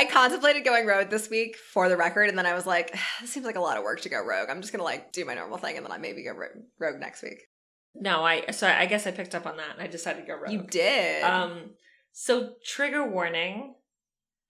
[0.03, 3.31] I contemplated going rogue this week for the record, and then I was like, this
[3.31, 4.49] seems like a lot of work to go rogue.
[4.49, 6.33] I'm just gonna like do my normal thing, and then I maybe go
[6.79, 7.47] rogue next week.
[7.95, 10.35] no, I so I guess I picked up on that and I decided to go
[10.35, 10.51] rogue.
[10.51, 11.23] You did.
[11.23, 11.71] Um,
[12.11, 13.75] so trigger warning.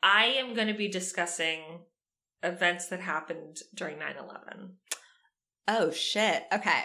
[0.01, 1.61] I am going to be discussing
[2.43, 4.71] events that happened during 9-11.
[5.69, 6.43] oh shit.
[6.51, 6.83] Okay.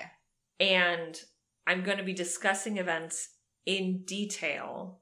[0.61, 1.19] And
[1.67, 3.31] I'm going to be discussing events
[3.67, 5.01] in detail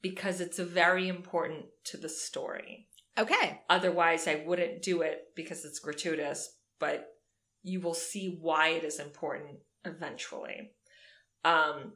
[0.00, 2.88] because it's very important to the story.
[3.18, 3.60] Okay.
[3.68, 7.08] Otherwise, I wouldn't do it because it's gratuitous, but
[7.62, 10.72] you will see why it is important eventually.
[11.44, 11.92] Um,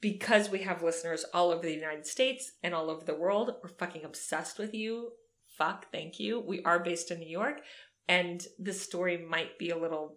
[0.00, 3.68] because we have listeners all over the United States and all over the world, we're
[3.68, 5.10] fucking obsessed with you.
[5.56, 6.40] Fuck, thank you.
[6.40, 7.60] We are based in New York,
[8.08, 10.16] and this story might be a little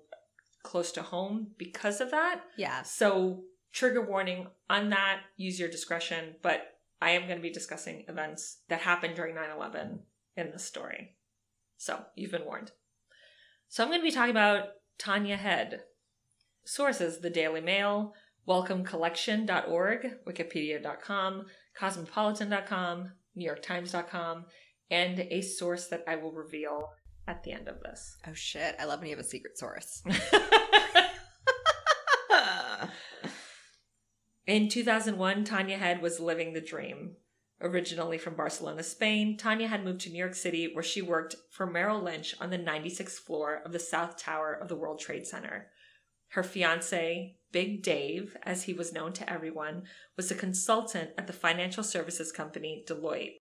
[0.63, 2.41] close to home because of that.
[2.57, 2.83] Yeah.
[2.83, 3.41] So,
[3.73, 6.61] trigger warning on that, use your discretion, but
[7.01, 9.99] I am going to be discussing events that happened during 9 11
[10.37, 11.15] in this story.
[11.77, 12.71] So, you've been warned.
[13.67, 15.81] So, I'm going to be talking about Tania Head.
[16.63, 18.13] Sources The Daily Mail,
[18.47, 21.45] WelcomeCollection.org, Wikipedia.com,
[21.77, 24.45] Cosmopolitan.com, NewYorkTimes.com,
[24.89, 26.89] and a source that I will reveal
[27.27, 28.17] at the end of this.
[28.27, 28.75] Oh shit.
[28.79, 30.03] I love when you have a secret source.
[34.47, 37.15] In 2001, Tania Head was living the dream.
[37.61, 41.67] Originally from Barcelona, Spain, Tania had moved to New York City where she worked for
[41.67, 45.67] Merrill Lynch on the 96th floor of the South Tower of the World Trade Center.
[46.29, 49.83] Her fiance, Big Dave, as he was known to everyone,
[50.17, 53.35] was a consultant at the financial services company Deloitte.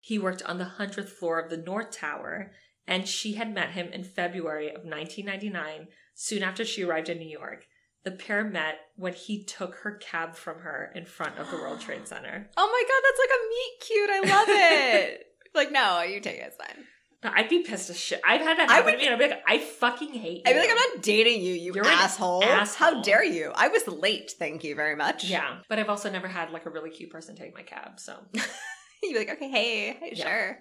[0.00, 2.52] He worked on the 100th floor of the North Tower,
[2.86, 7.28] and she had met him in February of 1999, soon after she arrived in New
[7.28, 7.66] York.
[8.06, 11.80] The pair met when he took her cab from her in front of the World
[11.80, 12.48] Trade Center.
[12.56, 14.10] oh my god, that's like a meet cute.
[14.10, 15.26] I love it.
[15.56, 16.44] like, no, you take it.
[16.46, 16.84] It's fine.
[17.24, 18.20] I'd be pissed as shit.
[18.24, 20.36] I've had that I happen would to me, and I'd be like, I fucking hate
[20.36, 20.42] you.
[20.46, 22.44] I'd be like, I'm not dating you, you You're asshole.
[22.44, 22.94] asshole.
[22.94, 23.50] How dare you?
[23.56, 25.24] I was late, thank you very much.
[25.24, 27.98] Yeah, but I've also never had like a really cute person take my cab.
[27.98, 28.14] So
[29.02, 30.28] You'd be like, okay, hey, hey Yeah.
[30.28, 30.58] sure.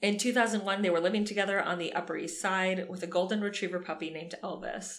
[0.00, 3.80] in 2001, they were living together on the Upper East Side with a golden retriever
[3.80, 4.98] puppy named Elvis.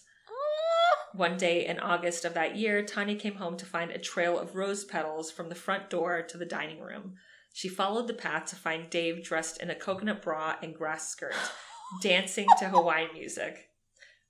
[1.13, 4.55] One day in August of that year, Tania came home to find a trail of
[4.55, 7.13] rose petals from the front door to the dining room.
[7.53, 11.35] She followed the path to find Dave dressed in a coconut bra and grass skirt,
[12.01, 13.69] dancing to Hawaiian music.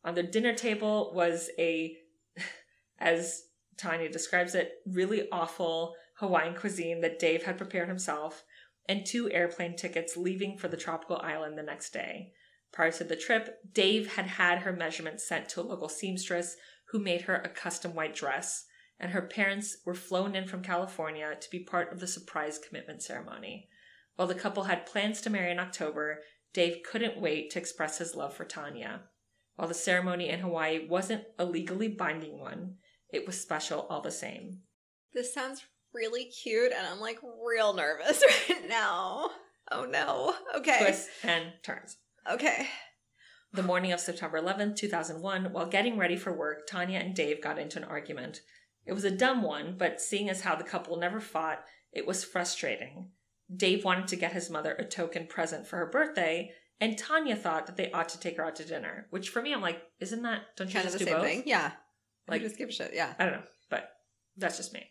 [0.03, 1.95] On the dinner table was a,
[2.99, 3.43] as
[3.77, 8.43] Tania describes it, really awful Hawaiian cuisine that Dave had prepared himself,
[8.89, 12.33] and two airplane tickets leaving for the tropical island the next day.
[12.73, 16.57] Prior to the trip, Dave had had her measurements sent to a local seamstress
[16.93, 18.65] who made her a custom white dress,
[18.99, 23.01] and her parents were flown in from California to be part of the surprise commitment
[23.01, 23.67] ceremony.
[24.15, 26.19] While the couple had plans to marry in October,
[26.53, 29.01] Dave couldn't wait to express his love for Tania.
[29.55, 32.75] While the ceremony in Hawaii wasn't a legally binding one,
[33.09, 34.59] it was special all the same.
[35.15, 35.63] This sounds
[35.95, 39.31] really cute, and I'm like real nervous right now.
[39.71, 40.35] Oh no.
[40.55, 40.77] Okay.
[40.79, 41.97] Twists and turns.
[42.31, 42.67] Okay.
[43.53, 47.59] The morning of September 11th, 2001, while getting ready for work, Tania and Dave got
[47.59, 48.41] into an argument.
[48.85, 52.23] It was a dumb one, but seeing as how the couple never fought, it was
[52.23, 53.09] frustrating.
[53.55, 56.51] Dave wanted to get his mother a token present for her birthday,
[56.81, 59.05] and Tania thought that they ought to take her out to dinner.
[59.11, 61.23] Which for me, I'm like, isn't that don't you Kind of the do same both?
[61.23, 61.43] thing.
[61.45, 61.73] Yeah.
[62.27, 62.91] Like- Like just give a shit.
[62.95, 63.13] Yeah.
[63.19, 63.87] I don't know, but
[64.35, 64.83] that's just me.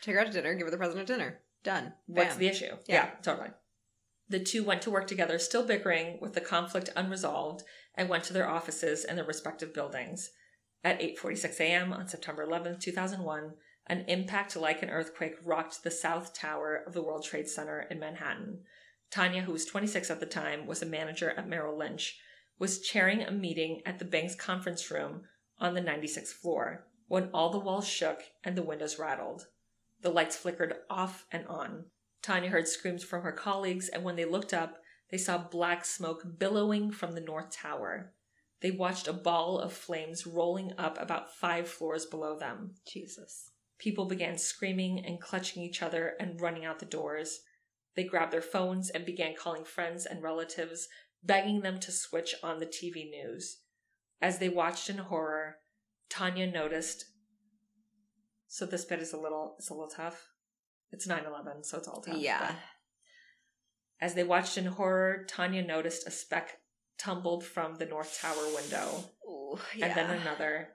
[0.00, 1.40] Take her out to dinner, give her the present at dinner.
[1.62, 1.92] Done.
[2.06, 2.74] What's the issue?
[2.86, 3.10] Yeah.
[3.22, 3.50] totally.
[4.28, 7.62] The two went to work together, still bickering with the conflict unresolved,
[7.94, 10.30] and went to their offices in their respective buildings.
[10.82, 11.92] At 8:46 a.m.
[11.92, 13.54] on September 11, 2001,
[13.86, 18.00] an impact like an earthquake rocked the south tower of the World Trade Center in
[18.00, 18.64] Manhattan.
[19.10, 22.18] Tania, who was 26 at the time, was a manager at Merrill Lynch,
[22.58, 25.22] was chairing a meeting at the bank's conference room
[25.58, 29.46] on the 96th floor when all the walls shook and the windows rattled.
[30.02, 31.84] The lights flickered off and on.
[32.26, 34.78] Tania heard screams from her colleagues, and when they looked up,
[35.12, 38.12] they saw black smoke billowing from the North Tower.
[38.62, 42.74] They watched a ball of flames rolling up about five floors below them.
[42.84, 43.52] Jesus.
[43.78, 47.42] People began screaming and clutching each other and running out the doors.
[47.94, 50.88] They grabbed their phones and began calling friends and relatives,
[51.22, 53.58] begging them to switch on the TV news.
[54.20, 55.58] As they watched in horror,
[56.08, 57.04] Tania noticed.
[58.48, 60.26] So this bit is a little it's a little tough.
[60.92, 62.16] It's 9/11, so it's all tough.
[62.18, 62.54] Yeah.
[64.00, 66.60] As they watched in horror, Tania noticed a speck
[66.98, 70.68] tumbled from the north tower window Ooh, and then another.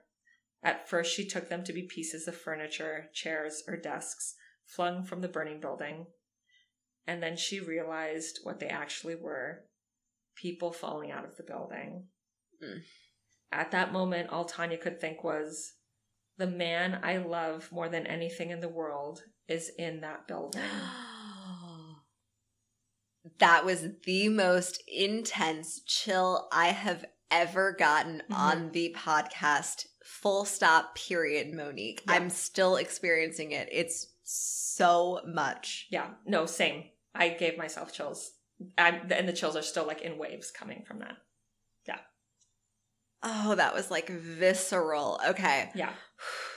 [0.62, 5.20] At first, she took them to be pieces of furniture, chairs, or desks flung from
[5.20, 6.06] the burning building.
[7.06, 9.64] And then she realized what they actually were
[10.36, 12.06] people falling out of the building.
[12.62, 12.82] Mm.
[13.50, 15.74] At that moment, all Tania could think was
[16.38, 20.62] the man I love more than anything in the world is in that building.
[23.38, 28.34] that was the most intense chill I have ever gotten Mhm.
[28.36, 29.86] on the podcast.
[30.04, 32.02] Full stop, period, Monique.
[32.06, 32.14] Yeah.
[32.14, 33.68] I'm still experiencing it.
[33.72, 35.86] It's so much.
[35.90, 36.90] yeah, no, same.
[37.14, 38.32] I gave myself chills.
[38.78, 41.16] I, and the chills are still like in waves coming from that.
[41.86, 41.98] Yeah.
[43.22, 45.20] Oh, that was like visceral.
[45.28, 45.70] Okay.
[45.74, 45.92] Yeah.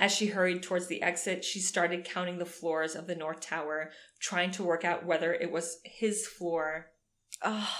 [0.00, 3.90] As she hurried towards the exit, she started counting the floors of the North Tower,
[4.20, 6.92] trying to work out whether it was his floor
[7.42, 7.76] Oh,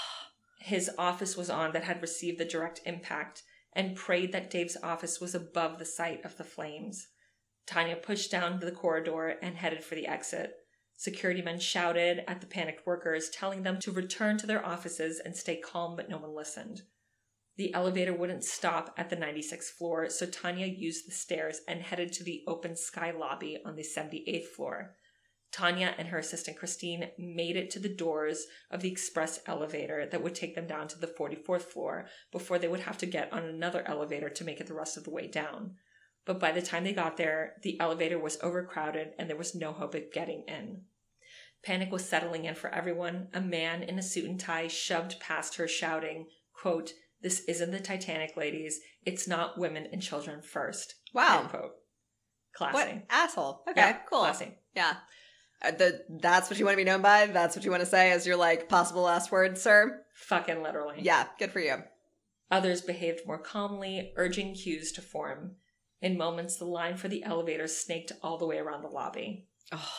[0.61, 3.43] his office was on that had received the direct impact,
[3.73, 7.09] and prayed that Dave's office was above the site of the flames.
[7.67, 10.55] Tania pushed down the corridor and headed for the exit.
[10.97, 15.37] Security men shouted at the panicked workers, telling them to return to their offices and
[15.37, 16.83] stay calm, but no one listened.
[17.59, 22.13] The elevator wouldn't stop at the 96th floor, so Tania used the stairs and headed
[22.13, 24.95] to the open sky lobby on the 78th floor.
[25.51, 30.23] Tania and her assistant Christine made it to the doors of the express elevator that
[30.23, 33.43] would take them down to the 44th floor before they would have to get on
[33.43, 35.75] another elevator to make it the rest of the way down.
[36.27, 39.73] But by the time they got there, the elevator was overcrowded and there was no
[39.73, 40.83] hope of getting in.
[41.65, 43.29] Panic was settling in for everyone.
[43.35, 46.93] A man in a suit and tie shoved past her, shouting, quote,
[47.23, 48.81] This isn't the Titanic, ladies.
[49.05, 50.95] It's not women and children first.
[51.13, 51.41] wow.
[51.41, 51.73] End quote.
[52.55, 52.75] Classy.
[52.77, 53.63] What asshole.
[53.69, 54.21] Okay, Yeah, cool.
[54.21, 54.55] Classy.
[54.75, 54.95] Yeah.
[55.63, 57.27] Uh, the, that's what you want to be known by?
[57.27, 60.03] That's what you want to say as your like possible last word, sir?
[60.15, 60.97] Fucking literally.
[61.01, 61.77] Yeah, good for you.
[62.51, 65.57] Others behaved more calmly, urging queues to form.
[66.01, 69.47] In moments, the line for the elevator snaked all the way around the lobby.
[69.73, 69.93] Oh,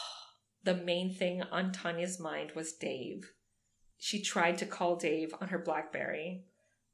[0.64, 3.32] The main thing on Tania's mind was Dave.
[3.98, 6.46] She tried to call Dave on her Blackberry.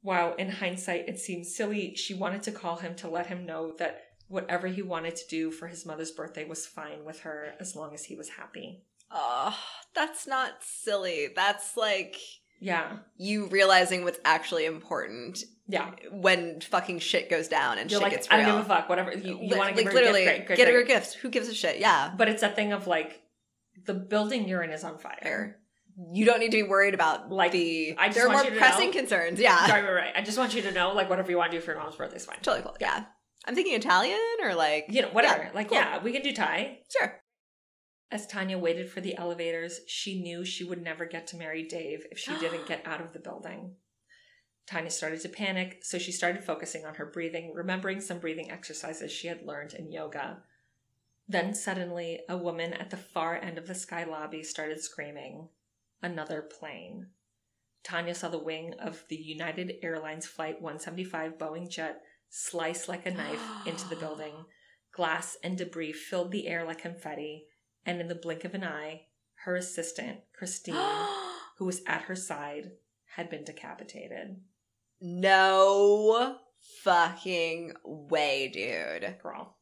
[0.05, 3.73] While in hindsight it seems silly, she wanted to call him to let him know
[3.79, 7.75] that whatever he wanted to do for his mother's birthday was fine with her as
[7.75, 8.83] long as he was happy.
[9.11, 9.57] oh,
[9.93, 11.29] that's not silly.
[11.35, 12.17] That's like
[12.59, 12.97] Yeah.
[13.17, 15.91] you realizing what's actually important Yeah.
[16.11, 18.45] when fucking shit goes down and You're shit like, gets I real.
[18.47, 18.89] don't give a fuck.
[18.89, 19.11] Whatever.
[19.13, 20.35] You, you Li- want to like give her literally a gift?
[20.37, 20.83] Great, great, get her great.
[20.97, 21.13] a gift.
[21.15, 21.79] Who gives a shit?
[21.79, 22.13] Yeah.
[22.17, 23.21] But it's a thing of like,
[23.85, 25.59] the building you're in is on fire.
[25.97, 27.95] You don't need to be worried about Like, the.
[27.97, 29.39] I just there are more pressing know- concerns.
[29.39, 30.13] Yeah, Right, right, right.
[30.15, 31.95] I just want you to know, like, whatever you want to do for your mom's
[31.95, 32.37] birthday is fine.
[32.41, 32.75] totally cool.
[32.81, 33.05] Yeah,
[33.45, 35.43] I'm thinking Italian or like You know, whatever.
[35.43, 35.77] Yeah, like, cool.
[35.77, 36.79] yeah, we can do Thai.
[36.97, 37.21] sure.
[38.11, 42.05] As Tania waited for the elevators, she knew she would never get to marry Dave
[42.11, 43.75] if she didn't get out of the building.
[44.67, 49.11] Tania started to panic, so she started focusing on her breathing, remembering some breathing exercises
[49.11, 50.39] she had learned in yoga.
[51.27, 55.49] Then suddenly, a woman at the far end of the sky lobby started screaming,
[56.05, 57.07] Another plane.
[57.83, 63.11] Tania saw the wing of the United Airlines Flight 175 Boeing jet slice like a
[63.11, 64.45] knife into the building.
[64.93, 67.47] Glass and debris filled the air like confetti,
[67.87, 69.07] and in the blink of an eye,
[69.45, 70.75] her assistant, Christine,
[71.57, 72.73] who was at her side,
[73.15, 74.41] had been decapitated.
[75.01, 76.37] no
[76.83, 79.17] fucking way, dude.
[79.23, 79.57] Girl.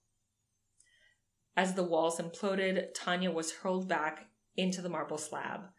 [1.55, 4.25] As the walls imploded, Tania was hurled back
[4.57, 5.69] into the marble slab.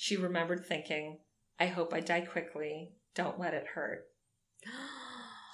[0.00, 1.18] She remembered thinking,
[1.58, 2.92] I hope I die quickly.
[3.16, 4.04] Don't let it hurt.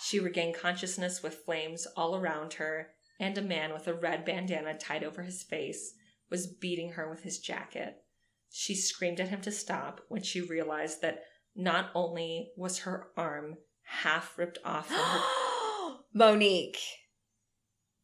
[0.01, 2.89] She regained consciousness with flames all around her,
[3.19, 5.95] and a man with a red bandana tied over his face
[6.29, 8.03] was beating her with his jacket.
[8.51, 11.23] She screamed at him to stop when she realized that
[11.57, 16.81] not only was her arm half ripped off from her Monique.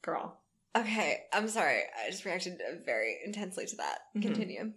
[0.00, 0.40] girl,
[0.74, 1.82] Okay, I'm sorry.
[2.02, 3.98] I just reacted very intensely to that.
[4.16, 4.22] Mhm.
[4.22, 4.72] Continue.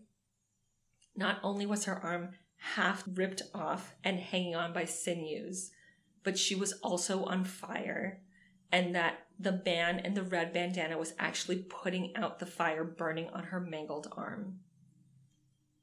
[1.16, 5.72] Not only was her arm half ripped off and hanging on by sinews,
[6.24, 8.22] but she was also on fire,
[8.72, 13.30] and that the man in the red bandana was actually putting out the fire burning
[13.34, 14.60] on her mangled arm.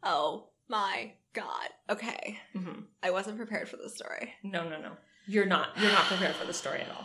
[0.02, 1.68] Oh my god.
[1.88, 2.38] Okay.
[2.52, 4.32] hmm I wasn't prepared for this story.
[4.42, 4.92] No, no, no.
[5.26, 5.68] You're not.
[5.78, 7.04] You're not prepared for the story at all.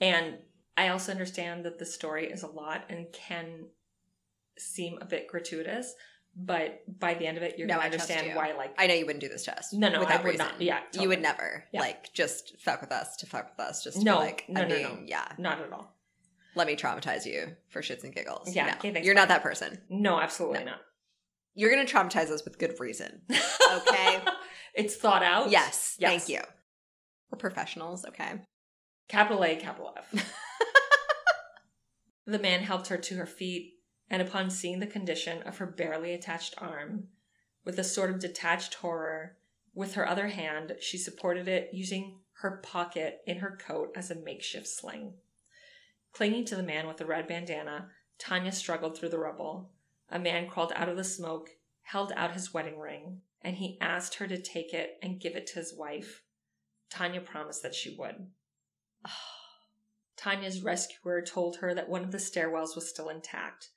[0.00, 0.38] And
[0.76, 3.66] I also understand that the story is a lot and can
[4.58, 5.94] seem a bit gratuitous,
[6.40, 8.52] but by the end of it, you're No, gonna I understand why.
[8.52, 9.72] Like, I know you wouldn't do this test.
[9.74, 10.46] No, no, without I would reason.
[10.46, 10.60] not.
[10.62, 11.80] Yeah, you would never Yeah.
[11.80, 13.82] like just fuck with us to fuck with us.
[13.82, 14.98] Just No, like, no, I no, mean, no.
[15.04, 15.26] yeah.
[15.36, 15.94] not at all.
[16.54, 18.54] Let me traumatize you for shits and giggles.
[18.54, 19.80] Yeah, No, okay, thanks, you're not that person.
[19.90, 20.72] No, absolutely No.
[20.72, 20.80] not.
[21.54, 23.22] You're gonna traumatize us with good reason.
[23.70, 24.20] Okay.
[24.74, 25.50] it's thought out.
[25.50, 26.10] yes, Yes.
[26.26, 26.40] thank you.
[27.30, 28.04] We're professionals.
[28.06, 28.40] Okay.
[29.08, 30.26] Capital A, capital F.
[32.26, 33.74] the man helped her to her feet,
[34.10, 37.08] and upon seeing the condition of her barely attached arm,
[37.64, 39.36] with a sort of detached horror,
[39.74, 44.14] with her other hand, she supported it using her pocket in her coat as a
[44.14, 45.14] makeshift sling.
[46.12, 49.70] Clinging to the man with the red bandana, Tania struggled through the rubble.
[50.10, 51.50] A man crawled out of the smoke,
[51.82, 55.46] held out his wedding ring, and he asked her to take it and give it
[55.48, 56.22] to his wife.
[56.90, 58.28] Tania promised that she would.
[60.16, 63.68] Tania's rescuer told her that one of the stairwells was still intact.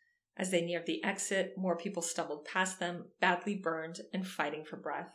[0.42, 4.76] As they neared the exit, more people stumbled past them, badly burned and fighting for
[4.76, 5.14] breath.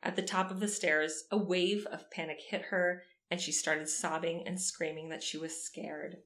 [0.00, 3.02] At the top of the stairs, a wave of panic hit her,
[3.32, 6.18] and she started sobbing and screaming that she was scared.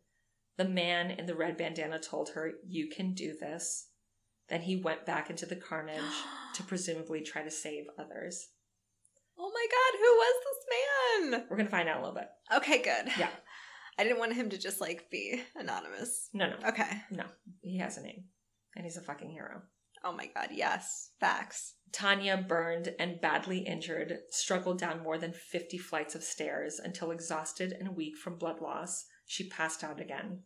[0.59, 3.89] The man in the red bandana told her, You can do this.
[4.51, 6.03] Then he went back into the carnage
[6.57, 8.47] to presumably try to save others.
[9.39, 11.47] Oh my god, who was this man?
[11.49, 12.29] We're to find out a little bit.
[12.55, 13.11] Okay, good.
[13.19, 13.31] Yeah.
[13.99, 16.29] I didn't want him to just like be anonymous.
[16.35, 17.03] No, no, Okay.
[17.11, 17.25] no.
[17.63, 18.25] He has a name,
[18.77, 19.63] and he's a fucking hero.
[20.05, 21.11] Oh my god, yes.
[21.19, 21.75] Facts.
[21.93, 27.73] Tania, burned and badly injured, struggled down more than 50 flights of stairs until, exhausted
[27.73, 30.43] and weak from blood loss, she passed out again.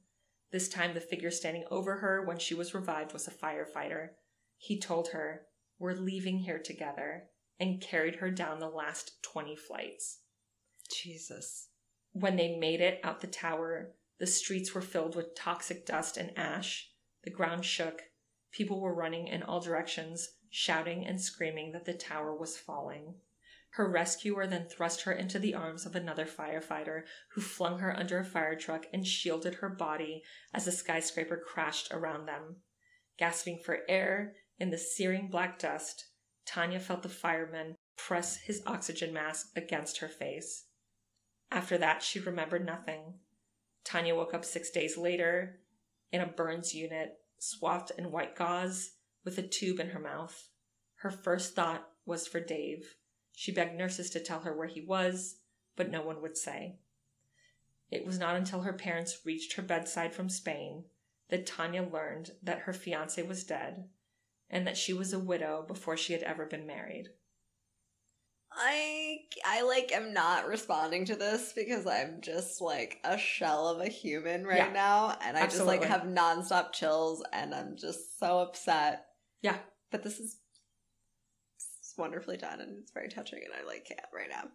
[0.53, 4.11] This time, the figure standing over her when she was revived was a firefighter.
[4.57, 5.43] He told her,
[5.79, 7.25] We're leaving here together,
[7.59, 10.21] and carried her down the last 20 flights.
[10.91, 11.69] Jesus.
[12.13, 16.37] When they made it out the tower, the streets were filled with toxic dust and
[16.37, 16.91] ash.
[17.25, 18.03] The ground shook.
[18.53, 23.15] People were running in all directions, shouting and screaming that the tower was falling.
[23.73, 27.03] Her rescuer then thrust her into the arms of another firefighter
[27.33, 30.23] who flung her under a fire truck and shielded her body
[30.55, 32.57] as the skyscraper crashed around them.
[33.19, 36.07] Gasping for air in the searing black dust,
[36.47, 40.65] Tania felt the fireman press his oxygen mask against her face.
[41.51, 43.15] After that, she remembered nothing.
[43.85, 45.61] Tania woke up six days later
[46.11, 48.93] in a burns unit, swathed in white gauze,
[49.25, 50.49] with a tube in her mouth.
[50.97, 52.97] Her first thought was for Dave.
[53.33, 55.41] She begged nurses to tell her where he was,
[55.77, 56.79] but no one would say.
[57.91, 60.85] It was not until her parents reached her bedside from Spain
[61.29, 63.89] that Tania learned that her fiance was dead
[64.51, 67.11] and that she was a widow before she had ever been married.
[68.51, 73.81] I I like am not responding to this because I'm just like a shell of
[73.81, 74.73] a human right Yeah.
[74.73, 75.89] now and I just like Absolutely.
[75.89, 79.07] have nonstop chills and I'm just so upset.
[79.43, 79.59] Yeah.
[79.91, 80.39] But this is
[81.57, 84.49] it's wonderfully done and it's very touching and I like can't right now.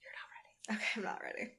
[0.00, 0.80] You're not ready.
[0.80, 1.52] Okay, I'm not ready.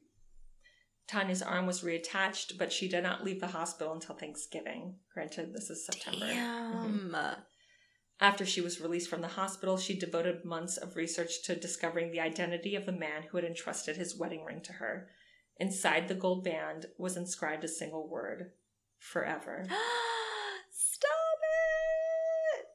[1.07, 4.95] Tania's arm was reattached, but she did not leave the hospital until Thanksgiving.
[5.13, 6.27] Granted, this is September.
[6.27, 6.73] Damn.
[6.73, 7.15] Mm-hmm.
[8.21, 12.19] After she was released from the hospital, she devoted months of research to discovering the
[12.19, 15.07] identity of the man who had entrusted his wedding ring to her.
[15.57, 18.51] Inside the gold band was inscribed a single word
[18.97, 19.65] forever.
[20.71, 21.39] Stop
[22.59, 22.65] it!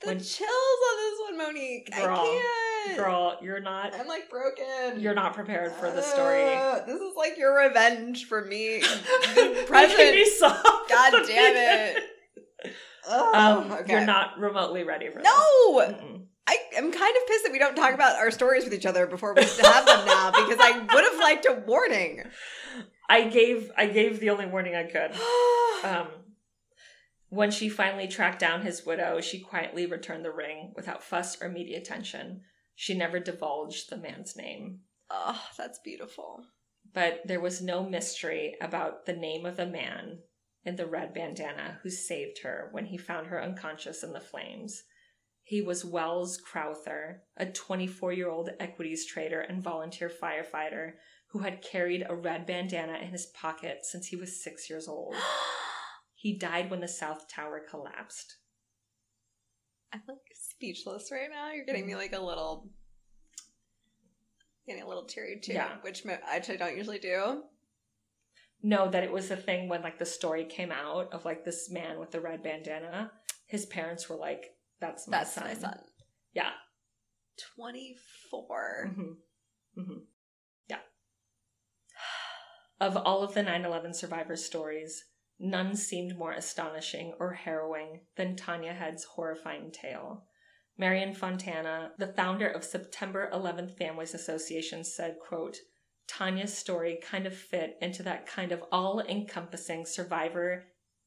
[0.00, 1.90] The When- chills on this one, Monique.
[1.96, 2.42] Girl, I
[2.86, 2.98] can't.
[2.98, 5.00] Girl, you're not I'm like broken.
[5.00, 6.52] you're not prepared for the story.
[6.54, 8.82] Uh, this is like your revenge for me.
[9.36, 10.40] Making present.
[10.88, 12.02] God damn it.
[13.08, 13.92] Ugh, Um, okay.
[13.92, 15.24] You're not remotely ready for this.
[15.24, 15.80] No!
[16.46, 19.06] I am kind of pissed that we don't talk about our stories with each other
[19.06, 22.24] before we have them now because I would have liked a warning.
[23.08, 25.12] I gave I gave the only warning I could.
[25.84, 26.06] Um,
[27.28, 31.48] when she finally tracked down his widow, she quietly returned the ring without fuss or
[31.48, 32.42] media attention.
[32.76, 34.80] She never divulged the man's name.
[35.10, 36.44] oh, that's beautiful.
[36.94, 40.18] But there was no mystery about the name of the man
[40.64, 44.84] in the red bandana who saved her when he found her unconscious in the flames.
[45.42, 50.92] He was Wells Crowther, a 24 year old equities trader and volunteer firefighter
[51.30, 55.14] who had carried a red bandana in his pocket since he was six years old.
[56.14, 58.36] He died when the South Tower collapsed.
[59.92, 61.50] I'm like speechless right now.
[61.50, 62.70] You're getting me like a little,
[64.64, 65.78] getting a little teary too, Yeah.
[65.82, 67.42] which mo- I don't usually do.
[68.62, 71.68] No, that it was a thing when like the story came out of like this
[71.70, 73.10] man with the red bandana.
[73.46, 75.80] His parents were like, "That's my That's son." my son.
[76.32, 76.52] Yeah.
[77.56, 78.92] 24.
[78.94, 79.12] hmm
[79.74, 79.98] hmm
[80.68, 80.78] Yeah.
[82.80, 85.04] Of all of the 9 11 survivors' stories,
[85.38, 90.24] none seemed more astonishing or harrowing than Tania Head's horrifying tale.
[90.78, 95.56] Marian Fontana, the founder of September 11th Families Association, said, quote,
[96.18, 100.64] Tania's story kind of fit into that kind of all encompassing survivor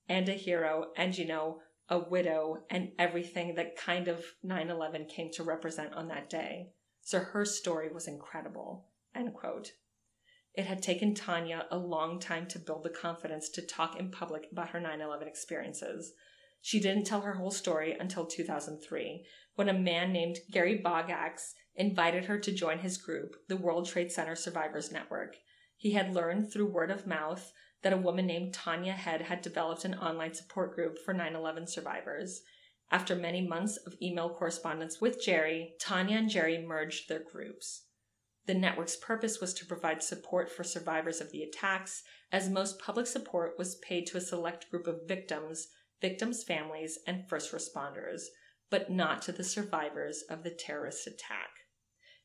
[0.09, 1.59] and a hero, and you know,
[1.89, 6.69] a widow, and everything that kind of 9 11 came to represent on that day.
[7.01, 8.87] So her story was incredible.
[9.13, 9.73] End quote.
[10.55, 14.47] It had taken Tania a long time to build the confidence to talk in public
[14.51, 16.13] about her 9 11 experiences.
[16.61, 19.23] She didn't tell her whole story until 2003,
[19.55, 24.11] when a man named Gary Bogacz invited her to join his group, the World Trade
[24.11, 25.35] Center Survivors Network.
[25.75, 27.51] He had learned through word of mouth
[27.81, 31.67] that a woman named Tania Head had developed an online support group for 9 11
[31.67, 32.41] survivors.
[32.91, 37.83] After many months of email correspondence with Gerry, Tania and Gerry merged their groups.
[38.45, 43.07] The network's purpose was to provide support for survivors of the attacks, as most public
[43.07, 45.67] support was paid to a select group of victims,
[45.99, 48.23] victims' families, and first responders,
[48.69, 51.49] but not to the survivors of the terrorist attack.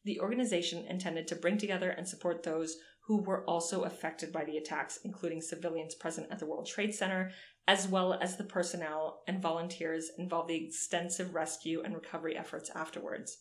[0.05, 2.77] The organization intended to bring together and support those
[3.07, 7.33] who were also affected by the attacks, including civilians present at the World Trade Center,
[7.67, 12.71] as well as the personnel and volunteers involved in the extensive rescue and recovery efforts
[12.75, 13.39] afterwards.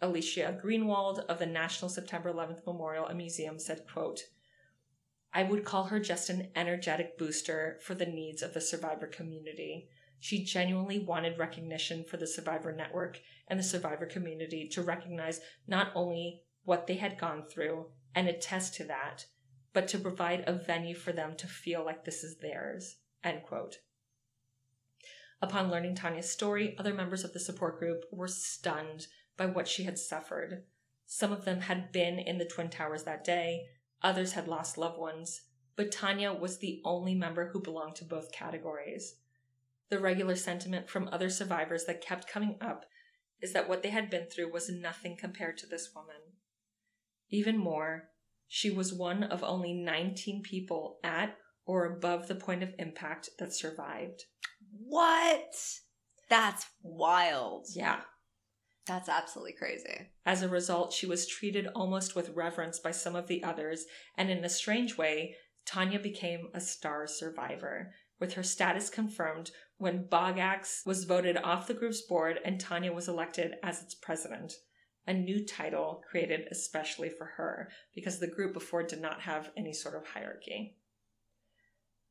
[0.00, 4.20] Alicia Greenwald of the National September 11th Memorial and Museum said, quote,
[5.32, 9.88] I would call her just an energetic booster for the needs of the survivor community.
[10.22, 15.90] She genuinely wanted recognition for the survivor network and the survivor community to recognize not
[15.96, 19.26] only what they had gone through and attest to that,
[19.72, 22.98] but to provide a venue for them to feel like this is theirs.
[23.24, 23.78] End quote.
[25.40, 29.82] Upon learning Tania's story, other members of the support group were stunned by what she
[29.82, 30.62] had suffered.
[31.04, 33.66] Some of them had been in the Twin Towers that day,
[34.02, 35.42] others had lost loved ones,
[35.74, 39.16] but Tania was the only member who belonged to both categories.
[39.92, 42.86] The regular sentiment from other survivors that kept coming up
[43.42, 46.16] is that what they had been through was nothing compared to this woman.
[47.28, 48.04] Even more,
[48.48, 51.36] she was one of only 19 people at
[51.66, 54.24] or above the point of impact that survived.
[54.70, 55.52] What?
[56.30, 57.66] That's wild.
[57.74, 58.00] Yeah.
[58.86, 60.08] That's absolutely crazy.
[60.24, 63.84] As a result, she was treated almost with reverence by some of the others,
[64.16, 65.36] and in a strange way,
[65.66, 69.50] Tania became a star survivor, with her status confirmed
[69.82, 74.52] when Bogacz was voted off the group's board and Tania was elected as its president.
[75.08, 79.72] A new title created especially for her, because the group before did not have any
[79.72, 80.76] sort of hierarchy.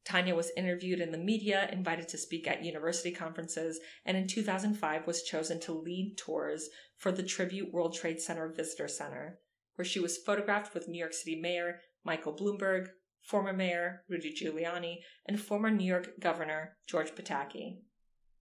[0.04, 5.08] Tania was interviewed in the media, invited to speak at university conferences, and in 2005
[5.08, 6.68] was chosen to lead tours
[6.98, 9.40] for the Tribute World Trade Center Visitor Center,
[9.76, 12.88] where she was photographed with New York City Mayor Michael Bloomberg,
[13.22, 17.80] former Mayor Rudy Giuliani, and former New York Governor George Pataki.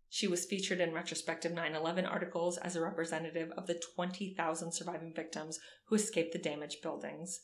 [0.09, 5.13] She was featured in retrospective 9 11 articles as a representative of the 20,000 surviving
[5.15, 7.43] victims who escaped the damaged buildings.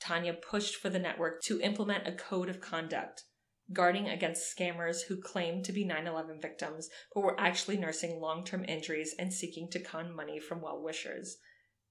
[0.00, 3.24] Tania pushed for the network to implement a code of conduct
[3.72, 8.44] guarding against scammers who claimed to be 9 11 victims but were actually nursing long
[8.44, 11.38] term injuries and seeking to con money from well wishers.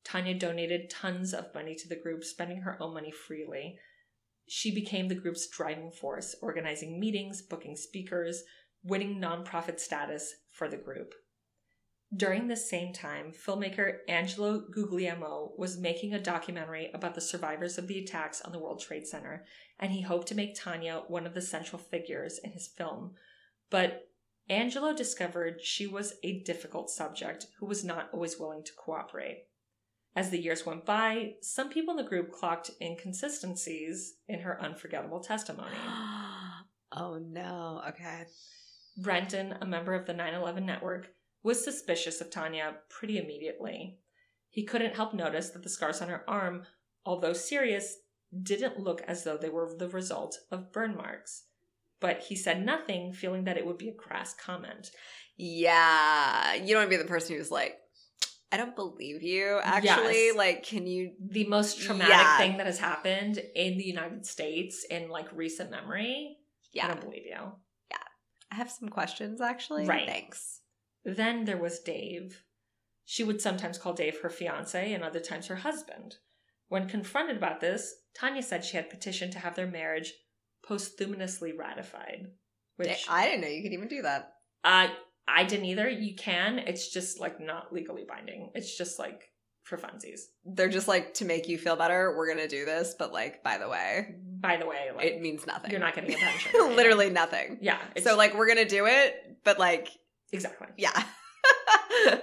[0.03, 3.79] Tania donated tons of money to the group, spending her own money freely.
[4.47, 8.43] She became the group's driving force, organizing meetings, booking speakers,
[8.83, 11.13] winning nonprofit status for the group.
[12.15, 17.87] During this same time, filmmaker Angelo Guglielmo was making a documentary about the survivors of
[17.87, 19.45] the attacks on the World Trade Center,
[19.79, 23.15] and he hoped to make Tania one of the central figures in his film.
[23.69, 24.07] But
[24.47, 29.47] Angelo discovered she was a difficult subject who was not always willing to cooperate.
[30.15, 35.19] As the years went by, some people in the group clocked inconsistencies in her unforgettable
[35.19, 35.75] testimony.
[36.93, 38.23] oh no, okay.
[38.97, 41.09] Brenton, a member of the 9 11 network,
[41.43, 43.99] was suspicious of Tania pretty immediately.
[44.49, 46.63] He couldn't help notice that the scars on her arm,
[47.05, 47.97] although serious,
[48.41, 51.43] didn't look as though they were the result of burn marks.
[51.99, 54.91] But he said nothing, feeling that it would be a crass comment.
[55.37, 57.75] Yeah, you don't want to be the person who's like,
[58.51, 59.59] I don't believe you.
[59.63, 60.35] Actually, Yes.
[60.35, 61.15] like, can you?
[61.19, 62.37] The most traumatic Yeah.
[62.37, 66.37] thing that has happened in the United States in like recent memory.
[66.71, 67.51] Yeah, I don't believe you.
[67.91, 67.97] Yeah,
[68.51, 69.41] I have some questions.
[69.41, 70.07] Actually, Right.
[70.07, 70.61] Thanks.
[71.03, 72.43] Then there was Dave.
[73.03, 76.17] She would sometimes call Dave her fiance and other times her husband.
[76.67, 80.13] When confronted about this, Tania said she had petitioned to have their marriage
[80.63, 82.31] posthumously ratified.
[82.77, 84.33] Which I didn't know you could even do that.
[84.63, 84.95] I
[85.27, 85.89] I didn't either.
[85.89, 86.59] You can.
[86.59, 88.51] It's just like not legally binding.
[88.55, 89.23] It's just like
[89.63, 90.21] for funsies.
[90.45, 92.13] They're just like to make you feel better.
[92.15, 95.47] We're gonna do this, but like by the way, By the way, like it means
[95.47, 95.71] nothing.
[95.71, 96.75] you're not getting attention.
[96.75, 97.57] literally nothing.
[97.61, 97.79] Yeah.
[98.03, 99.89] So like we're gonna do it, but like
[100.31, 100.67] exactly.
[100.77, 101.03] yeah,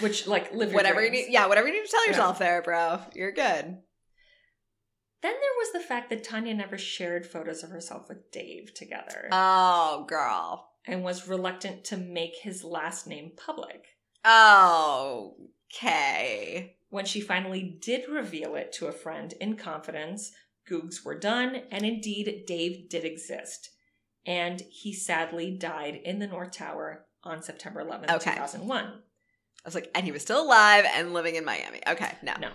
[0.00, 1.26] Which like live whatever you need.
[1.28, 2.10] Yeah, whatever you need to tell Yeah.
[2.12, 3.00] yourself there, bro.
[3.14, 3.76] You're good.
[5.22, 9.28] Then there was the fact that Tania never shared photos of herself with Dave together
[9.30, 10.71] Oh, girl.
[10.86, 13.86] And was reluctant to make his last name public.
[14.24, 15.36] Oh,
[15.72, 16.76] okay.
[16.90, 20.32] When she finally did reveal it to a friend in confidence,
[20.68, 23.70] Googs were done, and indeed, Dave did exist.
[24.26, 28.32] And he sadly died in the North Tower on September 11th, Okay.
[28.32, 28.84] 2001.
[28.84, 28.92] I
[29.64, 31.80] was like, and he was still alive and living in Miami.
[31.86, 32.34] Okay, no.
[32.40, 32.50] No.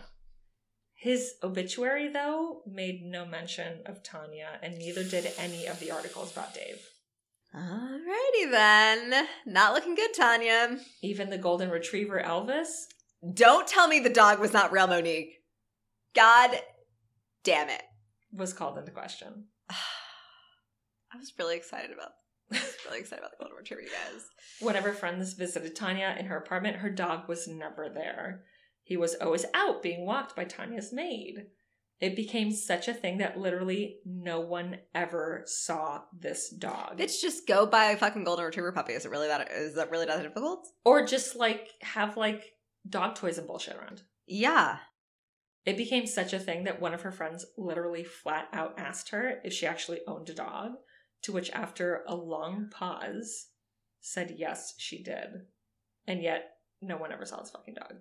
[0.94, 6.32] His obituary, though, made no mention of Tania, and neither did any of the articles
[6.32, 6.82] about Dave.
[7.57, 9.27] Alrighty then.
[9.45, 10.77] Not looking good, Tania.
[11.01, 12.67] Even the golden retriever Elvis
[13.34, 15.41] Don't tell me the dog was not real, Monique.
[16.13, 16.51] God
[17.43, 17.81] damn it.
[18.31, 19.45] was called into question.
[19.69, 22.11] I was really excited about
[22.51, 24.23] I was really excited about the golden retriever, you guys.
[24.61, 28.43] Whenever friends visited Tania in her apartment, her dog was never there.
[28.84, 31.47] He was always out being walked by Tania's maid.
[31.99, 36.98] It became such a thing that literally no one ever saw this dog.
[36.98, 38.94] Bitch, just go buy a fucking golden retriever puppy.
[38.94, 40.68] Is it really that is that really that difficult?
[40.86, 42.44] or just like have like
[42.88, 44.03] dog toys and bullshit around.
[44.28, 44.78] Yeah.
[45.65, 49.41] It became such a thing that one of her friends literally flat out asked her
[49.44, 50.74] if she actually owned a dog,
[51.24, 53.48] to which, after a long pause,
[53.99, 55.28] said yes, she did.
[56.07, 56.52] And yet,
[56.82, 57.95] no one ever saw this fucking dog.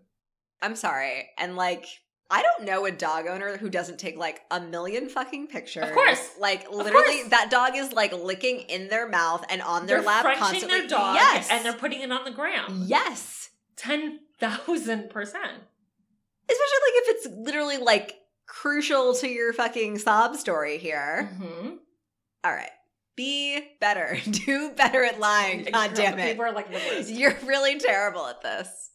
[0.62, 1.30] I'm sorry.
[1.38, 1.86] And like
[2.28, 5.84] I don't know a dog owner who doesn't take like a million fucking pictures.
[5.84, 6.30] Of course.
[6.40, 7.28] Like literally course.
[7.30, 10.80] that dog is like licking in their mouth and on their they're lap constantly.
[10.80, 11.48] their dog yes.
[11.50, 12.88] and they're putting it on the ground.
[12.88, 13.50] Yes.
[13.76, 14.10] 10,000%.
[14.40, 15.36] Especially
[16.48, 21.30] like if it's literally like crucial to your fucking sob story here.
[21.32, 21.74] Mm-hmm.
[22.44, 22.70] All right.
[23.14, 24.18] Be better.
[24.30, 25.64] Do better at lying.
[25.72, 26.30] God damn it.
[26.30, 27.10] People are like the worst.
[27.10, 28.90] You're really terrible at this.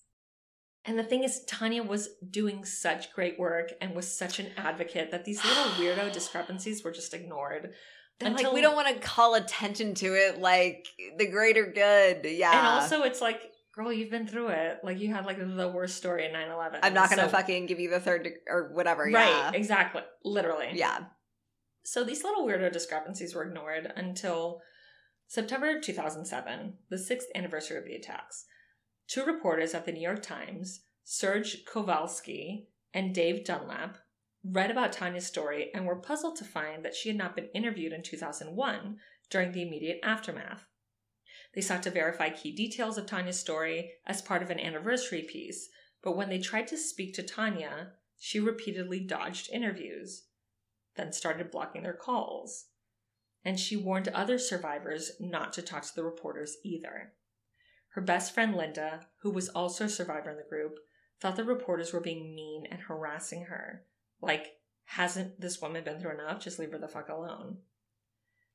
[0.86, 5.12] And the thing is, Tania was doing such great work and was such an advocate
[5.12, 7.74] that these little weirdo discrepancies were just ignored.
[8.20, 10.88] They're like, Until- we don't want to call attention to it like
[11.18, 12.26] the greater good.
[12.26, 12.52] Yeah.
[12.58, 13.42] And also, it's like,
[13.76, 14.80] girl, you've been through it.
[14.84, 16.80] Like, you had like the worst story in 9 11.
[16.84, 19.04] I'm not going to fucking give you the third deg- or whatever.
[19.04, 19.52] Right, Yeah.
[19.54, 20.02] exactly.
[20.26, 20.70] Literally.
[20.74, 20.98] Yeah.
[21.84, 24.62] So these little weirdo discrepancies were ignored until
[25.28, 28.46] September 2007, the sixth anniversary of the attacks.
[29.12, 33.98] Two reporters at the New York Times, Serge Kovaleski and Dave Dunlap,
[34.42, 37.92] read about Tania's story and were puzzled to find that she had not been interviewed
[37.92, 40.64] in 2001 during the immediate aftermath.
[41.54, 45.68] They sought to verify key details of Tania's story as part of an anniversary piece,
[46.02, 50.24] but when they tried to speak to Tania, she repeatedly dodged interviews
[50.96, 52.68] then started blocking their calls.
[53.44, 57.12] And she warned other survivors not to talk to the reporters either.
[57.92, 60.80] Her best friend Linda, who was also a survivor in the group,
[61.20, 63.86] thought the reporters were being mean and harassing her.
[64.22, 64.54] Like,
[64.86, 66.42] hasn't this woman been through enough?
[66.42, 67.58] Just leave her the fuck alone.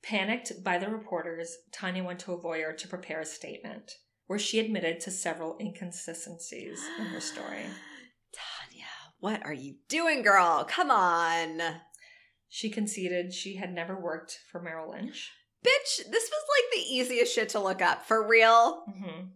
[0.02, 3.92] Panicked by the reporters, Tania went to a lawyer to prepare a statement
[4.26, 7.64] where she admitted to several inconsistencies in her story.
[8.32, 8.86] Tania,
[9.20, 10.64] what are you doing, girl?
[10.64, 11.60] Come on.
[12.48, 15.32] She conceded she had never worked for Merrill Lynch.
[15.64, 18.04] Bitch, this was like the easiest shit to look up.
[18.06, 18.84] For real.
[18.86, 19.26] hmm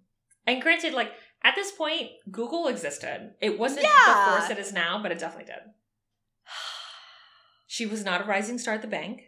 [0.46, 3.34] And granted, like at this point, Google existed.
[3.40, 3.90] It wasn't Yeah.
[4.26, 5.62] the force it is now, but it definitely did.
[7.66, 9.22] She was not a rising star at the bank.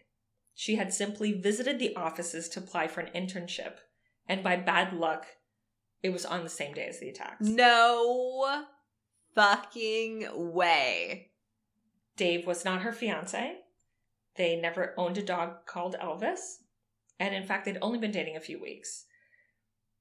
[0.54, 3.76] She had simply visited the offices to apply for an internship,
[4.28, 5.26] and by bad luck,
[6.02, 7.46] it was on the same day as the attacks.
[7.46, 8.64] No
[9.34, 11.30] fucking way.
[12.16, 13.60] Dave was not her fiance.
[14.36, 16.56] They never owned a dog called Elvis.
[17.22, 19.04] And in fact, they'd only been dating a few weeks.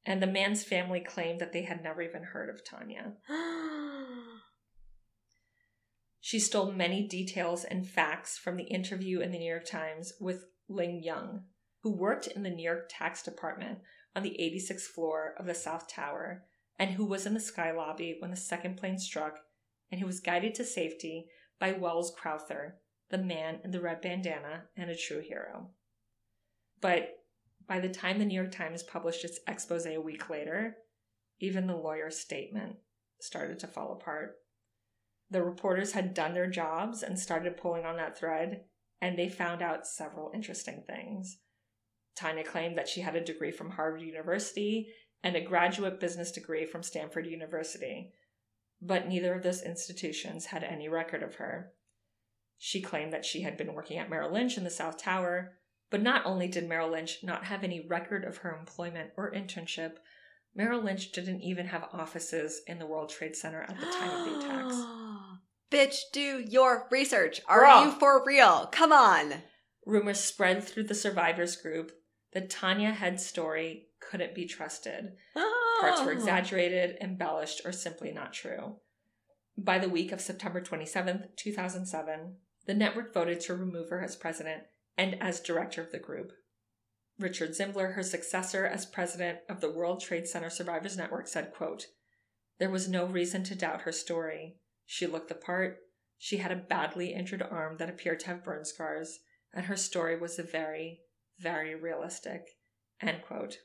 [0.07, 3.14] And the man's family claimed that they had never even heard of Tania.
[6.23, 10.45] She stole many details and facts from the interview in the New York Times with
[10.69, 11.45] Ling Young,
[11.81, 13.80] who worked in the New York tax department
[14.15, 16.45] on the 86th floor of the South Tower
[16.77, 19.39] and who was in the sky lobby when the second plane struck
[19.91, 21.27] and who was guided to safety
[21.60, 22.77] by Wells Crowther,
[23.10, 25.72] the man in the red bandana and a true hero.
[26.82, 27.10] But
[27.68, 30.76] by the time the New York Times published its expose a week later,
[31.40, 32.78] even the lawyer's statement
[33.20, 34.36] started to fall apart.
[35.30, 38.66] The reporters had done their jobs and started pulling on that thread,
[38.99, 41.38] and they found out several interesting things.
[42.16, 44.90] Tania claimed that she had a degree from Harvard University
[45.24, 48.12] and a graduate business degree from Stanford University.
[48.82, 51.72] but neither of those institutions had any record of her.
[52.58, 55.53] She claimed that she had been working at Merrill Lynch in the South Tower,
[55.91, 59.97] but not only did Merrill Lynch not have any record of her employment or internship,
[60.55, 64.26] Merrill Lynch didn't even have offices in the World Trade Center at the time of
[64.26, 64.76] the attacks.
[65.72, 67.39] Bitch, do your research.
[67.47, 67.85] Are Girl.
[67.85, 68.68] you for real?
[68.72, 69.34] Come on.
[69.85, 71.91] Rumors spread through the survivors group
[72.34, 75.13] that Tania Head's story couldn't be trusted.
[75.80, 76.05] Parts Oh.
[76.05, 78.77] were exaggerated, embellished, or simply not true.
[79.57, 82.35] By the week of September 27th, 2007,
[82.65, 84.63] the network voted to remove her as president
[84.97, 86.31] and as director of the group.
[87.19, 91.88] Richard Zimbler, her successor as president of the World Trade Center Survivors Network, said, quote,
[92.59, 94.57] There was no reason to doubt her story.
[94.85, 95.77] She looked the part.
[96.18, 99.19] She had a badly injured arm that appeared to have burn scars,
[99.53, 101.01] and her story was very,
[101.39, 102.57] very realistic.
[103.01, 103.57] End quote.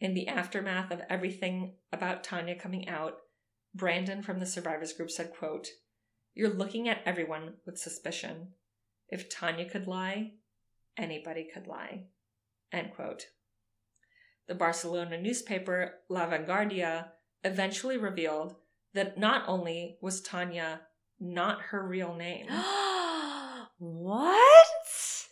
[0.00, 3.18] In the aftermath of everything about Tania coming out,
[3.74, 5.68] Brandon from the survivors group said, quote,
[6.34, 8.48] You're looking at everyone with suspicion.
[9.12, 10.32] If Tania could lie,
[10.96, 12.04] anybody could lie.
[12.72, 13.26] End quote.
[14.48, 17.08] The Barcelona newspaper La Vanguardia
[17.44, 18.56] eventually revealed
[18.94, 20.80] that not only was Tania
[21.20, 22.46] not her real name,
[23.78, 25.26] what?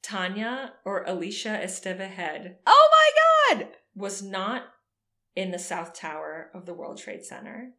[0.00, 2.88] Tania or Alicia Esteve Head Oh
[3.50, 3.68] my god!
[3.94, 4.68] was not
[5.36, 7.74] in the South Tower of the World Trade Center.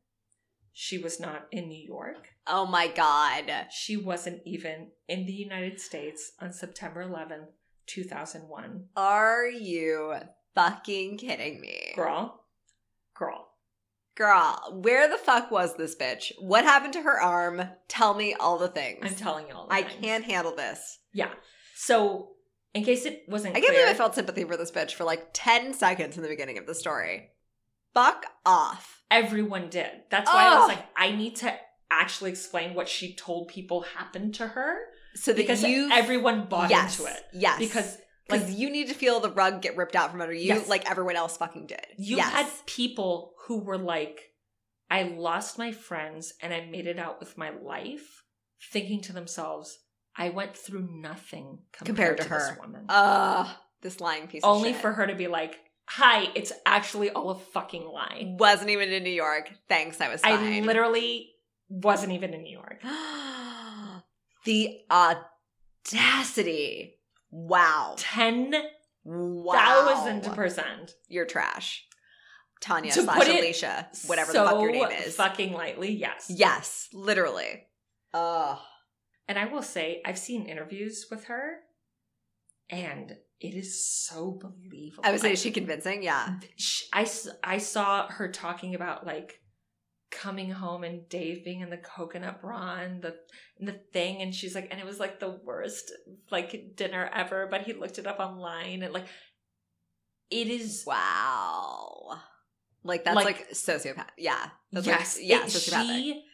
[0.82, 2.30] She was not in New York.
[2.48, 3.68] Oh my god.
[3.70, 7.48] She wasn't even in the United States on September 11th,
[7.86, 8.86] 2001.
[8.96, 10.16] Are you
[10.56, 11.92] fucking kidding me?
[11.98, 12.46] Girl,
[13.14, 13.50] girl.
[14.16, 16.32] Girl, where the fuck was this bitch?
[16.40, 17.62] What happened to her arm?
[17.90, 19.00] Tell me all the things.
[19.04, 19.68] I'm telling you all.
[19.68, 19.96] The I things.
[20.02, 21.00] can't handle this.
[21.12, 21.32] Yeah.
[21.76, 22.30] So,
[22.74, 25.04] in case it wasn't I can't clear, believe I felt sympathy for this bitch for
[25.04, 27.32] like 10 seconds in the beginning of the story.
[28.04, 29.02] Fuck off.
[29.12, 29.90] everyone did.
[30.10, 30.78] That's why I was Ugh.
[30.78, 31.54] like, I need to
[31.92, 34.78] actually explain what she told people happened to her
[35.16, 37.20] So that because you everyone bought yes, into it.
[37.34, 37.60] Yes.
[37.60, 37.98] Because
[38.30, 40.70] like you need to feel the rug get ripped out from under you Yes.
[40.70, 41.82] like everyone else fucking did.
[41.98, 42.32] You yes.
[42.32, 44.22] had people who were like,
[44.90, 48.24] I lost my friends and I made it out with my life,
[48.72, 49.80] thinking to themselves,
[50.16, 52.58] I went through nothing compared, Compared to to, this her.
[52.62, 52.86] woman.
[52.88, 53.48] Ugh,
[53.82, 55.60] this lying piece of Only for her to be like,
[55.92, 58.36] Hi, it's actually all a fucking lie.
[58.38, 59.52] Wasn't even in New York.
[59.68, 61.32] Thanks, I was I literally
[61.68, 62.82] wasn't even in New York.
[64.46, 64.82] the
[65.92, 67.00] audacity.
[67.32, 67.96] Wow.
[67.98, 68.54] Ten
[69.04, 70.22] wow.
[70.36, 70.94] percent.
[71.08, 71.88] You're trash.
[72.62, 75.16] Tania To slash Alicia, whatever the fuck your name is.
[75.16, 76.28] Fucking lightly, yes.
[76.30, 77.64] yes, literally.
[78.14, 78.60] Ugh.
[79.28, 81.60] And I will say, I've seen interviews with her,
[82.70, 85.04] and it is so believable.
[85.06, 86.04] I would say, Like, is she convincing?
[86.04, 86.40] Yeah.
[86.94, 87.10] I
[87.44, 89.40] I saw her talking about like
[90.12, 93.16] coming home and Dave being in the coconut bra and the
[93.60, 95.92] and the thing and she's like and it was like the worst
[96.32, 99.06] like dinner ever but he looked it up online and like
[100.32, 102.18] it is Wow.
[102.84, 104.08] Like that's Like- like, sociopath.
[104.18, 104.50] Yeah.
[104.72, 106.26] That's yes like, yeah, it- she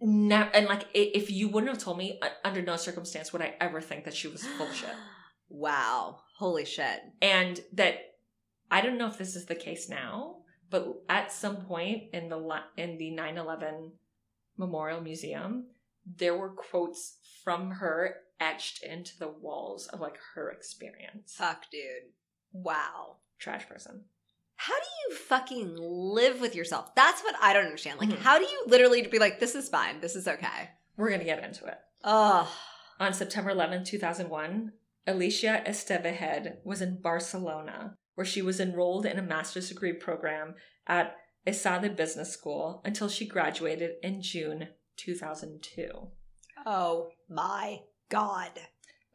[0.00, 3.54] never and like if you wouldn't have told me uh, under no circumstance would I
[3.60, 4.90] ever think that she was full shit
[5.50, 6.20] wow.
[6.38, 7.00] Holy shit.
[7.20, 7.96] and that
[8.70, 10.36] I don't know if this is the case now,
[10.70, 12.38] but at some point in the
[12.76, 13.90] in the 9/11
[14.56, 15.66] Memorial Museum,
[16.16, 21.34] there were quotes from her etched into the walls of like her experience.
[21.36, 22.12] Fuck, dude.
[22.52, 23.16] Wow.
[23.38, 24.04] Trash person.
[24.56, 26.94] How do you fucking live with yourself?
[26.94, 27.98] That's what I don't understand.
[27.98, 28.18] Like, Mhm.
[28.18, 30.70] how do you literally be like, this is fine, this is okay?
[30.96, 31.78] We're gonna get into it.
[32.04, 32.46] Ugh.
[32.98, 34.72] On September 11, 2001,
[35.06, 40.54] Alicia Esteve Head was in Barcelona, where she was enrolled in a master's degree program
[40.86, 41.16] at
[41.46, 46.08] ESADE Business School until she graduated in June 2002.
[46.66, 48.52] Oh my god.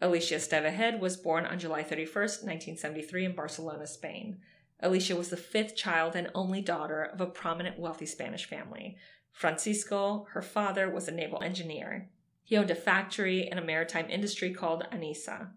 [0.02, 4.40] Alicia Esteve Head was born on July 31st, 1973, in Barcelona, Spain.
[4.82, 8.98] Alicia was the fifth child and only daughter of a prominent wealthy Spanish family.
[9.32, 12.10] Francisco, her father, was a naval engineer.
[12.44, 15.52] He owned a factory in a maritime industry called Anisa.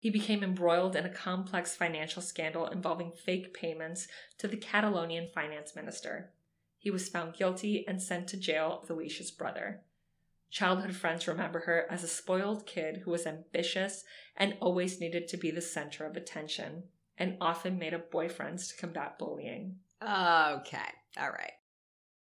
[0.00, 4.08] He became embroiled in a complex financial scandal involving fake payments
[4.38, 6.32] to the Catalonian finance minister.
[6.78, 9.82] He was found guilty and sent to jail with Alicia's brother.
[10.50, 14.02] Childhood friends remember her as a spoiled kid who was ambitious
[14.34, 16.84] and always needed to be the center of attention,
[17.18, 19.76] and often made up boyfriends to combat bullying.
[20.02, 20.78] Okay.
[21.18, 21.52] All right.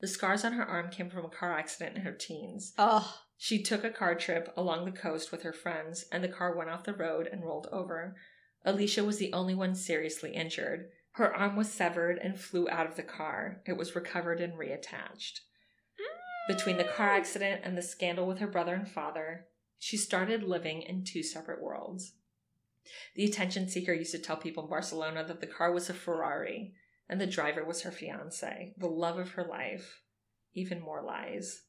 [0.01, 2.73] The scars on her arm came from a car accident in her teens.
[2.77, 3.21] Oh.
[3.43, 6.69] She took a car trip along the coast with her friends, and the car went
[6.69, 8.15] off the road and rolled over.
[8.63, 10.91] Alicia was the only one seriously injured.
[11.13, 13.63] Her arm was severed and flew out of the car.
[13.65, 15.39] It was recovered and reattached.
[16.47, 19.47] Between the car accident and the scandal with her brother and father,
[19.79, 22.13] she started living in two separate worlds.
[23.15, 26.75] The attention seeker used to tell people in Barcelona that the car was a Ferrari
[27.09, 30.03] and the driver was her fiance, the love of her life.
[30.53, 31.63] Even more lies.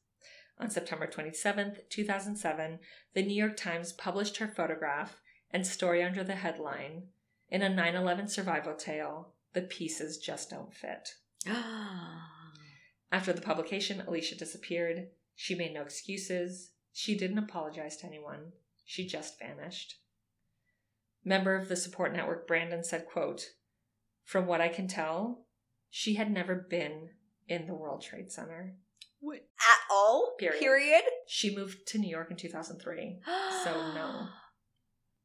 [0.59, 2.79] On September 27, 2007,
[3.13, 5.17] the New York Times published her photograph
[5.51, 7.07] and story under the headline
[7.49, 11.15] In a 9 11 survival tale, the pieces just don't fit.
[13.11, 15.09] After the publication, Alicia disappeared.
[15.35, 16.71] She made no excuses.
[16.91, 18.53] She didn't apologize to anyone.
[18.83, 19.99] She just vanished.
[21.23, 23.51] Member of the support network Brandon said, quote,
[24.23, 25.45] From what I can tell,
[25.89, 27.11] she had never been
[27.47, 28.75] in the World Trade Center.
[29.31, 30.35] At all?
[30.39, 30.59] Period.
[30.59, 31.03] Period?
[31.27, 33.19] She moved to New York in 2003.
[33.63, 34.27] So, no.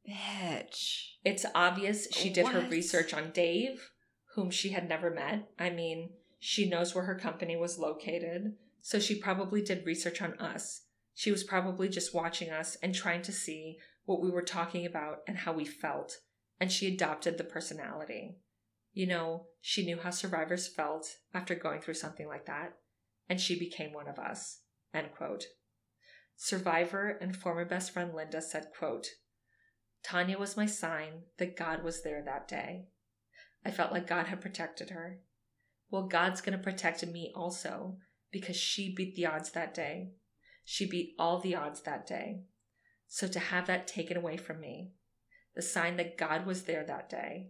[0.09, 1.09] Bitch.
[1.23, 3.91] It's obvious she did her research on Dave,
[4.35, 5.49] whom she had never met.
[5.59, 10.33] I mean, she knows where her company was located, so she probably did research on
[10.39, 10.83] us.
[11.13, 15.17] She was probably just watching us and trying to see what we were talking about
[15.27, 16.17] and how we felt,
[16.59, 18.37] and she adopted the personality.
[18.93, 22.73] You know, she knew how survivors felt after going through something like that,
[23.29, 24.61] and she became one of us.
[24.93, 25.45] End quote.
[26.35, 29.07] Survivor and former best friend Linda said, quote,
[30.03, 32.85] Tania was my sign that God was there that day.
[33.65, 35.19] I felt like God had protected her.
[35.91, 37.97] Well, God's going to protect me also
[38.31, 40.11] because she beat the odds that day.
[40.63, 42.43] She beat all the odds that day.
[43.07, 44.91] So to have that taken away from me,
[45.55, 47.49] the sign that God was there that day,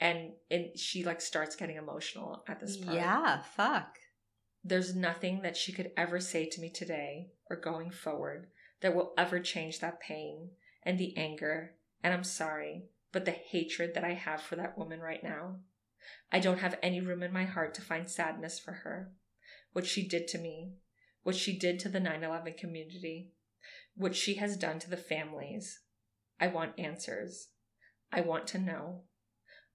[0.00, 2.96] and and she like starts getting emotional at this part.
[2.96, 3.96] Yeah, fuck.
[4.68, 8.48] There's nothing that she could ever say to me today or going forward
[8.80, 10.50] that will ever change that pain
[10.82, 11.76] and the anger.
[12.02, 15.58] And I'm sorry, but the hatred that I have for that woman right now.
[16.32, 19.12] I don't have any room in my heart to find sadness for her.
[19.72, 20.72] What she did to me,
[21.22, 23.30] what she did to the 9 11 community,
[23.94, 25.78] what she has done to the families.
[26.40, 27.50] I want answers.
[28.10, 29.02] I want to know.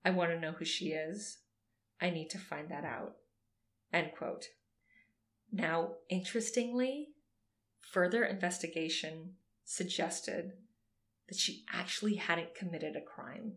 [0.04, 1.38] I want to know who she is.
[2.02, 3.14] I need to find that out.
[3.94, 4.48] End quote.
[5.52, 7.10] Now, interestingly,
[7.82, 9.34] further investigation
[9.66, 10.54] suggested
[11.28, 13.54] that she actually hadn't committed a crime.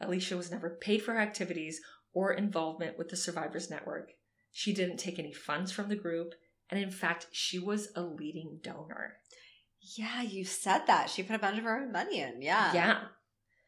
[0.00, 1.80] Alicia was never paid for her activities
[2.12, 4.12] or involvement with the Survivors Network.
[4.52, 6.34] She didn't take any funds from the group,
[6.70, 9.16] and in fact, she was a leading donor.
[9.80, 11.10] Yeah, you said that.
[11.10, 12.42] She put a bunch of her own money in.
[12.42, 12.72] Yeah.
[12.74, 13.00] Yeah.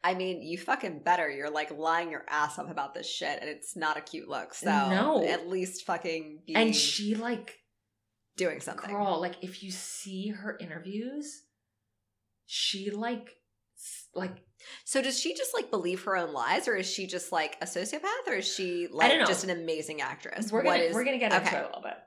[0.03, 1.29] I mean, you fucking better.
[1.29, 4.53] You're like lying your ass off about this shit, and it's not a cute look.
[4.53, 5.23] So No.
[5.27, 7.59] at least fucking be And she, like,
[8.35, 8.89] doing something.
[8.89, 11.43] girl, like, if you see her interviews,
[12.45, 13.29] she, like,
[14.13, 14.35] like
[14.85, 17.65] So does she just like believe her own lies, or is she just like a
[17.65, 20.51] sociopath, or is she like just an amazing actress?
[20.51, 21.57] We're gonna is- we're gonna get into okay.
[21.57, 21.97] it a little bit.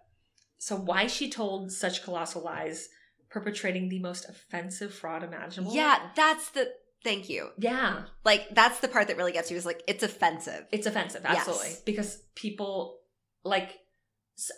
[0.59, 2.89] So why she told such colossal lies,
[3.29, 5.75] perpetrating the most offensive fraud imaginable?
[5.75, 6.73] Yeah, that's the.
[7.05, 7.51] Thank you.
[7.59, 9.57] yeah, Like that's the part that really gets you.
[9.57, 10.67] Is like it's offensive.
[10.73, 11.37] it's offensive, Yes.
[11.39, 13.01] absolutely, because people
[13.45, 13.71] like.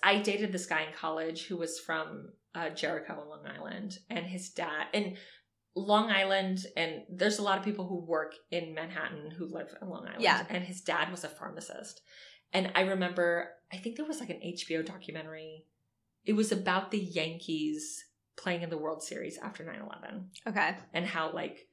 [0.02, 4.24] I dated this guy in college who was from uh, Jericho, in Long Island, and
[4.24, 5.16] his dad and
[5.74, 9.90] Long Island, and there's a lot of people who work in Manhattan who live in
[9.90, 10.22] Long Island.
[10.22, 10.46] Yeah.
[10.48, 12.00] and his dad was a pharmacist,
[12.54, 15.66] and I remember I think there was like an HBO documentary.
[16.24, 18.02] It was about the Yankees
[18.38, 20.76] playing in the World Series after 9-11 Okay.
[20.94, 21.68] and how like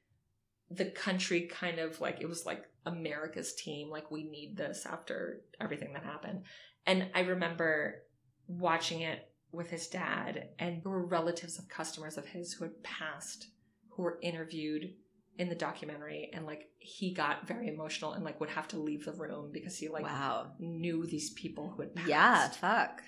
[0.75, 5.41] the country kind of like it was like America's team like we need this after
[5.59, 6.43] everything that happened
[6.85, 8.03] and I remember
[8.47, 12.83] watching it with his dad and there were relatives of customers of his who had
[12.83, 13.47] passed
[13.91, 14.93] who were interviewed
[15.37, 19.05] in the documentary and like he got very emotional and like would have to leave
[19.05, 20.51] the room because he like wow.
[20.59, 22.47] knew these people who had passed Yeah.
[22.49, 23.01] Fuck.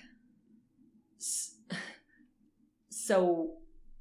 [2.88, 3.58] So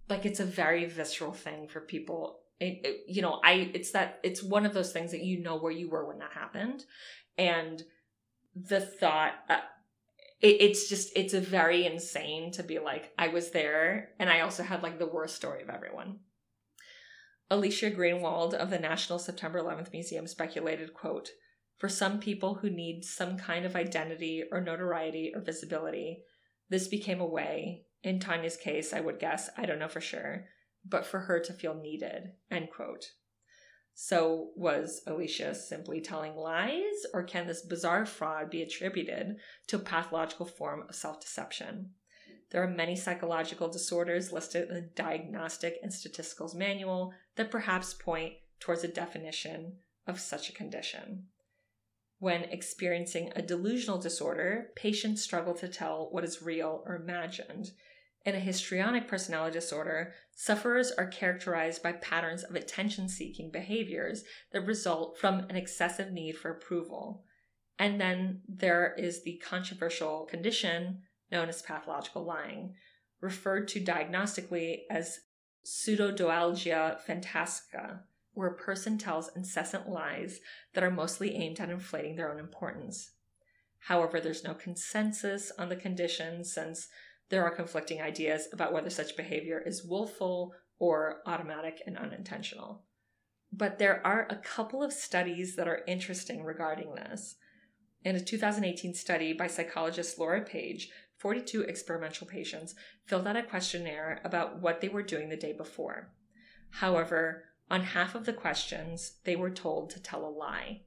[0.10, 4.20] like it's a very visceral thing for people it, it- you know i it's that
[4.24, 6.84] it's one of those things that you know where you were when that happened.
[7.38, 7.84] And
[8.56, 9.60] the thought uh,
[10.42, 14.40] it, it's just it's a very insane to be like i was there and i
[14.40, 16.20] also had like the worst story of everyone.
[17.52, 21.30] Alicia greenwald of the national september 11th museum speculated quote
[21.78, 26.24] for some people who need some kind of identity or notoriety or visibility
[26.70, 30.46] this became a way, in Tania's case, I would guess, I don't know for sure,
[30.88, 32.34] but for her to feel needed.
[32.52, 33.12] End quote.
[33.98, 39.38] So, was Alicia simply telling lies, or can this bizarre fraud be attributed
[39.68, 41.92] to a pathological form of self deception?
[42.52, 48.34] There are many psychological disorders listed in the Diagnostic and Statisticals Manual that perhaps point
[48.60, 51.28] towards a definition of such a condition.
[52.20, 57.72] When experiencing a delusional disorder, patients struggle to tell what is real or imagined.
[58.26, 64.62] In a histrionic personality disorder, sufferers are characterized by patterns of attention seeking behaviors that
[64.62, 67.24] result from an excessive need for approval.
[67.78, 72.74] And then there is the controversial condition known as pathological lying,
[73.22, 75.20] referred to diagnostically as
[75.64, 78.00] pseudologia fantastica,
[78.34, 80.40] where a person tells incessant lies
[80.74, 83.12] that are mostly aimed at inflating their own importance.
[83.80, 86.88] However, there's no consensus on the condition since
[87.30, 92.84] there are conflicting ideas about whether such behavior is willful or automatic and unintentional.
[93.52, 97.36] But there are a couple of studies that are interesting regarding this.
[98.04, 102.76] In a 2018 study by psychologist Laura Page, 42 experimental patients
[103.06, 106.12] filled out a questionnaire about what they were doing the day before.
[106.70, 110.82] However, on half of the questions, they were told to tell a lie.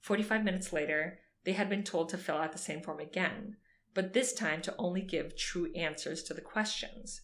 [0.00, 3.56] 45 minutes later, they had been told to fill out the same form again,
[3.94, 7.22] but this time to only give true answers to the questions.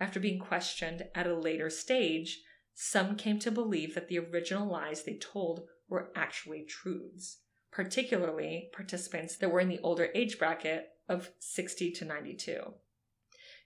[0.00, 2.40] After being questioned at a later stage,
[2.74, 7.38] some came to believe that the original lies they told were actually truths,
[7.70, 12.74] particularly participants that were in the older age bracket of 60 to 92.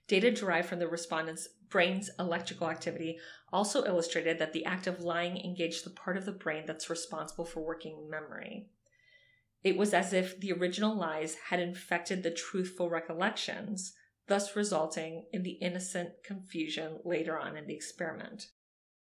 [0.07, 3.19] Data derived from the respondents' brain's electrical activity
[3.51, 7.45] also illustrated that the act of lying engaged the part of the brain that's responsible
[7.45, 8.69] for working memory.
[9.67, 13.91] It was as if the original lies had infected the truthful recollections,
[14.27, 18.47] thus resulting in the innocent confusion later on in the experiment.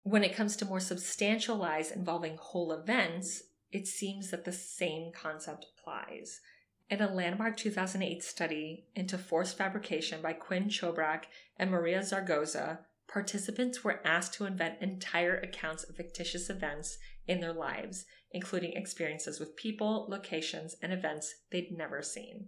[0.05, 5.11] When it comes to more substantial lies involving whole events, it seems that the same
[5.11, 6.41] concept applies.
[6.89, 11.25] In a landmark 2008 study into forced fabrication by Quin Chrobak
[11.57, 17.53] and Maria Zaragoza, participants were asked to invent entire accounts of fictitious events in their
[17.53, 22.47] lives, including experiences with people, locations, and events they'd never seen.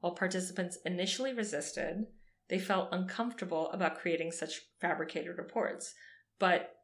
[0.00, 2.06] While participants initially resisted,
[2.48, 5.94] they felt uncomfortable about creating such fabricated reports,
[6.38, 6.74] but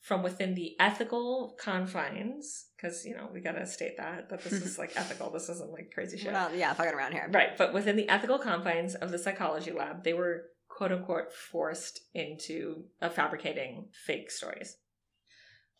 [0.00, 4.78] from within the ethical confines, because you know we gotta state that that this is
[4.78, 5.30] like ethical.
[5.30, 6.32] This isn't like crazy shit.
[6.32, 7.28] Well, yeah, fucking around here.
[7.32, 12.00] Right, but within the ethical confines of the psychology lab, they were quote unquote forced
[12.14, 14.76] into uh, fabricating fake stories.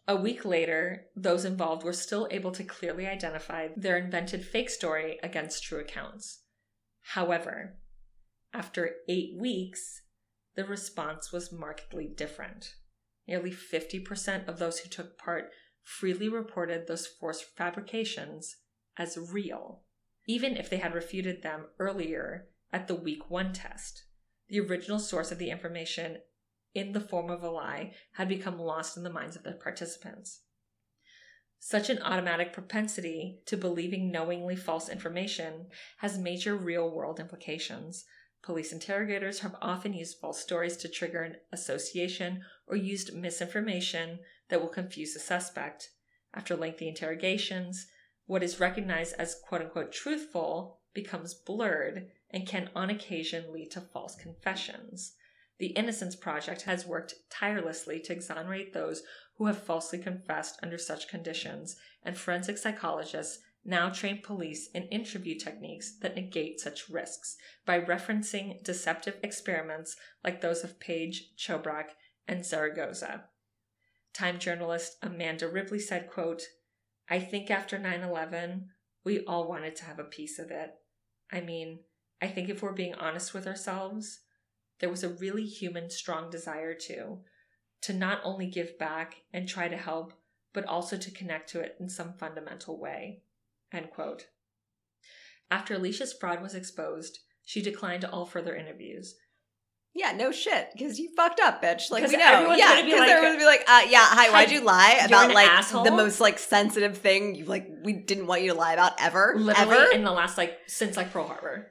[0.08, 5.18] A week later, those involved were still able to clearly identify their invented fake story
[5.22, 6.44] against true accounts.
[7.12, 7.76] However,
[8.54, 10.00] after eight weeks,
[10.56, 12.74] the response was markedly different.
[13.26, 15.50] Nearly 50% of those who took part
[15.82, 18.56] freely reported those forced fabrications
[18.96, 19.82] as real,
[20.26, 24.04] even if they had refuted them earlier at the week one test.
[24.48, 26.18] The original source of the information
[26.74, 30.42] in the form of a lie had become lost in the minds of the participants.
[31.60, 35.66] Such an automatic propensity to believing knowingly false information
[35.98, 38.04] has major real world implications.
[38.42, 44.60] Police interrogators have often used false stories to trigger an association or used misinformation that
[44.60, 45.90] will confuse the suspect.
[46.32, 47.88] After lengthy interrogations,
[48.26, 53.80] what is recognized as quote unquote truthful becomes blurred and can on occasion lead to
[53.80, 55.14] false confessions.
[55.58, 59.02] The Innocence Project has worked tirelessly to exonerate those
[59.36, 65.36] who have falsely confessed under such conditions, and forensic psychologists now train police in interview
[65.36, 67.36] techniques that negate such risks
[67.66, 71.90] by referencing deceptive experiments like those of Page, Chrobak,
[72.26, 73.24] and Zaragoza.
[74.14, 76.42] Time journalist Amanda Ripley said, quote,
[77.10, 78.66] I think after 9-11,
[79.04, 80.70] we all wanted to have a piece of it.
[81.32, 81.80] I mean,
[82.20, 84.20] I think if we're being honest with ourselves,
[84.80, 87.18] there was a really human, strong desire to,
[87.82, 90.12] to not only give back and try to help,
[90.52, 93.22] but also to connect to it in some fundamental way.
[93.72, 94.26] End quote.
[95.50, 99.14] After Alicia's fraud was exposed, she declined all further interviews.
[99.94, 101.90] Yeah, no shit, because you fucked up, bitch.
[101.90, 105.00] Like we know, yeah, because like, everyone's be like, uh, yeah, hi, why'd you lie
[105.04, 105.82] about like asshole?
[105.82, 109.34] the most like sensitive thing you like we didn't want you to lie about ever,
[109.36, 109.90] Literally ever?
[109.92, 111.68] in the last like since like Pearl Harbor.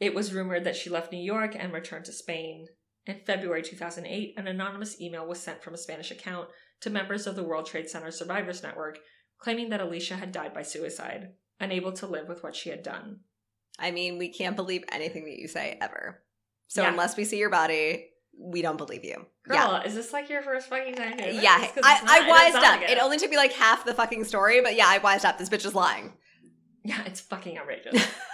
[0.00, 2.66] It was rumored that she left New York and returned to Spain.
[3.06, 6.48] In February 2008, an anonymous email was sent from a Spanish account
[6.80, 8.98] to members of the World Trade Center Survivors Network
[9.38, 11.28] claiming that Alicia had died by suicide,
[11.60, 13.20] unable to live with what she had done.
[13.78, 16.22] I mean, we can't believe anything that you say ever.
[16.68, 16.90] So Yeah.
[16.90, 18.08] unless we see your body,
[18.38, 19.26] we don't believe you.
[19.46, 19.82] Girl, yeah.
[19.82, 21.42] is this like your first fucking time this?
[21.42, 22.88] Yeah, I, I wised up.
[22.88, 25.38] It only took me like half the fucking story, but yeah, I wised up.
[25.38, 26.14] This bitch is lying.
[26.86, 27.94] Yeah, it's fucking outrageous.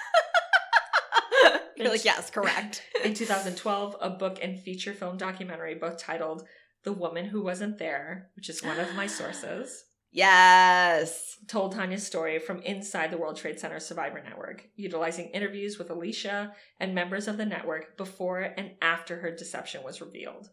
[1.80, 2.82] You're like, yes, correct.
[3.04, 6.46] In 2012, a book and feature film documentary, both titled
[6.84, 11.36] The Woman Who Wasn't There, which is one of my sources, Yes.
[11.48, 16.52] told Tania's story from inside the World Trade Center Survivor Network, utilizing interviews with Alicia
[16.80, 20.50] and members of the network before and after her deception was revealed.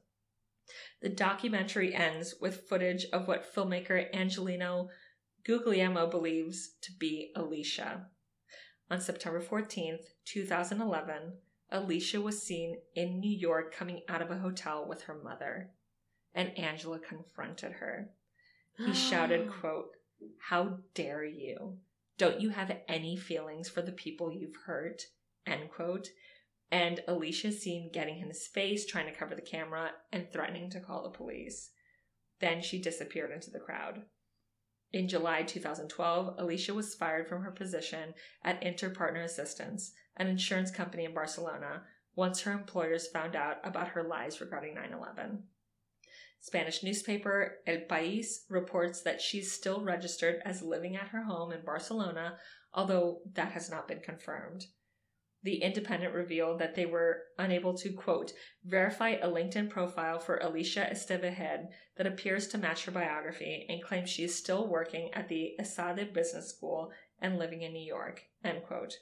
[1.01, 4.89] The documentary ends with footage of what filmmaker Angelino
[5.45, 8.07] Guglielmo believes to be Alicia.
[8.89, 11.34] On September 14th, 2011,
[11.72, 15.72] Alicia was seen in New York coming out of a hotel with her mother,
[16.34, 18.09] and Angela confronted her.
[18.77, 19.97] He shouted, quote,
[20.39, 21.77] How dare you?
[22.18, 25.03] Don't you have any feelings for the people you've hurt?
[25.45, 26.09] End quote.
[26.72, 30.80] And Alicia seen getting in his face, trying to cover the camera, and threatening to
[30.80, 31.72] call the police.
[32.39, 34.03] Then she disappeared into the crowd.
[34.93, 41.03] In July 2012, Alicia was fired from her position at Interpartner Assistance, an insurance company
[41.03, 41.84] in Barcelona,
[42.15, 45.43] once her employers found out about her lies regarding 9 11.
[46.39, 51.65] Spanish newspaper El País reports that she's still registered as living at her home in
[51.65, 52.38] Barcelona,
[52.73, 54.65] although that has not been confirmed.
[55.48, 58.34] The Independent revealed that they were unable to, quote,
[58.65, 63.82] verify a LinkedIn profile for Alicia Esteve Head that appears to match her biography and
[63.82, 66.91] claims she is still working at the ESADE Business School
[67.22, 68.98] and living in New York, end quote.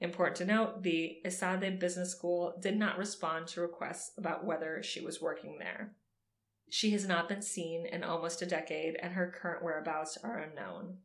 [0.00, 5.00] Important to note, the ESADE Business School did not respond to requests about whether she
[5.00, 5.94] was working there.
[6.68, 10.98] She has not been seen in almost a decade, and her current whereabouts are unknown.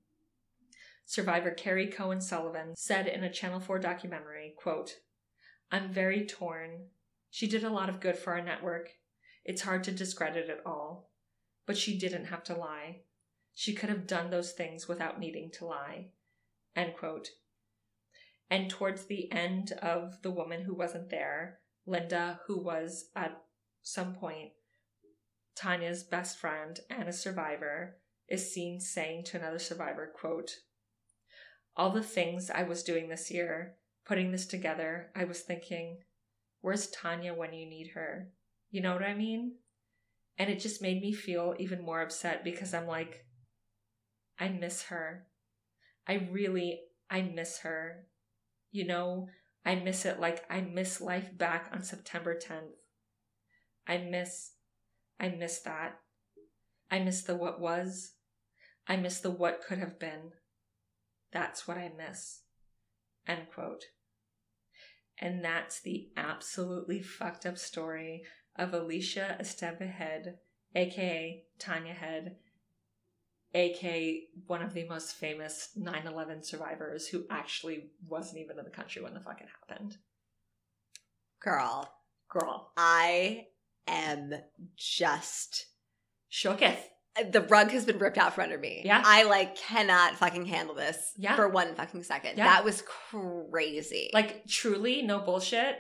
[1.06, 4.96] Survivor Carrie Cohen Sullivan said in a Channel 4 documentary, quote,
[5.72, 6.88] I'm very torn.
[7.30, 8.90] She did a lot of good for our network.
[9.44, 11.10] It's hard to discredit it all.
[11.66, 13.02] But she didn't have to lie.
[13.54, 16.08] She could have done those things without needing to lie.
[16.76, 17.30] End quote.
[18.50, 23.42] And towards the end of The Woman Who Wasn't There, Linda, who was at
[23.82, 24.52] some point
[25.56, 30.58] Tania's best friend and a survivor, is seen saying to another survivor, quote,
[31.78, 33.76] All the things I was doing this year,
[34.06, 35.98] putting this together, I was thinking,
[36.62, 38.30] where's Tania when you need her?
[38.72, 39.56] You know what I mean?
[40.38, 43.26] And it just made me feel even more upset because I'm like,
[44.40, 45.28] I miss her.
[46.08, 48.08] I really, I miss her.
[48.72, 49.28] You know,
[49.66, 52.76] I miss it like I miss life back on September 10th.
[53.88, 54.52] I miss
[55.20, 56.00] I miss that.
[56.92, 58.14] I miss the what was.
[58.88, 60.32] I miss the what could have been.
[61.32, 62.42] That's what I miss.
[63.28, 63.86] End quote.
[65.20, 68.24] And that's the absolutely fucked up story
[68.56, 70.40] of Alicia Esteve Head,
[70.76, 72.36] aka Tania Head,
[73.54, 78.72] aka one of the most famous 9 11 survivors who actually wasn't even in the
[78.72, 79.98] country when the fuck it happened.
[81.40, 81.90] Girl,
[82.30, 82.72] Girl.
[82.76, 83.48] I
[83.88, 84.34] am
[84.76, 85.68] just
[86.32, 86.80] Shooketh.
[87.32, 88.82] The rug has been ripped out from under me.
[88.86, 89.02] Yeah.
[89.06, 91.36] I like cannot fucking handle this Yeah.
[91.36, 92.38] for one fucking second.
[92.38, 92.46] Yeah.
[92.46, 94.10] That was crazy.
[94.14, 95.78] like truly no bullshit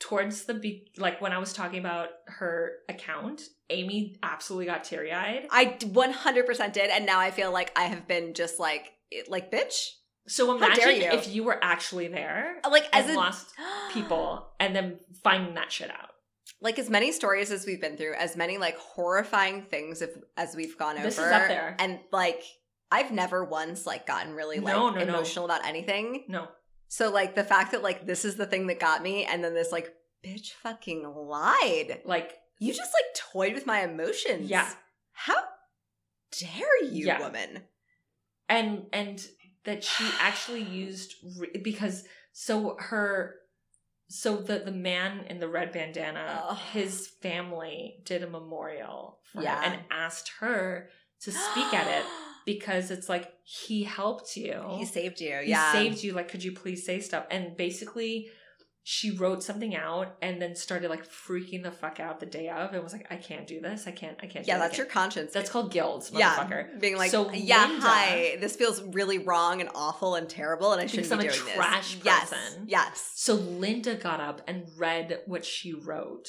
[0.00, 5.46] towards the be- like when i was talking about her account amy absolutely got teary-eyed
[5.50, 8.90] I 100% did and now I feel like I have been just like
[9.28, 9.90] like bitch.
[10.26, 11.10] so imagine you.
[11.12, 13.46] if you were actually there Like as and a lost
[13.92, 16.10] people and then finding that shit out
[16.64, 20.56] like as many stories as we've been through, as many like horrifying things if, as
[20.56, 21.32] we've gone This is over.
[21.32, 21.76] up there.
[21.78, 22.42] And like
[22.90, 25.14] I've never once like gotten really like No, no, no.
[25.14, 26.24] emotional about anything.
[26.26, 26.48] no
[26.88, 29.54] So like the fact that like this is the thing that got me and then
[29.54, 29.92] this like
[30.26, 32.00] bitch fucking lied.
[32.04, 34.48] like You just like toyed with my emotions.
[34.50, 34.68] Yeah.
[35.12, 35.36] How
[36.40, 37.20] dare you, Yeah.
[37.20, 37.62] woman?
[38.48, 39.26] and and
[39.64, 43.36] that she actually used re- because so her
[44.08, 49.60] so the the man in the red bandana his family did a memorial for Yeah.
[49.64, 50.88] and asked her
[51.22, 52.04] to speak at it
[52.46, 55.38] because it's like he helped you He saved you.
[55.42, 55.72] he yeah.
[55.72, 58.28] saved you like could you please say stuff and basically
[58.86, 62.72] she wrote something out and then started like freaking the fuck out the day of
[62.74, 65.32] and was like i can't do this i can't i can't yeah, that's your conscience.
[65.32, 69.62] that's called guilt yeah, motherfucker being like, So yeah, Linda- hi, this feels really wrong
[69.62, 72.04] and awful and terrible, and I shouldn't be I'm a trash this.
[72.04, 72.64] Yes, person.
[72.66, 73.12] yes.
[73.14, 76.28] so linda got up and read what she wrote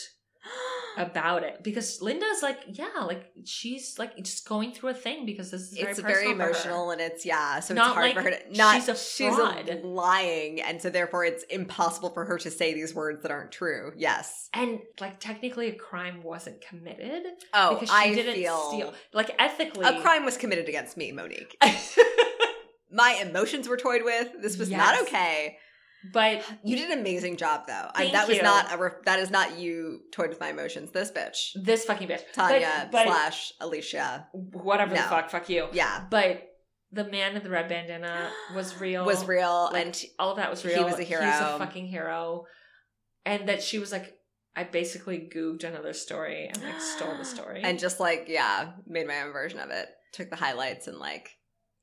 [0.98, 5.52] about it because linda's like yeah like she's like just going through a thing because
[5.52, 6.50] this is very it's very personal for her.
[6.50, 8.76] emotional and it's yeah, so Not it's hard like for her to not.
[8.76, 9.82] she's a fraud.
[9.84, 13.92] lying, and so therefore it's impossible for her to say these words that aren't true.
[13.98, 14.50] Yes.
[14.54, 17.24] and like technically a crime wasn't committed
[17.54, 21.12] Oh, because she I didn't feel steal like ethically a crime was committed against me,
[21.12, 21.58] Monique.
[22.92, 24.30] My emotions were toyed with.
[24.42, 25.58] This was not okay.
[26.14, 27.90] But You did an amazing job, though.
[27.94, 28.44] I, that was you.
[28.44, 28.77] not a.
[28.77, 30.91] Re- that is not you toyed with my emotions.
[30.91, 35.68] This bitch, this fucking bitch, Tania but, but slash Alicia, whatever the fuck, fuck you.
[35.73, 36.44] yeah, But
[36.91, 39.06] the man in the red bandana was real.
[39.06, 40.77] was real, Like, and all of that was real.
[40.77, 41.23] he was a hero.
[41.23, 42.44] He's a fucking hero.
[43.26, 44.14] And that she was like,
[44.56, 47.61] I basically googed another story and like stole the story.
[47.64, 49.88] and just like yeah, made my own version of it.
[50.14, 51.30] Took the highlights and like,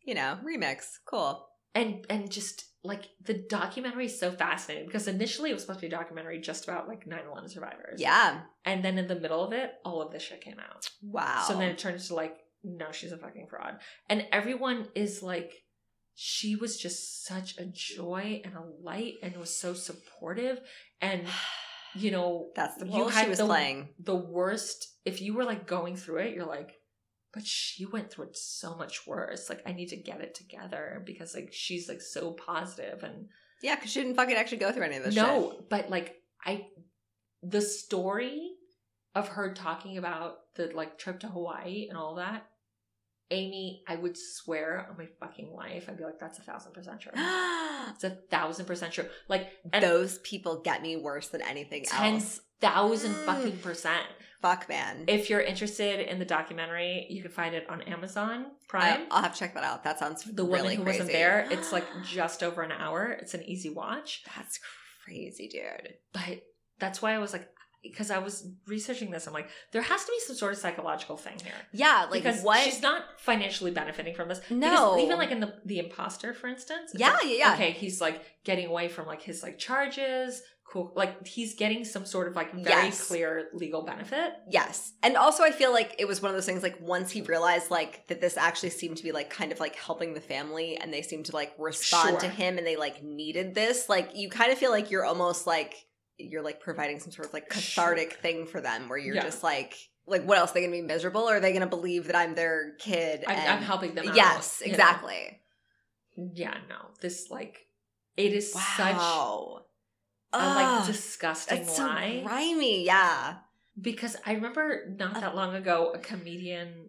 [0.05, 0.85] you know, remix.
[1.07, 1.47] Cool.
[1.75, 5.89] And and just like the documentary is so fascinating because initially it was supposed to
[5.89, 8.01] be a documentary just about like 9-11 survivors.
[8.01, 8.41] Yeah.
[8.65, 10.91] And then in the middle of it, all of this shit came out.
[11.01, 11.45] Wow.
[11.47, 13.79] So then it turns to like, no, she's a fucking fraud.
[14.09, 15.53] And everyone is like,
[16.17, 20.61] she was just such a joy and a light and was so supportive.
[21.01, 21.23] And,
[21.95, 23.91] you know, that's the you role she was the- playing.
[24.01, 26.75] the worst, if you were like going through it, you're like,
[27.33, 29.49] but she went through it so much worse.
[29.49, 33.29] Like, I need to get it together because like she's like so positive and
[33.63, 35.69] Yeah, because she didn't fucking actually go through any of this no, shit.
[35.71, 36.67] but like I,
[37.43, 38.51] the story
[39.15, 42.47] of her talking about the like trip to Hawaii and all that,
[43.31, 47.01] Amy, I would swear on my fucking life, I'd be like, that's a thousand percent
[47.01, 47.13] true.
[47.95, 49.07] It's a thousand percent true.
[49.29, 49.49] Like,
[49.81, 52.41] Those people get me worse than anything ten else.
[52.61, 54.07] thousand fucking percent.
[54.43, 55.05] Fuck, man.
[55.07, 59.03] If you're interested in the documentary, you can find it on Amazon Prime.
[59.11, 59.85] I'll have to check that out.
[59.85, 60.99] That sounds the woman really who crazy.
[60.99, 63.17] wasn't there, it's like just over an hour.
[63.21, 64.25] It's an easy watch.
[64.37, 64.59] That's
[65.05, 65.95] crazy, dude.
[66.13, 66.43] but
[66.81, 67.49] that's why I was like,
[67.85, 71.17] because I was researching this, I'm like, there has to be some sort of psychological
[71.17, 71.53] thing here.
[71.73, 72.61] Yeah, like because what?
[72.63, 74.41] she's not financially benefiting from this.
[74.51, 74.71] No.
[74.71, 76.93] Because even like in the the imposter, for instance.
[76.95, 77.55] Yeah, like, yeah, yeah.
[77.55, 80.43] Okay, he's like getting away from like his like charges.
[80.73, 80.91] Cool.
[80.97, 83.07] Like he's getting some sort of like very Yes.
[83.07, 84.33] clear legal benefit.
[84.49, 84.93] Yes.
[85.03, 87.71] And also I feel like it was one of those things like once he realized
[87.71, 90.91] like that this actually seemed to be like kind of like helping the family and
[90.91, 94.51] they seemed to like respond to him and they like needed this, like you kind
[94.51, 95.75] of feel like you're almost like
[96.17, 99.25] you're like providing some sort of like cathartic thing for them where you're Yeah.
[99.25, 99.75] just like
[100.07, 102.35] like what else are they gonna be miserable or are they gonna believe that I'm
[102.35, 103.25] their kid?
[103.27, 104.17] I'm, and- I'm helping them out.
[104.17, 104.73] Yes, you know?
[104.73, 105.39] exactly.
[106.17, 106.77] Yeah, no.
[107.03, 107.67] This like
[108.17, 109.62] it is such Wow.
[110.33, 113.37] A like Ugh, disgusting that's so grimy, yeah.
[113.81, 116.89] Because I remember not uh, that long ago, a comedian,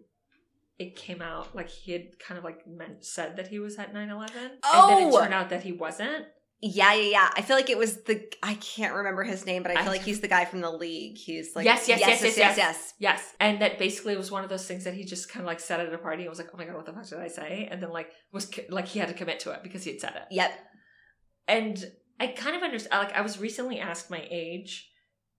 [0.78, 3.94] it came out like he had kind of like meant said that he was at
[3.94, 4.36] 9 11.
[4.36, 5.08] And then Oh!
[5.08, 6.26] it turned out that he wasn't.
[6.66, 7.30] Yeah, yeah, yeah.
[7.36, 9.92] I feel like it was the I can't remember his name, but I I- feel
[9.92, 11.18] like he's the guy from the league.
[11.18, 12.56] He's like Yes, yes, yes, yes, yes.
[12.56, 12.94] yes.
[12.98, 13.34] Yes.
[13.38, 15.80] And that basically was one of those things that he just kind of like said
[15.80, 17.68] at a party and was like, oh my God, what the fuck did I say?
[17.70, 20.14] And then like was like he had to commit to it because he had said
[20.16, 20.22] it.
[20.30, 20.52] Yep.
[21.48, 21.84] And
[22.20, 23.04] I kind of understand.
[23.04, 24.90] Like I was recently asked my age.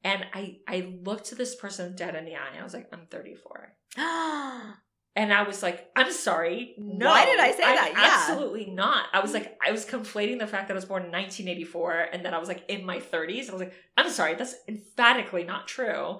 [0.03, 2.59] And I, I looked to this person dead in the eye.
[2.59, 3.73] I was like, I'm 34.
[5.17, 6.75] And I was like, I'm sorry.
[6.77, 7.07] No.
[7.07, 7.91] Why did I say I'm that?
[7.93, 8.33] Yeah.
[8.33, 9.05] Absolutely not.
[9.13, 12.25] I was like, I was conflating the fact that I was born in 1984 and
[12.25, 13.49] then I was like in my 30s.
[13.49, 14.35] I was like, I'm sorry.
[14.35, 16.19] That's emphatically not true.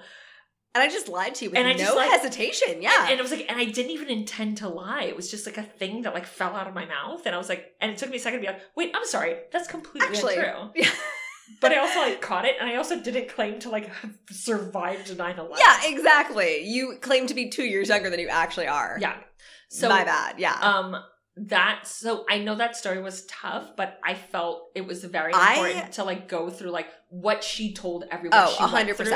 [0.76, 2.82] And I just lied to you with And I no just, like- hesitation.
[2.82, 2.92] Yeah.
[3.04, 5.04] And, and it was like, and I didn't even intend to lie.
[5.04, 7.26] It was just like a thing that like fell out of my mouth.
[7.26, 9.06] And I was like, and it took me a second to be like, wait, I'm
[9.06, 9.38] sorry.
[9.52, 10.70] That's completely Actually, untrue.
[10.76, 10.90] yeah.
[11.62, 15.16] But I also like caught it and I also didn't claim to like have survived
[15.18, 15.58] 9 11.
[15.60, 16.64] yeah, exactly.
[16.66, 18.98] You claim to be two years younger than you actually are.
[19.00, 19.16] Yeah.
[19.70, 20.40] So my bad.
[20.40, 20.54] Yeah.
[20.54, 20.98] Um,
[21.38, 25.56] that so I know that story was tough, but I felt it was very I-
[25.56, 28.40] important to like go through like what she told everyone.
[28.42, 28.96] Oh, she 100%.
[28.96, 29.10] through,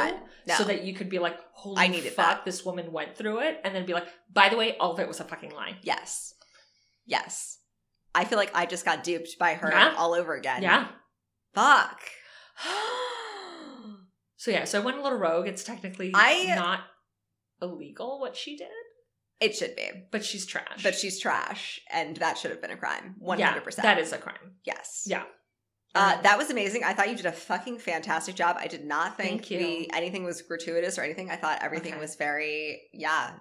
[0.47, 0.55] No.
[0.55, 2.45] So that you could be like, holy I needed fuck, that.
[2.45, 5.07] this woman went through it, and then be like, by the way, all of it
[5.07, 5.77] was a fucking lie.
[5.81, 6.33] yes.
[7.05, 7.57] Yes.
[8.13, 9.95] I feel like I just got duped by her Yeah.
[9.97, 10.61] all over again.
[10.63, 10.87] Yeah.
[11.53, 12.01] Fuck.
[14.37, 15.47] So yeah, so I went a little rogue.
[15.47, 16.79] It's technically I- not
[17.61, 18.69] illegal what she did,
[19.39, 19.89] it should be.
[20.11, 20.83] but she's trash.
[20.83, 23.15] But she's trash, and that should have been a crime.
[23.25, 23.83] Hundred percent.
[23.83, 24.55] that is a crime.
[24.65, 25.03] yes.
[25.07, 25.23] Yeah.
[25.95, 26.83] Uh, Um, that was amazing.
[26.83, 28.57] I thought you did a fucking fantastic job.
[28.59, 31.31] I did not think the anything was gratuitous or anything.
[31.31, 32.01] I thought everything Okay.
[32.01, 33.31] was very yeah.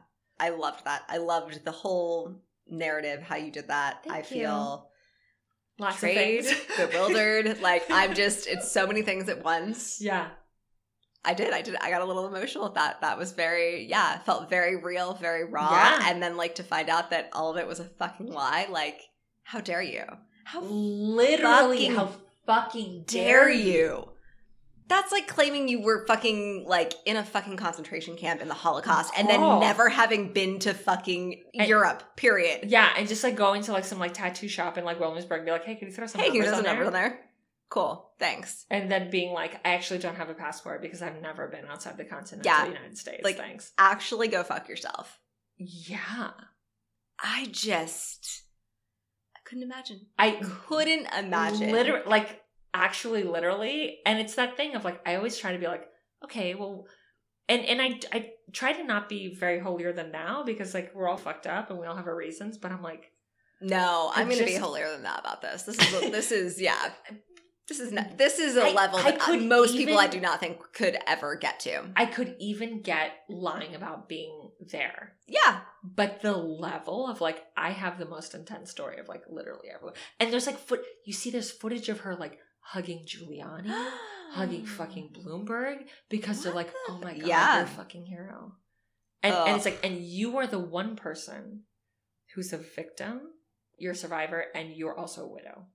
[0.40, 1.02] I loved that.
[1.08, 3.20] I loved the whole narrative.
[3.22, 4.04] How you did that.
[4.04, 4.24] Thank I you.
[4.24, 4.88] feel
[5.78, 6.00] lots
[6.76, 7.60] bewildered.
[7.60, 8.46] like I'm just.
[8.46, 10.00] It's so many things at once.
[10.00, 10.28] yeah.
[11.24, 11.52] I did.
[11.52, 11.76] I did.
[11.76, 13.00] I got a little emotional at that.
[13.02, 14.18] That was very yeah.
[14.20, 15.70] Felt very real, very raw.
[15.70, 16.10] Yeah.
[16.10, 18.66] And then like to find out that all of it was a fucking lie.
[18.70, 19.00] Like
[19.42, 20.04] how dare you?
[20.44, 22.10] How Literally, fucking how
[22.46, 24.08] fucking dare you?
[24.88, 29.12] That's like claiming you were fucking like in a fucking concentration camp in the Holocaust
[29.18, 29.60] and then Girl.
[29.60, 32.02] never having been to fucking And- Europe.
[32.16, 32.70] Period.
[32.70, 35.46] Yeah, and just like going to like some like tattoo shop in like Williamsburg and
[35.46, 36.86] be like, hey, can you throw some Hey, numbers on number there?
[36.86, 37.20] on there.
[37.70, 38.10] Cool.
[38.18, 38.64] Thanks.
[38.70, 41.96] And then being like, I actually don't have a passport because I've never been outside
[41.98, 42.62] the continent Yeah.
[42.62, 43.22] of the United States.
[43.24, 43.72] Like- Thanks.
[43.76, 45.18] Actually, go fuck yourself.
[45.58, 46.30] Yeah.
[47.22, 48.42] I just,
[49.36, 50.06] I couldn't imagine.
[50.18, 51.72] I Couldn't imagine.
[51.72, 52.40] literally like
[52.74, 55.86] actually literally and it's that thing of like i always try to be like
[56.22, 56.84] okay well
[57.48, 61.08] and and i i try to not be very holier than thou because like we're
[61.08, 63.10] all fucked up and we all have our reasons but i'm like
[63.62, 65.62] No, I'm I going to be holier than that about this.
[65.62, 66.90] This is this is yeah.
[67.68, 68.16] This is not, mm.
[68.18, 70.58] this is a I- level I that uh, could most people I do not think
[70.72, 71.84] could ever get to.
[71.96, 75.60] i could even get lying about being there Yeah.
[75.84, 79.94] but the level of like i have the most intense story of like literally everyone
[80.18, 83.72] and there's like foot you see there's footage of her like hugging giuliani
[84.32, 85.78] hugging fucking bloomberg
[86.08, 87.54] because they're What like oh my god Yeah.
[87.56, 88.52] you're a fucking hero
[89.22, 91.62] and, and it's like and you are the one person
[92.34, 93.20] who's a victim
[93.76, 95.66] you're a survivor and you're also a widow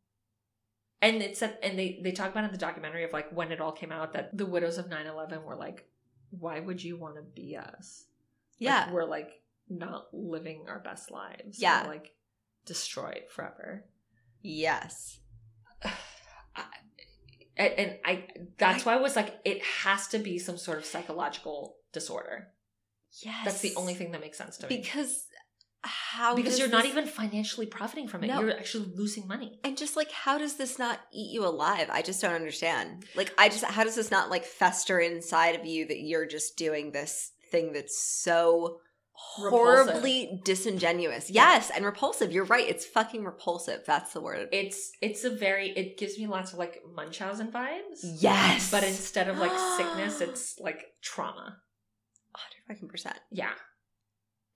[1.03, 3.61] and it's a, and they they talk about in the documentary of like when it
[3.61, 5.85] all came out that the widows of 9-11 were like
[6.31, 8.05] why would you want to be us
[8.59, 8.91] Like, Yeah.
[8.91, 11.83] we're like not living our best lives Yeah.
[11.83, 12.13] we're like
[12.65, 13.85] destroyed forever
[14.41, 15.19] Yes.
[15.83, 16.63] I-
[17.55, 18.23] and, and I
[18.57, 22.47] that's why I was like it has to be some sort of psychological disorder.
[23.21, 23.45] Yes.
[23.45, 24.77] That's the only thing that makes sense to me.
[24.77, 25.27] Because
[25.85, 28.27] how because you're not this- even financially profiting from it.
[28.27, 28.39] No.
[28.39, 29.59] You're actually losing money.
[29.63, 31.89] and just like how does this not eat you alive?
[31.91, 33.05] I just don't understand.
[33.15, 36.55] Like I just how does this not like fester inside of you that you're just
[36.57, 38.79] doing this thing that's so
[39.15, 41.29] horribly disingenuous.
[41.29, 42.31] Yes, and repulsive.
[42.31, 42.67] You're right.
[42.67, 43.81] It's fucking repulsive.
[43.85, 44.49] That's the word.
[44.51, 47.99] It's it's a very it gives me lots of like Munchausen vibes.
[48.19, 48.71] yes.
[48.71, 51.57] But instead of like sickness, it's like trauma.
[52.67, 53.51] 100 percent Yeah.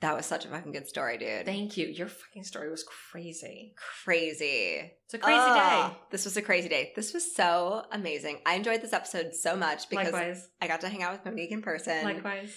[0.02, 1.45] That was such a fucking good story, dude.
[1.45, 1.88] Thank you.
[1.88, 3.74] Your fucking story was crazy.
[4.06, 4.91] crazy.
[5.06, 5.60] It's a crazy Oh, day.
[5.64, 6.91] Ah, this was a crazy day.
[6.95, 8.40] This was so amazing.
[8.45, 10.48] I enjoyed this episode so much because Likewise.
[10.61, 12.56] I got to hang out with Monique in person Likewise.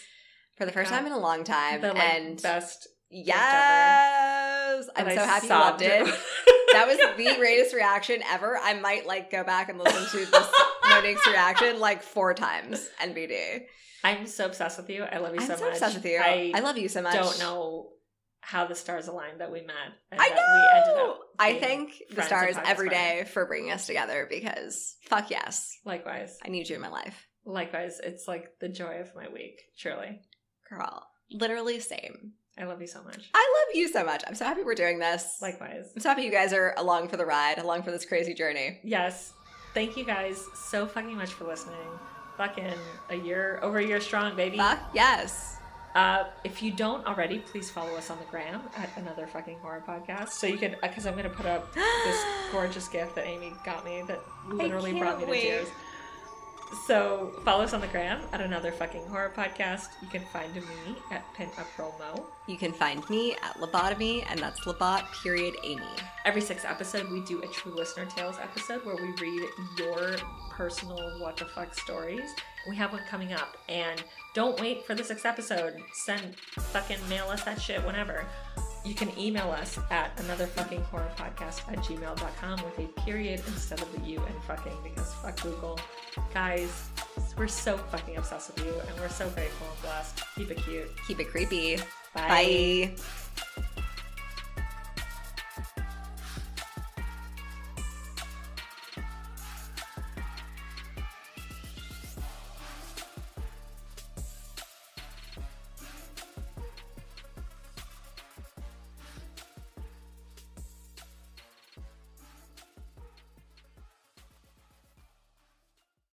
[0.59, 0.99] for the first Yeah.
[0.99, 1.81] time in a long time.
[1.81, 2.87] The like, and best.
[3.11, 6.15] yes, I'm and so I happy you loved it.
[6.73, 8.57] That was the greatest reaction ever.
[8.57, 10.49] I might like go back and listen to this
[10.89, 12.89] Monique's reaction like four times.
[13.03, 13.63] NBD.
[14.03, 15.05] I'm so obsessed with you.
[15.05, 15.73] I love you I'm so, so much.
[15.75, 16.19] obsessed with you.
[16.23, 17.15] I, I, love you so much.
[17.15, 17.91] don't know
[18.41, 19.77] how the stars aligned that we met.
[20.11, 21.13] And I that we ended know.
[21.13, 26.39] up I thank the stars every day for bringing us together because fuck yes, Likewise.
[26.45, 28.01] I need you in my life, Likewise.
[28.03, 29.63] It's like the joy of my week.
[29.79, 30.21] Truly.
[30.69, 31.07] girl.
[31.33, 32.33] Literally same.
[32.59, 33.31] I love you so much.
[33.33, 34.23] I love you so much.
[34.27, 35.39] I'm so happy we're doing this.
[35.41, 35.93] Likewise.
[35.95, 38.81] I'm so happy you guys are along for the ride, along for this crazy journey.
[38.83, 39.33] Yes.
[39.73, 41.77] Thank you guys so fucking much for listening.
[42.41, 42.73] Fucking
[43.11, 44.57] a year, over a year strong, baby.
[44.57, 45.59] Fuck yes.
[45.95, 49.85] Uh, if you don't already, please follow us on the gram at another fucking horror
[49.87, 50.31] podcast.
[50.31, 53.85] So you can, because I'm going to put up this gorgeous gift that Amy got
[53.85, 55.43] me that literally brought me can't to wait.
[55.43, 55.69] tears.
[56.87, 59.89] So follow us on the gram at another fucking horror podcast.
[60.03, 60.63] You can find me
[61.11, 62.25] at Pin Up Promo.
[62.47, 65.83] You can find me at Lobotomy, and that's Lobot period Amy.
[66.25, 69.49] Every sixth episode, we do a True Listener Tales episode where we read
[69.79, 70.17] your
[70.51, 72.31] personal what the fuck stories.
[72.69, 74.03] We have one coming up, and
[74.35, 75.77] don't wait for the sixth episode.
[75.93, 78.27] Send fucking mail us that shit whenever.
[78.85, 83.81] You can email us at another fucking horror podcast at gmail.com with a period instead
[83.81, 85.79] of the U and fucking because fuck Google.
[86.33, 86.89] Guys,
[87.37, 90.23] we're so fucking obsessed with you and we're so grateful and blessed.
[90.35, 90.89] Keep it cute.
[91.07, 91.77] Keep it creepy.
[92.15, 92.93] Bye.
[92.97, 93.83] Bye.